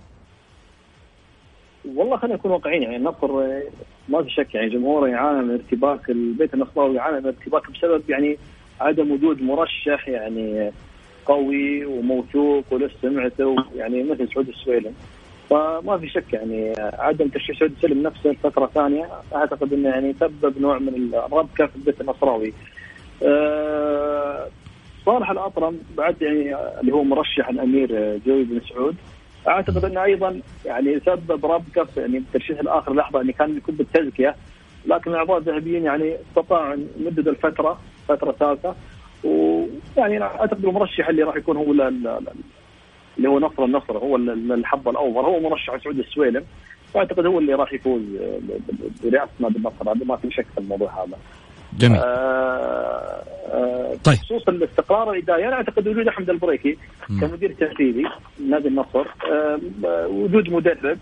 والله 1.95 2.17
خلينا 2.17 2.35
نكون 2.35 2.51
واقعيين 2.51 2.83
يعني 2.83 2.95
النصر 2.95 3.27
ما 4.09 4.23
في 4.23 4.29
شك 4.29 4.55
يعني 4.55 4.69
جمهوره 4.69 5.07
يعاني 5.07 5.45
من 5.45 5.51
ارتباك 5.51 6.09
البيت 6.09 6.53
النصراوي 6.53 6.95
يعاني 6.95 7.19
من 7.19 7.25
ارتباك 7.25 7.71
بسبب 7.71 8.09
يعني 8.09 8.37
عدم 8.81 9.11
وجود 9.11 9.41
مرشح 9.41 10.07
يعني 10.07 10.71
قوي 11.25 11.85
وموثوق 11.85 12.63
ولسه 12.71 12.95
سمعته 13.01 13.55
يعني 13.75 14.03
مثل 14.03 14.29
سعود 14.33 14.47
السويلم 14.47 14.93
فما 15.49 15.97
في 15.97 16.09
شك 16.09 16.33
يعني 16.33 16.73
عدم 16.79 17.27
ترشيح 17.27 17.59
سعود 17.59 17.71
السلم 17.71 18.03
نفسه 18.03 18.35
فتره 18.43 18.65
ثانية. 18.65 19.09
أعتقد 19.35 19.73
إنه 19.73 19.89
يعني 19.89 20.15
سبب 20.19 20.61
نوع 20.61 20.79
من 20.79 21.13
الربكه 21.13 21.65
في 21.65 21.75
البيت 21.75 22.01
النصراوي. 22.01 22.53
أه 23.23 24.47
صالح 25.05 25.29
الأطرم 25.29 25.79
بعد 25.97 26.21
يعني 26.21 26.55
اللي 26.81 26.91
هو 26.93 27.03
مرشح 27.03 27.49
الأمير 27.49 28.17
جوي 28.25 28.43
بن 28.43 28.61
سعود 28.69 28.95
أعتقد 29.47 29.85
إنه 29.85 30.03
أيضا 30.03 30.41
يعني 30.65 30.99
سبب 30.99 31.45
ربكة 31.45 31.83
في 31.83 31.99
يعني 31.99 32.17
الترشيح 32.17 32.59
الآخر 32.59 32.93
لحظة 32.93 33.19
يعني 33.19 33.33
كان 33.33 33.57
يكون 33.57 33.75
بالتزكية. 33.75 34.35
لكن 34.85 35.11
الاعضاء 35.11 35.37
الذهبيين 35.37 35.83
يعني 35.83 36.15
استطاعوا 36.29 36.73
أن 36.73 36.87
يمددوا 36.99 37.31
الفترة 37.31 37.79
فترة 38.07 38.31
ثالثة. 38.31 38.75
ويعني 39.23 40.21
أعتقد 40.21 40.65
المرشح 40.65 41.09
اللي 41.09 41.23
راح 41.23 41.35
يكون 41.35 41.57
هو 41.57 41.73
اللي 43.17 43.29
هو 43.29 43.39
نصر 43.39 43.65
النصر 43.65 43.97
هو 43.97 44.15
الحظ 44.15 44.87
الأوفر 44.87 45.19
هو 45.19 45.39
مرشح 45.39 45.83
سعود 45.83 45.99
السويلم. 45.99 46.43
وأعتقد 46.93 47.25
هو 47.25 47.39
اللي 47.39 47.53
راح 47.53 47.73
يفوز 47.73 48.01
برئاسه 49.03 49.31
نادي 49.39 49.57
النصر 49.57 49.91
هذا 49.91 50.05
ما 50.05 50.15
في 50.15 50.31
شك 50.31 50.45
في 50.55 50.57
الموضوع 50.57 51.03
هذا. 51.03 51.17
جميل. 51.77 51.99
آه 51.99 53.23
آه 53.47 53.95
طيب. 54.03 54.15
بخصوص 54.15 54.47
الاستقرار 54.47 55.13
الإداري. 55.13 55.47
أنا 55.47 55.55
أعتقد 55.55 55.87
وجود 55.87 56.07
أحمد 56.07 56.29
البريكي 56.29 56.77
كمدير 57.21 57.51
تنفيذي 57.51 58.05
نادي 58.49 58.67
النصر 58.67 59.05
آه 59.31 59.59
وجود 60.07 60.49
مدرب 60.49 60.97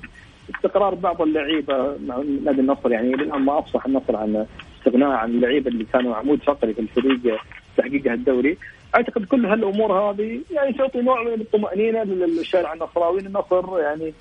استقرار 0.55 0.95
بعض 0.95 1.21
اللعيبة 1.21 1.97
مع 2.07 2.17
نادي 2.45 2.61
النصر. 2.61 2.91
يعني 2.91 3.11
للآن 3.11 3.41
ما 3.41 3.59
أفصح 3.59 3.85
النصر 3.85 4.15
عن 4.15 4.45
استغناء 4.79 5.09
عن 5.09 5.29
اللعيبة 5.29 5.71
اللي 5.71 5.85
كانوا 5.93 6.15
عمود 6.15 6.39
فقري 6.43 6.73
في 6.73 6.81
الفريق 6.81 7.41
تحقيق 7.77 8.11
الدوري. 8.11 8.57
أعتقد 8.95 9.25
كل 9.25 9.45
هالأمور 9.45 9.93
هذه 9.93 10.41
يعني 10.51 10.73
تعطي 10.73 11.01
نوع 11.01 11.23
من 11.23 11.41
الطمأنينة 11.41 12.03
للشارع 12.03 12.73
النصراوي 12.73 13.19
النصر 13.19 13.79
يعني 13.79 14.13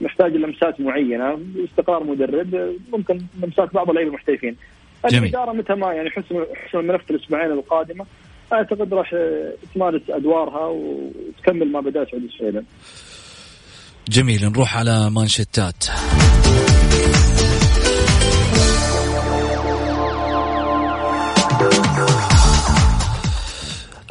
محتاج 0.00 0.32
لمسات 0.32 0.80
معينة 0.80 1.38
استقرار 1.64 2.04
مدرب 2.04 2.76
ممكن 2.92 3.20
لمسات 3.42 3.74
بعض 3.74 3.88
اللعيبة 3.88 4.10
المحترفين. 4.10 4.56
الإدارة 5.04 5.52
متى 5.52 5.74
ما 5.74 5.92
يعني 5.92 6.10
حسم 6.10 6.44
حسم 6.54 6.78
الملف 6.78 7.10
الإسبوعين 7.10 7.52
القادمة 7.52 8.06
أعتقد 8.52 8.94
راح 8.94 9.14
تمارس 9.74 10.02
أدوارها 10.10 10.66
وتكمل 10.66 11.72
ما 11.72 11.80
بدات 11.80 12.14
عند 12.14 12.24
السعودية. 12.24 12.64
جميل. 14.08 14.44
نروح 14.44 14.78
على 14.78 15.10
مانشيتات 15.10 15.84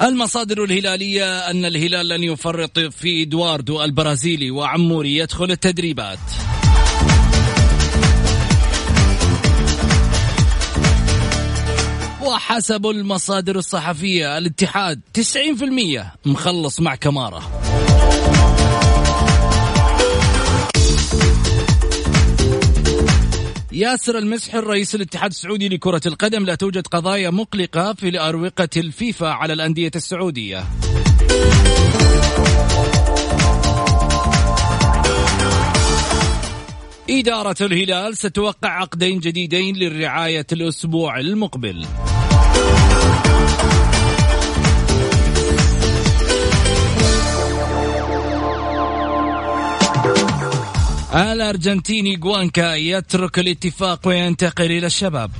المصادر 0.02 0.64
الهلالية 0.64 1.40
أن 1.40 1.66
الهلال 1.66 2.08
لن 2.08 2.24
يفرط 2.24 2.80
في 2.80 3.24
إدواردو 3.24 3.84
البرازيلي 3.84 4.52
وعموري 4.52 5.18
يدخل 5.18 5.52
التدريبات. 5.52 6.20
وحسب 12.22 12.88
المصادر 12.88 13.56
الصحفية 13.56 14.38
الاتحاد 14.38 15.02
90% 15.14 16.04
مخلص 16.26 16.80
مع 16.80 16.96
كمارة. 16.96 17.62
ياسر 23.72 24.18
المسحر 24.18 24.64
رئيس 24.64 24.96
الاتحاد 24.96 25.32
السعودي 25.32 25.70
لكرة 25.70 26.02
القدم 26.06 26.46
لا 26.46 26.56
توجد 26.56 26.88
قضايا 26.88 27.30
مقلقة 27.30 27.94
في 27.94 28.20
أروقة 28.20 28.70
الفيفا 28.78 29.28
على 29.28 29.54
الأندية 29.54 29.92
السعودية. 29.96 30.64
إدارة 37.10 37.56
الهلال 37.62 38.18
ستوقع 38.18 38.70
عقدين 38.70 39.20
جديدين 39.20 39.76
للرعاية 39.76 40.48
الأسبوع 40.52 41.20
المقبل. 41.20 41.86
الأرجنتيني 51.14 52.16
جوانكا 52.16 52.76
يترك 52.76 53.40
الاتفاق 53.40 54.08
وينتقل 54.08 54.66
إلى 54.66 54.86
الشباب. 54.86 55.32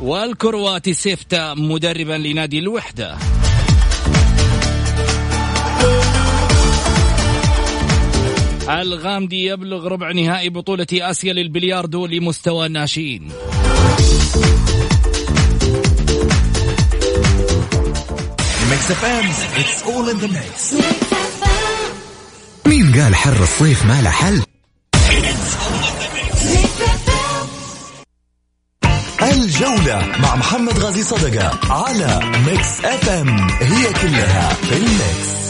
والكرواتي 0.00 0.94
سيفتا 0.94 1.54
مدربا 1.54 2.12
لنادي 2.12 2.58
الوحدة. 2.58 3.18
الغامدي 8.68 9.44
يبلغ 9.44 9.88
ربع 9.88 10.12
نهائي 10.12 10.48
بطولة 10.48 10.86
آسيا 10.92 11.32
للبلياردو 11.32 12.06
لمستوى 12.06 12.66
الناشئين. 12.66 13.28
Mix 18.70 20.74
قال 22.94 23.14
حر 23.14 23.42
الصيف 23.42 23.84
ما 23.86 24.02
له 24.02 24.10
حل. 24.10 24.42
الجولة 29.22 30.12
مع 30.18 30.36
محمد 30.36 30.78
غازي 30.78 31.02
صدقة 31.02 31.58
على 31.72 32.20
Mix 32.46 32.84
FM 32.84 33.50
هي 33.50 33.92
كلها 33.92 34.48
في 34.48 34.76
ال 34.76 34.93
mix 34.93 35.43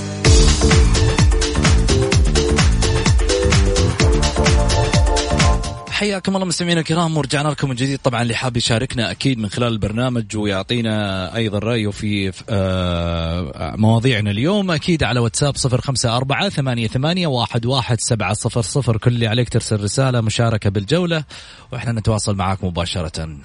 حياكم 5.95 6.35
الله 6.35 6.47
مستمعينا 6.47 6.81
الكرام 6.81 7.17
ورجعنا 7.17 7.49
لكم 7.49 7.69
من 7.69 7.75
جديد. 7.75 7.99
طبعا 7.99 8.23
اللي 8.23 8.35
حاب 8.35 8.57
يشاركنا 8.57 9.11
أكيد 9.11 9.39
من 9.39 9.49
خلال 9.49 9.73
البرنامج 9.73 10.37
ويعطينا 10.37 11.37
أيضا 11.37 11.59
رأيه 11.59 11.91
في 11.91 12.33
آه، 12.49 13.75
مواضيعنا 13.77 14.31
اليوم. 14.31 14.71
أكيد 14.71 15.03
على 15.03 15.21
واتساب 15.21 15.57
صفر 15.57 15.81
خمسة 15.81 16.17
أربعة 16.17 16.49
ثمانية, 16.49 16.87
ثمانية 16.87 17.27
واحد, 17.27 17.67
واحد 17.67 18.01
سبعة 18.01 18.33
صفر 18.33 18.63
صفر. 18.63 18.97
كل 18.97 19.11
اللي 19.15 19.27
عليك 19.27 19.49
ترسل 19.49 19.83
رسالة 19.83 20.21
مشاركة 20.21 20.71
بالجولة 20.71 21.25
وإحنا 21.73 21.93
نتواصل 21.93 22.37
معك 22.37 22.65
مباشرة. 22.65 23.39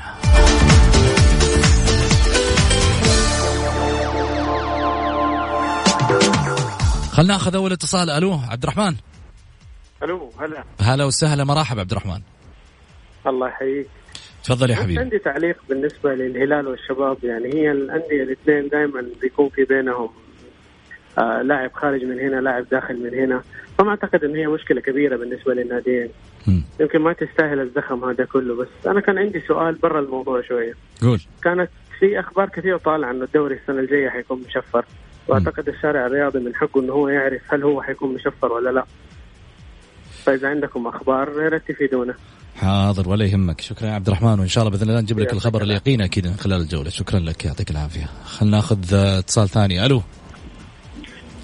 خلنا 7.12 7.34
ناخذ 7.34 7.56
أول 7.56 7.72
اتصال. 7.72 8.10
ألو 8.10 8.34
عبد 8.34 8.64
الرحمن؟ 8.64 8.95
ألو 10.04 10.32
هلا. 10.39 10.64
هلا 10.82 11.06
وسهلا 11.06 11.43
مرحبا 11.43 11.82
عبد 11.82 11.91
الرحمن. 11.91 12.22
الله 13.30 13.47
يحييك. 13.47 13.88
تفضل 14.43 14.69
يا 14.69 14.75
حبيبي. 14.75 14.99
عندي 14.99 15.19
تعليق 15.19 15.57
بالنسبة 15.69 16.15
للهلال 16.15 16.67
والشباب. 16.67 17.17
يعني 17.23 17.53
هي 17.53 17.71
الأندية 17.71 18.23
الاثنين 18.23 18.67
دائما 18.67 19.05
بيكون 19.21 19.49
في 19.49 19.63
بينهم 19.63 20.09
آه 21.17 21.41
لاعب 21.41 21.73
خارج 21.73 22.03
من 22.03 22.19
هنا 22.19 22.41
لاعب 22.41 22.65
داخل 22.71 23.03
من 23.03 23.13
هنا. 23.13 23.43
فما 23.77 23.89
أعتقد 23.89 24.23
إن 24.23 24.36
هي 24.36 24.47
مشكلة 24.47 24.82
كبيرة 24.82 25.17
بالنسبة 25.17 25.53
للناديين. 25.53 26.09
يمكن 26.80 26.99
ما 26.99 27.13
تستاهل 27.13 27.59
الزخم 27.59 28.09
هذا 28.09 28.25
كله. 28.25 28.55
بس 28.55 28.67
أنا 28.88 28.99
كان 29.01 29.17
عندي 29.17 29.41
سؤال 29.47 29.75
برا 29.75 29.99
الموضوع 29.99 30.41
شوية. 30.41 30.73
قول. 31.01 31.19
كانت 31.43 31.69
في 31.99 32.19
أخبار 32.19 32.49
كثير 32.49 32.77
طالعة 32.77 33.11
انه 33.11 33.23
الدوري 33.23 33.55
السنة 33.55 33.80
الجاية 33.80 34.09
حيكون 34.09 34.43
مشفر. 34.47 34.86
وأعتقد 35.27 35.69
الشارع 35.69 36.05
الرياضي 36.05 36.39
من 36.39 36.55
حقه 36.55 36.82
إنه 36.82 36.93
هو 36.93 37.09
يعرف 37.09 37.53
هل 37.53 37.63
هو 37.63 37.82
حيكون 37.82 38.13
مشفر 38.13 38.51
ولا 38.51 38.69
لا. 38.69 38.86
فإذا 40.23 40.49
عندكم 40.49 40.88
أخبار 40.88 41.41
يا 41.41 41.49
ريت 41.49 41.71
تفيدونا. 41.71 42.15
حاضر 42.62 43.10
ولا 43.10 43.26
يهمك. 43.26 43.62
شكرا 43.62 43.88
يا 43.88 43.93
عبد 43.93 44.07
الرحمن 44.07 44.39
وإن 44.39 44.47
شاء 44.47 44.64
الله 44.64 44.78
بإذن 44.78 44.89
الله 44.89 45.01
نجيب 45.01 45.20
لك 45.20 45.34
الخبر. 45.34 45.62
اليقين 45.62 46.01
أكيد 46.01 46.28
من 46.28 46.34
خلال 46.36 46.62
الجولة. 46.62 46.89
شكرا 46.89 47.20
لك 47.20 47.45
يعطيك 47.45 47.72
العافية. 47.72 48.05
خلينا 48.26 48.57
ناخذ 48.57 48.93
آه، 48.93 49.20
اتصال 49.20 49.49
ثاني. 49.49 49.86
ألو. 49.86 50.01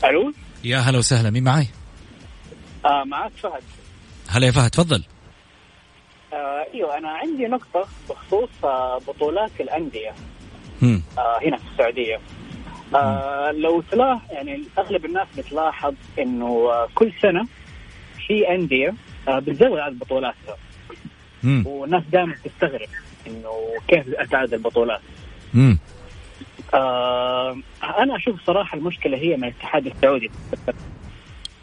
ألو؟ 0.05 0.33
يا 0.63 0.77
هلا 0.77 0.97
وسهلا 0.97 1.29
مين 1.29 1.43
معي 1.43 1.67
آه 2.85 3.03
معك 3.03 3.31
فهد. 3.43 3.63
هلا 4.27 4.45
يا 4.47 4.51
فهد 4.51 4.69
تفضل. 4.69 5.03
آه 6.33 6.65
أيوه 6.73 6.97
أنا 6.97 7.09
عندي 7.09 7.47
نقطة 7.47 7.87
بخصوص 8.09 8.49
آه 8.63 8.97
بطولات 9.07 9.51
الأندية. 9.59 10.13
مم. 10.81 11.01
آه 11.17 11.39
هنا 11.47 11.57
في 11.57 11.63
السعودية. 11.73 12.19
آه 12.95 13.51
لو 13.51 13.81
تلاح 13.91 14.21
يعني 14.31 14.63
أغلب 14.77 15.05
الناس 15.05 15.27
بتلاحظ 15.37 15.93
إنه 16.19 16.45
آه 16.45 16.87
كل 16.95 17.11
سنة 17.21 17.47
في 18.27 18.49
أندية 18.55 18.93
آه 19.27 19.39
بتزود 19.39 19.79
عدد 19.79 19.99
بطولاتها. 19.99 20.57
مم. 21.45 21.63
والناس 21.67 22.03
دائما 22.11 22.35
تستغرب 22.43 22.87
إنه 23.27 23.51
كيف 23.87 24.13
اتعدد 24.13 24.53
البطولات 24.53 25.01
مم. 25.53 25.77
آه 26.73 27.57
أنا 27.83 28.15
أشوف 28.15 28.45
صراحة 28.45 28.77
المشكلة 28.77 29.17
هي 29.17 29.37
من 29.37 29.43
الاتحاد 29.43 29.85
السعودي 29.85 30.31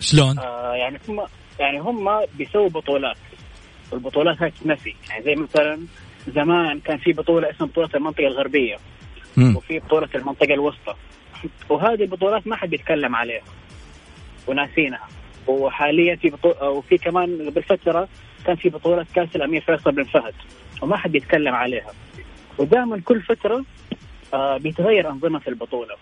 شلون؟ 0.00 0.38
آه 0.38 0.74
يعني 0.74 0.98
هم 1.08 1.22
يعني 1.60 1.78
هم 1.80 2.08
بيسووا 2.38 2.68
بطولات 2.68 3.16
والبطولات 3.92 4.42
هاي 4.42 4.50
تتنسي 4.50 4.96
يعني 5.10 5.24
زي 5.24 5.34
مثلا 5.34 5.78
زمان 6.28 6.80
كان 6.80 6.98
في 6.98 7.12
بطولة 7.12 7.50
اسمها 7.50 7.68
بطولة 7.68 7.88
المنطقة 7.94 8.26
الغربية 8.26 8.76
مم. 9.36 9.56
وفي 9.56 9.78
بطولة 9.78 10.08
المنطقة 10.14 10.54
الوسطى 10.54 10.94
وهذه 11.68 12.02
البطولات 12.02 12.46
ما 12.46 12.56
حد 12.56 12.70
بيتكلم 12.70 13.16
عليها 13.16 13.42
وناسينها 14.46 15.08
وحاليا 15.46 16.16
في 16.16 16.30
بطولة 16.30 16.70
وفي 16.70 16.98
كمان 16.98 17.50
قبل 17.50 17.62
فتره 17.62 18.08
كان 18.47 18.57
في 18.57 18.68
بطولة 18.68 19.07
كأس 19.14 19.36
الأمير 19.36 19.61
فيصل 19.61 19.93
بن 19.93 20.05
فهد 20.05 20.34
وما 20.82 20.97
حد 20.97 21.12
بيتكلم 21.12 21.55
عليها. 21.55 21.90
ودائما 22.59 23.01
كل 23.05 23.20
فترة 23.22 23.64
آه 24.34 24.57
بيتغير 24.57 25.11
أنظمة 25.11 25.40
البطولة. 25.49 25.95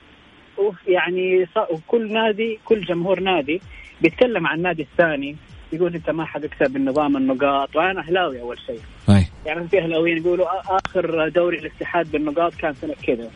ويعني 0.58 1.46
ص- 1.46 1.70
وكل 1.70 2.12
نادي 2.12 2.58
كل 2.64 2.80
جمهور 2.80 3.20
نادي 3.20 3.60
بيتكلم 4.00 4.46
عن 4.46 4.56
النادي 4.58 4.82
الثاني 4.82 5.36
يقول 5.72 5.94
أنت 5.94 6.10
ما 6.10 6.24
حتكسب 6.24 6.70
بالنظام 6.72 7.16
النقاط 7.16 7.76
وأنا 7.76 8.00
أهلاوي 8.00 8.40
أول 8.40 8.58
شيء. 8.66 8.80
أي. 9.08 9.26
يعني 9.46 9.68
في 9.68 9.78
أهلاويين 9.78 10.16
يقولوا 10.18 10.46
آخر 10.76 11.28
دوري 11.28 11.58
الاتحاد 11.58 12.10
بالنقاط 12.10 12.54
كان 12.54 12.74
سنة 12.74 12.94
كذا. 13.06 13.30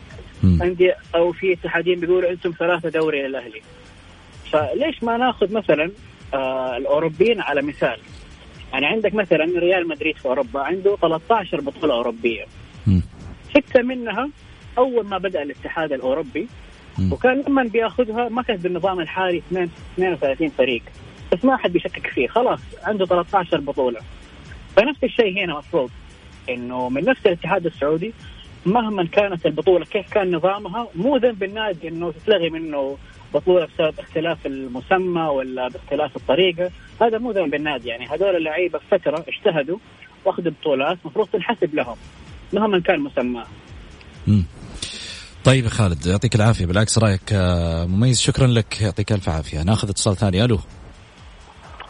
عندي 0.61 0.93
أو 1.15 1.31
في 1.31 1.53
اتحادين 1.53 1.99
بيقولوا 1.99 2.29
أنتم 2.31 2.51
ثلاثة 2.59 2.89
دوري 2.89 3.27
للأهلي. 3.27 3.61
فليش 4.51 5.03
ما 5.03 5.17
ناخذ 5.17 5.53
مثلا 5.53 5.91
آه 6.33 6.77
الأوروبيين 6.77 7.41
على 7.41 7.61
مثال؟ 7.61 7.97
يعني 8.73 8.85
عندك 8.85 9.13
مثلا 9.13 9.45
ريال 9.59 9.87
مدريد 9.87 10.17
في 10.17 10.25
أوروبا 10.25 10.59
عنده 10.59 10.95
13 10.95 11.61
بطولة 11.61 11.93
أوروبية. 11.93 12.45
ستة 13.49 13.81
منها 13.81 14.29
أول 14.77 15.05
ما 15.05 15.17
بدأ 15.17 15.41
الاتحاد 15.41 15.91
الأوروبي 15.93 16.47
مم. 16.99 17.13
وكان 17.13 17.43
لما 17.47 17.63
بيأخذها 17.63 18.29
ما 18.29 18.41
كانت 18.41 18.59
بالنظام 18.59 18.99
الحالي 18.99 19.37
2 19.37 19.69
32 19.93 20.49
فريق 20.49 20.81
بس 21.31 21.45
ما 21.45 21.57
حد 21.57 21.71
بيشكك 21.71 22.07
فيه 22.07 22.27
خلاص 22.27 22.59
عنده 22.83 23.05
13 23.05 23.59
بطولة 23.59 23.99
فنفس 24.75 25.03
الشيء 25.03 25.43
هنا 25.43 25.57
مفروض 25.57 25.89
إنه 26.49 26.89
من 26.89 27.05
نفس 27.05 27.25
الاتحاد 27.25 27.65
السعودي 27.65 28.13
مهما 28.65 29.05
كانت 29.05 29.45
البطولة 29.45 29.85
كيف 29.85 30.13
كان 30.13 30.35
نظامها 30.35 30.87
مو 30.95 31.17
ذنب 31.17 31.43
النادي 31.43 31.87
إنه 31.87 32.11
تتلغي 32.11 32.49
منه 32.49 32.97
بطوله 33.35 33.65
بسبب 33.65 33.99
اختلاف 33.99 34.45
المسمى 34.45 35.21
ولا 35.21 35.67
باختلاف 35.67 36.15
الطريقة. 36.15 36.71
هذا 37.01 37.17
مو 37.17 37.31
ذنب 37.31 37.53
النادي 37.53 37.89
يعني. 37.89 38.07
هذول 38.07 38.35
اللعيبة 38.35 38.79
فترة 38.91 39.25
اجتهدوا 39.27 39.77
واخذوا 40.25 40.51
بطولات 40.51 40.97
المفروض 41.01 41.27
تنحسب 41.27 41.75
لهم 41.75 41.95
مهما 42.53 42.79
كان 42.79 42.99
مسماه. 42.99 43.45
طيب 45.45 45.63
يا 45.63 45.69
خالد 45.69 46.05
يعطيك 46.05 46.35
العافية. 46.35 46.65
بالعكس 46.65 46.97
رأيك 46.97 47.33
آه، 47.33 47.85
مميز. 47.85 48.21
شكرا 48.21 48.47
لك. 48.47 48.81
يعطيك 48.81 49.11
ألف 49.11 49.29
عافية. 49.29 49.63
ناخذ 49.63 49.89
اتصال 49.89 50.15
ثاني. 50.15 50.45
ألو. 50.45 50.59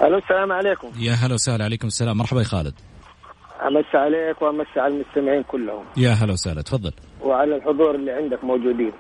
ألو 0.01 0.17
السلام 0.17 0.51
عليكم. 0.51 0.87
يا 0.99 1.13
هلا 1.13 1.33
وسهلا. 1.33 1.63
عليكم 1.63 1.87
السلام. 1.87 2.17
مرحبا 2.17 2.39
يا 2.39 2.45
خالد. 2.45 2.73
امسي 3.67 3.97
عليك 3.97 4.41
وامسي 4.41 4.79
على 4.79 4.93
المستمعين 4.93 5.43
كلهم. 5.43 5.85
يا 5.97 6.09
هلا 6.11 6.33
وسهلا. 6.33 6.61
تفضل. 6.61 6.91
وعلى 7.21 7.55
الحضور 7.55 7.95
اللي 7.95 8.11
عندك 8.11 8.43
موجودين. 8.43 8.91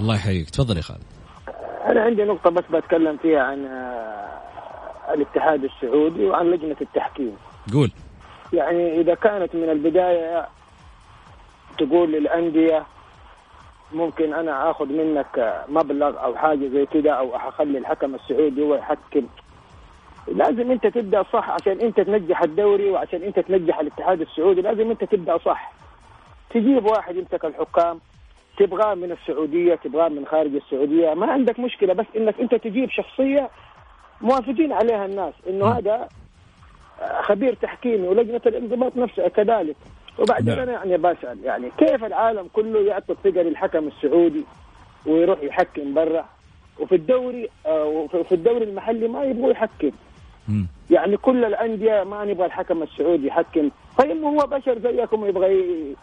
الله 0.00 0.14
يحييك. 0.14 0.50
تفضل 0.50 0.76
يا 0.76 0.82
خالد. 0.82 1.02
أنا 1.86 2.02
عندي 2.02 2.24
نقطة 2.24 2.50
بس 2.50 2.64
بتكلم 2.72 3.16
فيها 3.16 3.42
عن 3.42 3.66
آه، 3.66 5.12
الاتحاد 5.14 5.64
السعودي 5.64 6.24
وعن 6.24 6.46
لجنة 6.50 6.76
التحكيم. 6.80 7.36
قول. 7.72 7.90
يعني 8.52 9.00
إذا 9.00 9.14
كانت 9.14 9.54
من 9.54 9.70
البداية 9.70 10.46
تقول 11.78 12.12
للأندية 12.12 12.82
ممكن 13.92 14.34
أنا 14.34 14.70
آخذ 14.70 14.86
منك 14.86 15.64
مبلغ 15.68 16.22
أو 16.24 16.36
حاجة 16.36 16.68
زي 16.68 16.86
كده 16.86 17.12
أو 17.12 17.36
أخلي 17.36 17.78
الحكم 17.78 18.14
السعودي 18.14 18.62
هو 18.62 18.74
يحكم. 18.74 19.26
لازم 20.28 20.70
أنت 20.70 20.86
تبدأ 20.86 21.22
صح 21.32 21.50
عشان 21.50 21.80
أنت 21.80 22.00
تنجح 22.00 22.42
الدوري 22.42 22.90
وعشان 22.90 23.22
أنت 23.22 23.38
تنجح 23.40 23.78
الاتحاد 23.78 24.20
السعودي 24.20 24.60
لازم 24.60 24.90
أنت 24.90 25.04
تبدأ 25.04 25.38
صح. 25.38 25.72
تجيب 26.50 26.84
واحد 26.84 27.16
يمسك 27.16 27.44
الحكام 27.44 28.00
تبغاه 28.56 28.94
من 28.94 29.12
السعودية 29.12 29.74
تبغاه 29.74 30.08
من 30.08 30.26
خارج 30.26 30.54
السعودية 30.54 31.14
ما 31.14 31.32
عندك 31.32 31.60
مشكلة 31.60 31.92
بس 31.94 32.06
إنك 32.16 32.40
أنت 32.40 32.54
تجيب 32.54 32.90
شخصية 32.90 33.50
موافقين 34.20 34.72
عليها 34.72 35.06
الناس 35.06 35.34
إنه 35.48 35.66
هذا 35.66 36.08
خبير 37.22 37.54
تحكيمي 37.54 38.08
ولجنة 38.08 38.40
الانضباط 38.46 38.96
نفسها 38.96 39.28
كذلك. 39.28 39.76
وبعدين 40.18 40.56
نعم. 40.56 40.68
أنا 40.68 40.72
يعني 40.72 40.96
بسأل 40.96 41.38
يعني 41.44 41.70
كيف 41.78 42.04
العالم 42.04 42.48
كله 42.52 42.80
يعطي 42.80 43.12
الثقه 43.12 43.42
للحكم 43.42 43.88
السعودي 43.88 44.44
ويروح 45.06 45.42
يحكم 45.42 45.94
برا؟ 45.94 46.24
وفي 46.80 46.94
الدوري 46.94 47.48
آه، 47.66 47.84
وفي 47.84 48.24
في 48.24 48.34
الدوري 48.34 48.64
المحلي 48.64 49.08
ما 49.08 49.24
يبغوا 49.24 49.50
يحكم. 49.50 49.90
يعني 50.90 51.16
كل 51.16 51.44
الأندية 51.44 52.04
ما 52.04 52.24
نبغى 52.24 52.46
الحكم 52.46 52.82
السعودي 52.82 53.26
يحكم. 53.26 53.70
طيب 53.98 54.22
هو 54.22 54.38
بشر 54.38 54.78
زيكم 54.78 55.26
يبغى 55.26 55.94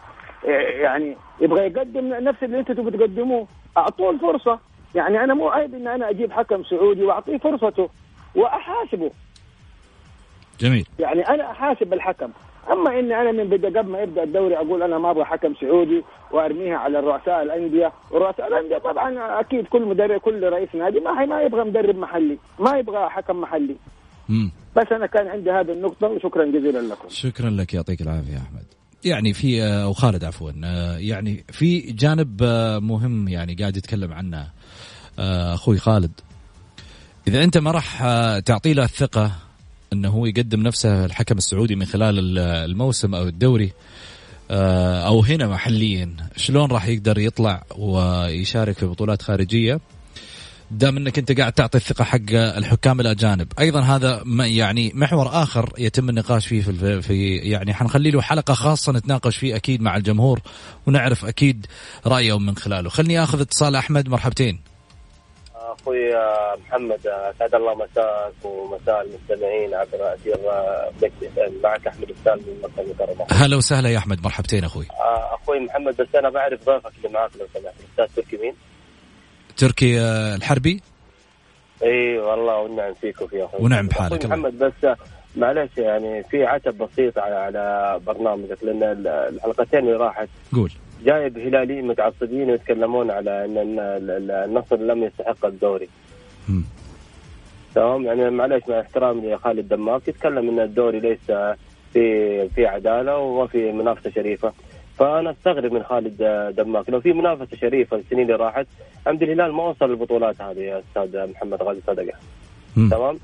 يعني 0.44 1.16
يبغى 1.40 1.66
يقدم 1.66 2.08
نفس 2.08 2.42
اللي 2.42 2.58
أنتم 2.58 2.74
تبغوا 2.74 2.90
تقدموه. 2.90 3.46
أعطوه 3.76 4.10
الفرصة. 4.10 4.58
يعني 4.94 5.24
أنا 5.24 5.34
مو 5.34 5.48
عيب 5.48 5.74
إن 5.74 5.88
أنا 5.88 6.10
أجيب 6.10 6.32
حكم 6.32 6.64
سعودي 6.64 7.04
وأعطيه 7.04 7.38
فرصته 7.38 7.88
وأحاسبه. 8.34 9.10
جميل. 10.60 10.86
يعني 10.98 11.28
أنا 11.28 11.50
أحاسب 11.50 11.92
الحكم. 11.92 12.30
أما 12.70 12.98
اني 12.98 13.20
أنا 13.20 13.32
من 13.32 13.44
بدأ 13.44 13.80
قبل 13.80 13.90
ما 13.90 14.02
يبدأ 14.02 14.22
الدوري 14.22 14.56
أقول 14.56 14.82
أنا 14.82 14.98
ما 14.98 15.10
أبغى 15.10 15.24
حكم 15.24 15.54
سعودي 15.54 16.04
وأرميها 16.30 16.76
على 16.76 17.00
رؤساء 17.00 17.42
الأندية. 17.42 17.92
ورؤساء 18.10 18.48
الأندية 18.48 18.78
طبعا 18.78 19.40
أكيد 19.40 19.66
كل 19.66 19.82
مدرب 19.82 20.20
كل 20.20 20.48
رئيس 20.48 20.74
نادي 20.74 21.00
ما 21.00 21.26
ما 21.26 21.42
يبغى 21.42 21.64
مدرب 21.64 21.96
محلي. 21.96 22.38
ما 22.58 22.78
يبغى 22.78 23.08
حكم 23.08 23.40
محلي. 23.40 23.76
مم. 24.28 24.52
بس 24.76 24.92
أنا 24.92 25.06
كان 25.06 25.28
عندي 25.28 25.50
هذه 25.50 25.72
النقطة 25.72 26.06
وشكرا 26.06 26.44
جزيلا 26.44 26.78
لكم. 26.78 27.08
شكرا 27.08 27.50
لك 27.50 27.74
يعطيك 27.74 28.00
العافية 28.00 28.32
يا 28.32 28.38
أحمد. 28.38 28.79
يعني 29.04 29.32
في 29.32 29.62
آه، 29.62 29.82
أو 29.82 29.92
خالد 29.92 30.24
عفوا 30.24 30.52
آه، 30.64 30.98
يعني 30.98 31.44
في 31.52 31.80
جانب 31.80 32.40
آه، 32.42 32.78
مهم 32.78 33.28
يعني 33.28 33.54
قاعد 33.54 33.76
يتكلم 33.76 34.12
عنه 34.12 34.48
أخوي 35.18 35.78
خالد. 35.78 36.12
إذا 37.28 37.44
أنت 37.44 37.58
ما 37.58 37.70
راح 37.70 37.98
تعطي 38.38 38.74
له 38.74 38.84
الثقة 38.84 39.32
إنه 39.92 40.08
هو 40.08 40.26
يقدم 40.26 40.62
نفسه 40.62 41.04
الحكم 41.04 41.38
السعودي 41.38 41.76
من 41.76 41.86
خلال 41.86 42.38
الموسم 42.38 43.14
أو 43.14 43.22
الدوري 43.22 43.72
أو 44.50 45.20
هنا 45.20 45.48
محليا 45.48 46.16
شلون 46.36 46.70
راح 46.70 46.86
يقدر 46.86 47.18
يطلع 47.18 47.64
ويشارك 47.76 48.78
في 48.78 48.86
بطولات 48.86 49.22
خارجية؟ 49.22 49.80
دام 50.70 50.96
انك 50.96 51.18
انت 51.18 51.40
قاعد 51.40 51.52
تعطي 51.52 51.78
الثقة 51.78 52.04
حق 52.04 52.30
الحكام 52.32 53.00
الأجانب. 53.00 53.52
أيضا 53.58 53.80
هذا 53.80 54.22
يعني 54.40 54.92
محور 54.94 55.28
آخر 55.28 55.72
يتم 55.78 56.08
النقاش 56.08 56.46
فيه 56.46 56.62
في, 56.62 57.02
في 57.02 57.36
يعني 57.36 57.74
حنخلي 57.74 58.10
له 58.10 58.22
حلقة 58.22 58.54
خاصة 58.54 58.92
نتناقش 58.92 59.36
فيه 59.36 59.56
أكيد 59.56 59.82
مع 59.82 59.96
الجمهور 59.96 60.40
ونعرف 60.86 61.24
أكيد 61.24 61.66
رأيهم 62.06 62.46
من 62.46 62.56
خلاله. 62.56 62.90
خلني 62.90 63.22
آخذ 63.22 63.40
اتصال 63.40 63.76
أحمد 63.76 64.08
مرحبتين. 64.08 64.60
أخوي 65.54 65.96
محمد 66.66 67.06
أسعد 67.06 67.54
الله 67.54 67.74
مساك 67.74 68.44
ومساء 68.44 69.02
المستمعين 69.02 69.74
عبر 69.74 70.14
اثير 70.14 70.36
معك 71.62 71.86
أحمد 71.86 72.10
السالم 72.10 72.42
من 72.46 72.62
مكة 72.62 72.82
المكرمة. 72.82 73.26
هلا 73.30 73.56
وسهلا 73.56 73.88
يا 73.88 73.98
أحمد 73.98 74.24
مرحبتين 74.24 74.64
أخوي. 74.64 74.86
أخوي 75.42 75.60
محمد 75.60 75.96
بس 75.96 76.14
أنا 76.14 76.30
بعرف 76.30 76.64
ضيفك 76.66 76.92
اللي 76.96 77.08
معك 77.08 77.30
لو 77.40 77.46
سمحت. 77.54 77.74
الاستاذ 77.80 78.16
تركي 78.16 78.36
مين؟ 78.36 78.54
تركي 79.60 80.00
آه، 80.00 80.36
الحربي؟ 80.36 80.80
إي 81.82 82.18
والله 82.18 82.60
ونعم 82.60 82.94
فيك 82.94 83.20
وفي 83.22 83.44
أخوي 83.44 83.60
ونعم 83.60 83.86
بحالك 83.86 84.26
محمد 84.26 84.58
بس 84.58 84.96
معلش 85.36 85.78
يعني 85.78 86.22
في 86.22 86.44
عتب 86.44 86.78
بسيط 86.78 87.18
على 87.18 88.00
برنامجك 88.06 88.64
لأن 88.64 88.82
الحلقتين 89.34 89.80
اللي 89.80 89.92
راحت 89.92 90.28
قول. 90.52 90.72
جايب 91.04 91.38
هلاليين 91.38 91.86
متعصبين 91.86 92.50
ويتكلمون 92.50 93.10
على 93.10 93.44
إن 93.44 93.54
النصر 94.30 94.76
لم 94.76 95.04
يستحق 95.04 95.46
الدوري. 95.46 95.88
تمام؟ 97.74 98.04
يعني 98.04 98.30
معلش 98.30 98.62
مع 98.68 98.80
احترامي 98.80 99.34
لخالد 99.34 99.68
دماك 99.68 100.08
يتكلم 100.08 100.48
إن 100.48 100.60
الدوري 100.60 101.00
ليس 101.00 101.26
في 101.92 102.48
في 102.48 102.66
عدالة 102.66 103.18
وما 103.18 103.46
في 103.46 103.72
منافسة 103.72 104.10
شريفة. 104.10 104.52
فأنا 105.00 105.30
أستغرب 105.30 105.72
من 105.72 105.82
خالد 105.82 106.16
دماك 106.56 106.90
لو 106.90 107.00
في 107.00 107.12
منافسة 107.12 107.56
شريفة 107.56 107.96
السنين 107.96 108.22
اللي 108.22 108.34
راحت 108.34 108.66
عمد 109.06 109.22
الهلال 109.22 109.52
ما 109.52 109.62
وصل 109.62 109.90
البطولات 109.90 110.42
هذه 110.42 110.58
يا 110.58 110.78
أستاذ 110.78 111.30
محمد 111.30 111.62
غازي 111.62 111.80
صدقة. 111.86 112.12
تمام؟ 112.90 113.18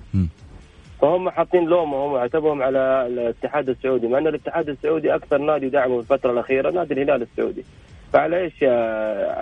فهم 1.01 1.31
حاطين 1.31 1.65
لومهم 1.65 2.13
وعتبهم 2.13 2.63
على 2.63 3.07
الاتحاد 3.07 3.69
السعودي 3.69 4.07
مع 4.09 4.19
إن 4.19 4.27
الاتحاد 4.27 4.69
السعودي 4.69 5.15
أكثر 5.15 5.39
نادي 5.39 5.69
دعمه 5.69 6.03
في 6.03 6.13
الفترة 6.13 6.33
الأخيرة 6.33 6.71
نادي 6.71 6.95
الهلال 6.95 7.23
السعودي. 7.23 7.65
فعلى 8.13 8.41
إيش 8.41 8.63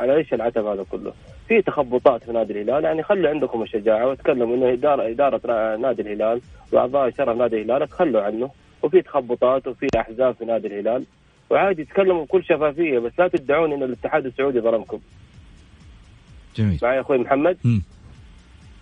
على 0.00 0.16
إيش 0.16 0.34
العتب 0.34 0.66
هذا 0.66 0.84
كله؟ 0.90 1.12
في 1.48 1.62
تخبطات 1.62 2.24
في 2.24 2.32
نادي 2.32 2.52
الهلال. 2.52 2.84
يعني 2.84 3.02
خلوا 3.02 3.30
عندكم 3.30 3.62
الشجاعة 3.62 4.08
وتكلموا 4.08 4.56
إنه 4.56 4.72
اداره 4.72 5.10
إدارة 5.10 5.76
نادي 5.76 6.02
الهلال 6.02 6.40
وأعضاء 6.72 7.10
شرف 7.10 7.36
نادي 7.36 7.62
الهلال 7.62 7.88
تخلوا 7.88 8.22
عنه. 8.22 8.50
وفي 8.82 9.02
تخبطات 9.02 9.66
وفي 9.66 9.86
أحزاب 9.96 10.34
في 10.34 10.44
نادي 10.44 10.66
الهلال. 10.66 11.04
وعادي 11.50 11.84
تكلموا 11.84 12.24
بكل 12.24 12.44
شفافية 12.44 12.98
بس 12.98 13.12
لا 13.18 13.28
تدعون 13.28 13.72
ان 13.72 13.82
الاتحاد 13.82 14.26
السعودي 14.26 14.60
ظلمكم. 14.60 14.98
جميل. 16.56 16.78
معي 16.82 17.00
أخوي 17.00 17.18
محمد؟ 17.18 17.56
م. 17.64 17.78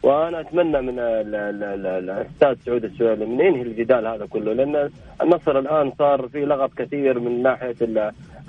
وأنا 0.03 0.41
أتمنى 0.41 0.81
من 0.81 0.99
الأستاذ 0.99 2.57
سعود 2.67 2.85
السويلي 2.85 3.27
من 3.27 3.41
ينهي 3.41 3.63
الجدال 3.63 4.07
هذا 4.07 4.27
كله 4.27 4.53
لأن 4.53 4.91
النصر 5.23 5.59
الآن 5.59 5.93
صار 5.99 6.29
في 6.29 6.45
لغط 6.45 6.75
كثير 6.79 7.19
من 7.19 7.43
ناحية 7.43 7.75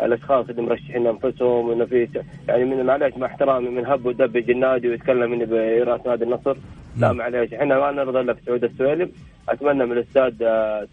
الأشخاص 0.02 0.50
اللي 0.50 0.62
مرشحين 0.62 1.08
أنفسهم 1.08 1.72
إنه 1.72 1.86
في 1.86 2.08
يعني 2.48 2.66
من 2.66 2.86
معلش 2.86 3.18
مع 3.18 3.28
احترامي 3.28 3.70
من 3.70 3.86
هب 3.86 4.06
ودب 4.06 4.38
النادي 4.50 4.88
ويتكلم 4.90 5.34
انه 5.34 5.46
براس 5.46 6.06
نادي 6.06 6.24
النصر 6.24 6.58
لا 6.98 7.12
معلش 7.12 7.54
إحنا 7.54 7.80
ما 7.80 7.92
نرضى 7.92 8.20
إلا 8.20 8.34
بسعود 8.34 8.64
السويلم 8.64 9.12
أتمنى 9.50 9.86
من 9.86 9.92
الأستاذ 9.92 10.34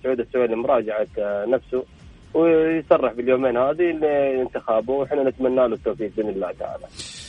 سعود 0.03 0.21
السويلم 0.21 0.63
مراجعة 0.63 1.07
نفسه 1.27 1.85
ويصرح 2.35 3.13
باليومين 3.13 3.57
هذه 3.57 3.99
لانتخابه 4.01 4.93
وإحنا 4.93 5.29
نتمنى 5.29 5.57
له 5.57 5.67
التوفيق 5.67 6.13
بإذن 6.17 6.29
الله 6.29 6.53
تعالى. 6.53 6.85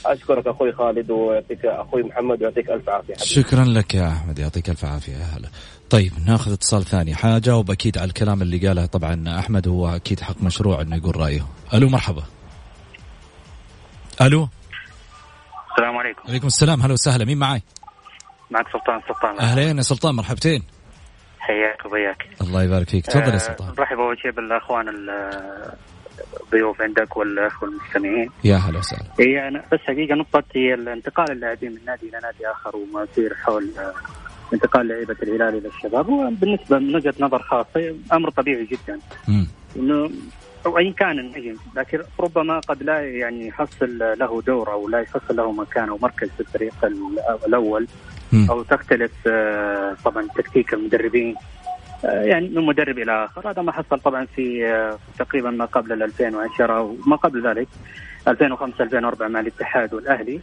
أشكرك 0.06 0.47
أخوي 0.47 0.72
خالد 0.72 1.12
ويعطيك 1.12 1.66
أخوي 1.66 2.04
محمد 2.04 2.41
ويعطيك 2.41 2.70
ألف 2.70 2.89
عافية 2.89 3.14
حبيبي. 3.14 3.26
شكرا 3.26 3.64
لك 3.66 3.95
يا 3.95 4.08
أحمد 4.08 4.39
يعطيك 4.39 4.70
ألف 4.70 4.86
عافية 4.86 5.14
يا 5.14 5.26
هلا. 5.38 5.49
طيب 5.89 6.12
ناخذ 6.28 6.54
اتصال 6.54 6.84
ثاني 6.84 7.16
حاجاوب 7.16 7.72
أكيد 7.72 7.97
على 7.97 8.08
الكلام 8.08 8.41
اللي 8.41 8.68
قاله 8.68 8.86
طبعا 8.86 9.39
أحمد 9.39 9.68
هو 9.68 9.88
أكيد 9.88 10.20
حق 10.20 10.43
مشروع 10.43 10.82
إنه 10.82 10.95
يقول 10.95 11.18
رأيه. 11.18 11.47
ألو 11.74 11.89
مرحبا. 11.89 12.24
ألو 14.22 14.47
السلام 15.72 15.97
عليكم. 15.97 16.22
عليكم 16.28 16.47
السلام 16.47 16.82
هلا 16.82 16.93
وسهلا 16.93 17.26
مين 17.26 17.38
معاي؟ 17.38 17.62
معك 18.52 18.66
سلطان 18.74 19.02
سلطان 19.08 19.39
أهلين 19.39 19.78
يا 19.78 19.82
سلطان 19.82 20.16
مرحبتين. 20.16 20.64
حياك 21.42 21.86
وبياك. 21.86 22.28
الله 22.42 22.64
يبارك 22.64 22.89
فيك. 22.89 23.06
تفضل 23.06 23.30
يا 23.30 23.34
آه، 23.34 23.38
سلطان. 23.38 23.74
نرحب 23.80 24.00
أول 24.00 24.20
شيء 24.20 24.32
بالأخوان 24.32 24.86
الضيوف 26.44 26.82
عندك 26.82 27.18
والأخوة 27.18 27.70
المستمعين. 27.70 28.30
يا 28.44 28.56
هلا 28.56 28.80
وسهلا. 28.80 29.04
هي 29.20 29.48
أنا 29.48 29.64
بس 29.72 29.80
حقيقة 29.80 30.16
نقطة 30.16 30.44
هي 30.56 30.74
انتقال 30.74 31.32
اللاعبين 31.32 31.72
من 31.72 31.80
نادي 31.86 32.10
إلى 32.10 32.20
نادي 32.24 32.48
آخر 32.52 32.76
وما 32.76 33.08
يصير 33.12 33.34
حول 33.36 33.70
آه، 33.80 33.94
انتقال 34.54 34.88
لعيبة 34.88 35.16
الهلال 35.24 35.58
إلى 35.58 35.68
الشباب. 35.68 36.10
هو 36.10 36.30
بالنسبة 36.32 36.80
من 36.80 36.96
وجهة 36.96 37.14
نظر 37.20 37.39
خاصة 37.42 37.96
أمر 38.14 38.30
طبيعي 38.30 38.66
جدا. 38.66 39.00
إنه 39.76 40.10
أو 40.66 40.78
ايا 40.78 40.92
كان 40.92 41.20
النجم 41.20 41.56
لكن 41.76 42.00
ربما 42.20 42.60
قد 42.60 42.84
لا 42.84 43.02
يعني 43.10 43.48
يحصل 43.48 43.98
له 43.98 44.42
دور 44.42 44.72
أو 44.72 44.89
لا 44.89 45.00
يحصل 45.00 45.36
له 45.36 45.52
مكان 45.52 45.89
أو 45.89 45.98
مركز 46.02 46.30
في 46.30 46.39
الفريق 46.39 46.74
الأول. 47.48 47.88
أو 48.50 48.64
تختلف 48.64 49.12
آه، 49.28 49.96
طبعا 50.06 50.28
تكتيك 50.36 50.74
المدربين 50.74 51.36
آه، 52.06 52.24
يعني 52.24 52.50
من 52.50 52.66
مدرب 52.66 52.98
إلى 53.00 53.26
آخر 53.26 53.52
هذا 53.52 53.62
ما 53.62 53.72
حصل 53.72 54.00
طبعا 54.00 54.26
في 54.36 54.68
آه، 54.68 54.98
تقريبا 55.20 55.50
ما 55.50 55.66
قبل 55.66 56.04
2010 56.04 56.82
وما 56.82 57.16
قبل 57.16 57.48
ذلك 57.48 57.68
2005 58.28 58.84
2004 58.84 59.28
مع 59.28 59.40
الاتحاد 59.40 59.94
والأهلي 59.94 60.40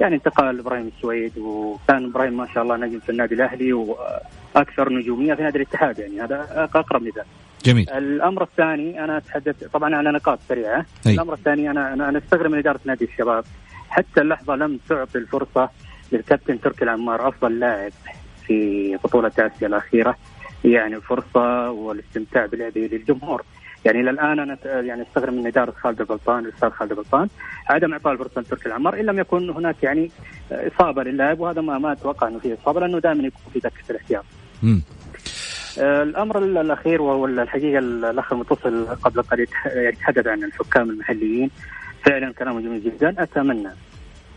يعني 0.00 0.14
انتقل 0.14 0.58
إبراهيم 0.58 0.90
السويد 0.96 1.38
وكان 1.38 2.04
إبراهيم 2.04 2.36
ما 2.36 2.46
شاء 2.54 2.62
الله 2.62 2.76
نجم 2.76 2.98
في 2.98 3.12
النادي 3.12 3.34
الأهلي 3.34 3.72
وأكثر 3.72 4.92
نجومية 4.92 5.34
في 5.34 5.42
نادي 5.42 5.56
الاتحاد 5.56 5.98
يعني 5.98 6.20
هذا 6.22 6.68
أقرب 6.74 7.02
مثال. 7.02 7.24
جميل. 7.64 7.90
الأمر 7.90 8.42
الثاني 8.42 9.04
أنا 9.04 9.16
أتحدث 9.16 9.64
طبعا 9.64 9.96
على 9.96 10.10
نقاط 10.12 10.38
سريعة، 10.48 10.86
أي. 11.06 11.14
الأمر 11.14 11.34
الثاني 11.34 11.70
أنا 11.70 11.94
أنا 11.94 12.18
أستغرب 12.18 12.50
من 12.50 12.58
إدارة 12.58 12.80
نادي 12.84 13.04
الشباب 13.04 13.44
حتى 13.90 14.20
اللحظة 14.20 14.56
لم 14.56 14.78
تعطي 14.88 15.18
الفرصة 15.18 15.70
للكابتن 16.12 16.60
تركي 16.60 16.84
العمار 16.84 17.28
أفضل 17.28 17.58
لاعب 17.58 17.92
في 18.46 18.96
بطولة 19.04 19.32
آسيا 19.38 19.66
الأخيرة. 19.66 20.16
يعني 20.64 20.96
الفرصة 20.96 21.70
والاستمتاع 21.70 22.46
بلعبه 22.46 22.80
للجمهور. 22.80 23.42
يعني 23.84 24.00
إلى 24.00 24.10
الآن 24.10 24.38
أنا 24.38 24.58
يعني 24.64 25.02
أستغرب 25.02 25.32
من 25.32 25.46
إدارة 25.46 25.70
خالد 25.70 26.00
الغلطان 26.00 26.44
الاستاذ 26.44 26.70
خالد 26.70 26.92
الغلطان 26.92 27.28
عدم 27.68 27.92
إعطاء 27.92 28.12
الفرصة 28.12 28.40
لتركي 28.40 28.66
العمار 28.66 29.00
إن 29.00 29.06
لم 29.06 29.18
يكن 29.18 29.50
هناك 29.50 29.82
يعني 29.82 30.10
إصابة 30.52 31.02
للاعب 31.02 31.40
وهذا 31.40 31.60
ما 31.60 31.78
ما 31.78 31.92
أتوقع 31.92 32.28
إنه 32.28 32.38
في 32.38 32.54
إصابة 32.54 32.80
لأنه 32.80 32.98
دائما 32.98 33.26
يكون 33.26 33.52
في 33.52 33.58
دكة 33.58 33.90
الاحتياط. 33.90 34.24
آه، 35.78 36.02
الأمر 36.02 36.38
الأخير 36.38 37.02
وهو 37.02 37.26
الحقيقة 37.26 37.78
الأخ 37.78 38.32
المتصل 38.32 38.86
قبل 38.86 39.22
قليل 39.22 39.46
يتحدث 39.76 40.26
عن 40.26 40.44
الحكام 40.44 40.90
المحليين. 40.90 41.50
فعلا 42.04 42.32
كلامه 42.32 42.60
جميل 42.60 42.82
جدا. 42.84 43.14
أتمنى 43.18 43.70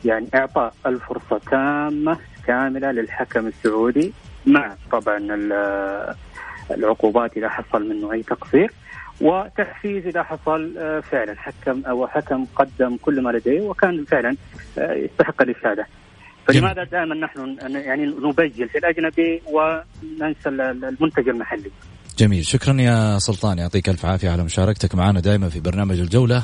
يعني 0.05 0.27
اعطاء 0.35 0.73
الفرصة 0.85 1.41
تامة 1.51 2.17
كاملة 2.47 2.91
للحكم 2.91 3.47
السعودي 3.47 4.13
مع 4.45 4.75
طبعا 4.91 5.17
العقوبات 6.71 7.37
إذا 7.37 7.49
حصل 7.49 7.89
منه 7.89 8.11
أي 8.11 8.23
تقصير 8.23 8.71
وتحفيز 9.21 10.07
إذا 10.07 10.23
حصل 10.23 10.77
آه، 10.77 10.99
فعلا 10.99 11.35
حكم 11.35 11.83
أو 11.85 12.07
حكم 12.07 12.45
قدم 12.55 12.97
كل 12.97 13.21
ما 13.21 13.29
لديه 13.29 13.61
وكان 13.61 14.05
فعلا 14.05 14.35
آه، 14.77 14.93
يستحق 14.93 15.41
الاشاده. 15.41 15.87
فلماذا 16.47 16.83
دائما 16.83 17.15
نحن 17.15 17.57
يعني 17.61 18.05
نبجل 18.05 18.69
في 18.69 18.77
الأجنبي 18.77 19.41
وننسى 19.47 20.49
المنتج 20.49 21.29
المحلي؟ 21.29 21.71
جميل. 22.19 22.45
شكرا 22.45 22.81
يا 22.81 23.19
سلطان. 23.19 23.57
يعطيك 23.57 23.89
ألف 23.89 24.05
عافية 24.05 24.29
على 24.29 24.43
مشاركتك 24.43 24.95
معنا 24.95 25.19
دائما 25.19 25.49
في 25.49 25.59
برنامج 25.59 25.99
الجولة. 25.99 26.43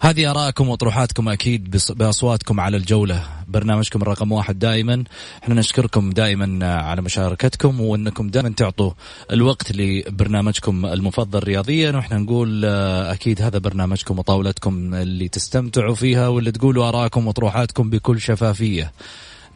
هذه 0.00 0.30
ارائكم 0.30 0.68
وأطروحاتكم 0.68 1.28
أكيد 1.28 1.76
بأصواتكم 1.90 2.60
على 2.60 2.76
الجولة. 2.76 3.24
برنامجكم 3.48 4.02
الرقم 4.02 4.32
واحد 4.32 4.58
دائما. 4.58 5.04
إحنا 5.42 5.54
نشكركم 5.54 6.10
دائما 6.10 6.66
على 6.66 7.02
مشاركتكم 7.02 7.80
وأنكم 7.80 8.28
دائما 8.28 8.48
تعطوا 8.48 8.90
الوقت 9.32 9.72
لبرنامجكم 9.72 10.86
المفضل 10.86 11.38
رياضيا. 11.38 11.90
وإحنا 11.90 12.18
نقول 12.18 12.62
آه، 12.64 13.12
أكيد 13.12 13.42
هذا 13.42 13.58
برنامجكم 13.58 14.18
وطاولتكم 14.18 14.94
اللي 14.94 15.28
تستمتعوا 15.28 15.94
فيها 15.94 16.28
واللي 16.28 16.52
تقولوا 16.52 16.88
ارائكم 16.88 17.26
وأطروحاتكم 17.26 17.90
بكل 17.90 18.20
شفافية. 18.20 18.92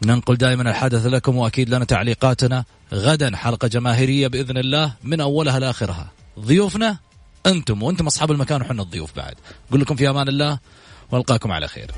ننقل 0.05 0.35
دائما 0.35 0.69
الحدث 0.69 1.05
لكم 1.05 1.37
واكيد 1.37 1.69
لنا 1.69 1.85
تعليقاتنا 1.85 2.63
غدا 2.93 3.35
حلقه 3.35 3.67
جماهيريه 3.67 4.27
باذن 4.27 4.57
الله 4.57 4.93
من 5.03 5.21
اولها 5.21 5.59
لاخرها 5.59 6.11
ضيوفنا 6.39 6.97
أنتم 7.45 7.83
وأنتم 7.83 8.07
اصحاب 8.07 8.31
المكان 8.31 8.61
وحنا 8.61 8.81
الضيوف 8.81 9.15
بعد 9.15 9.35
أقول 9.69 9.81
لكم 9.81 9.95
في 9.95 10.09
أمان 10.09 10.27
الله 10.27 10.59
والقاكم 11.11 11.51
على 11.51 11.67
خير 11.67 11.91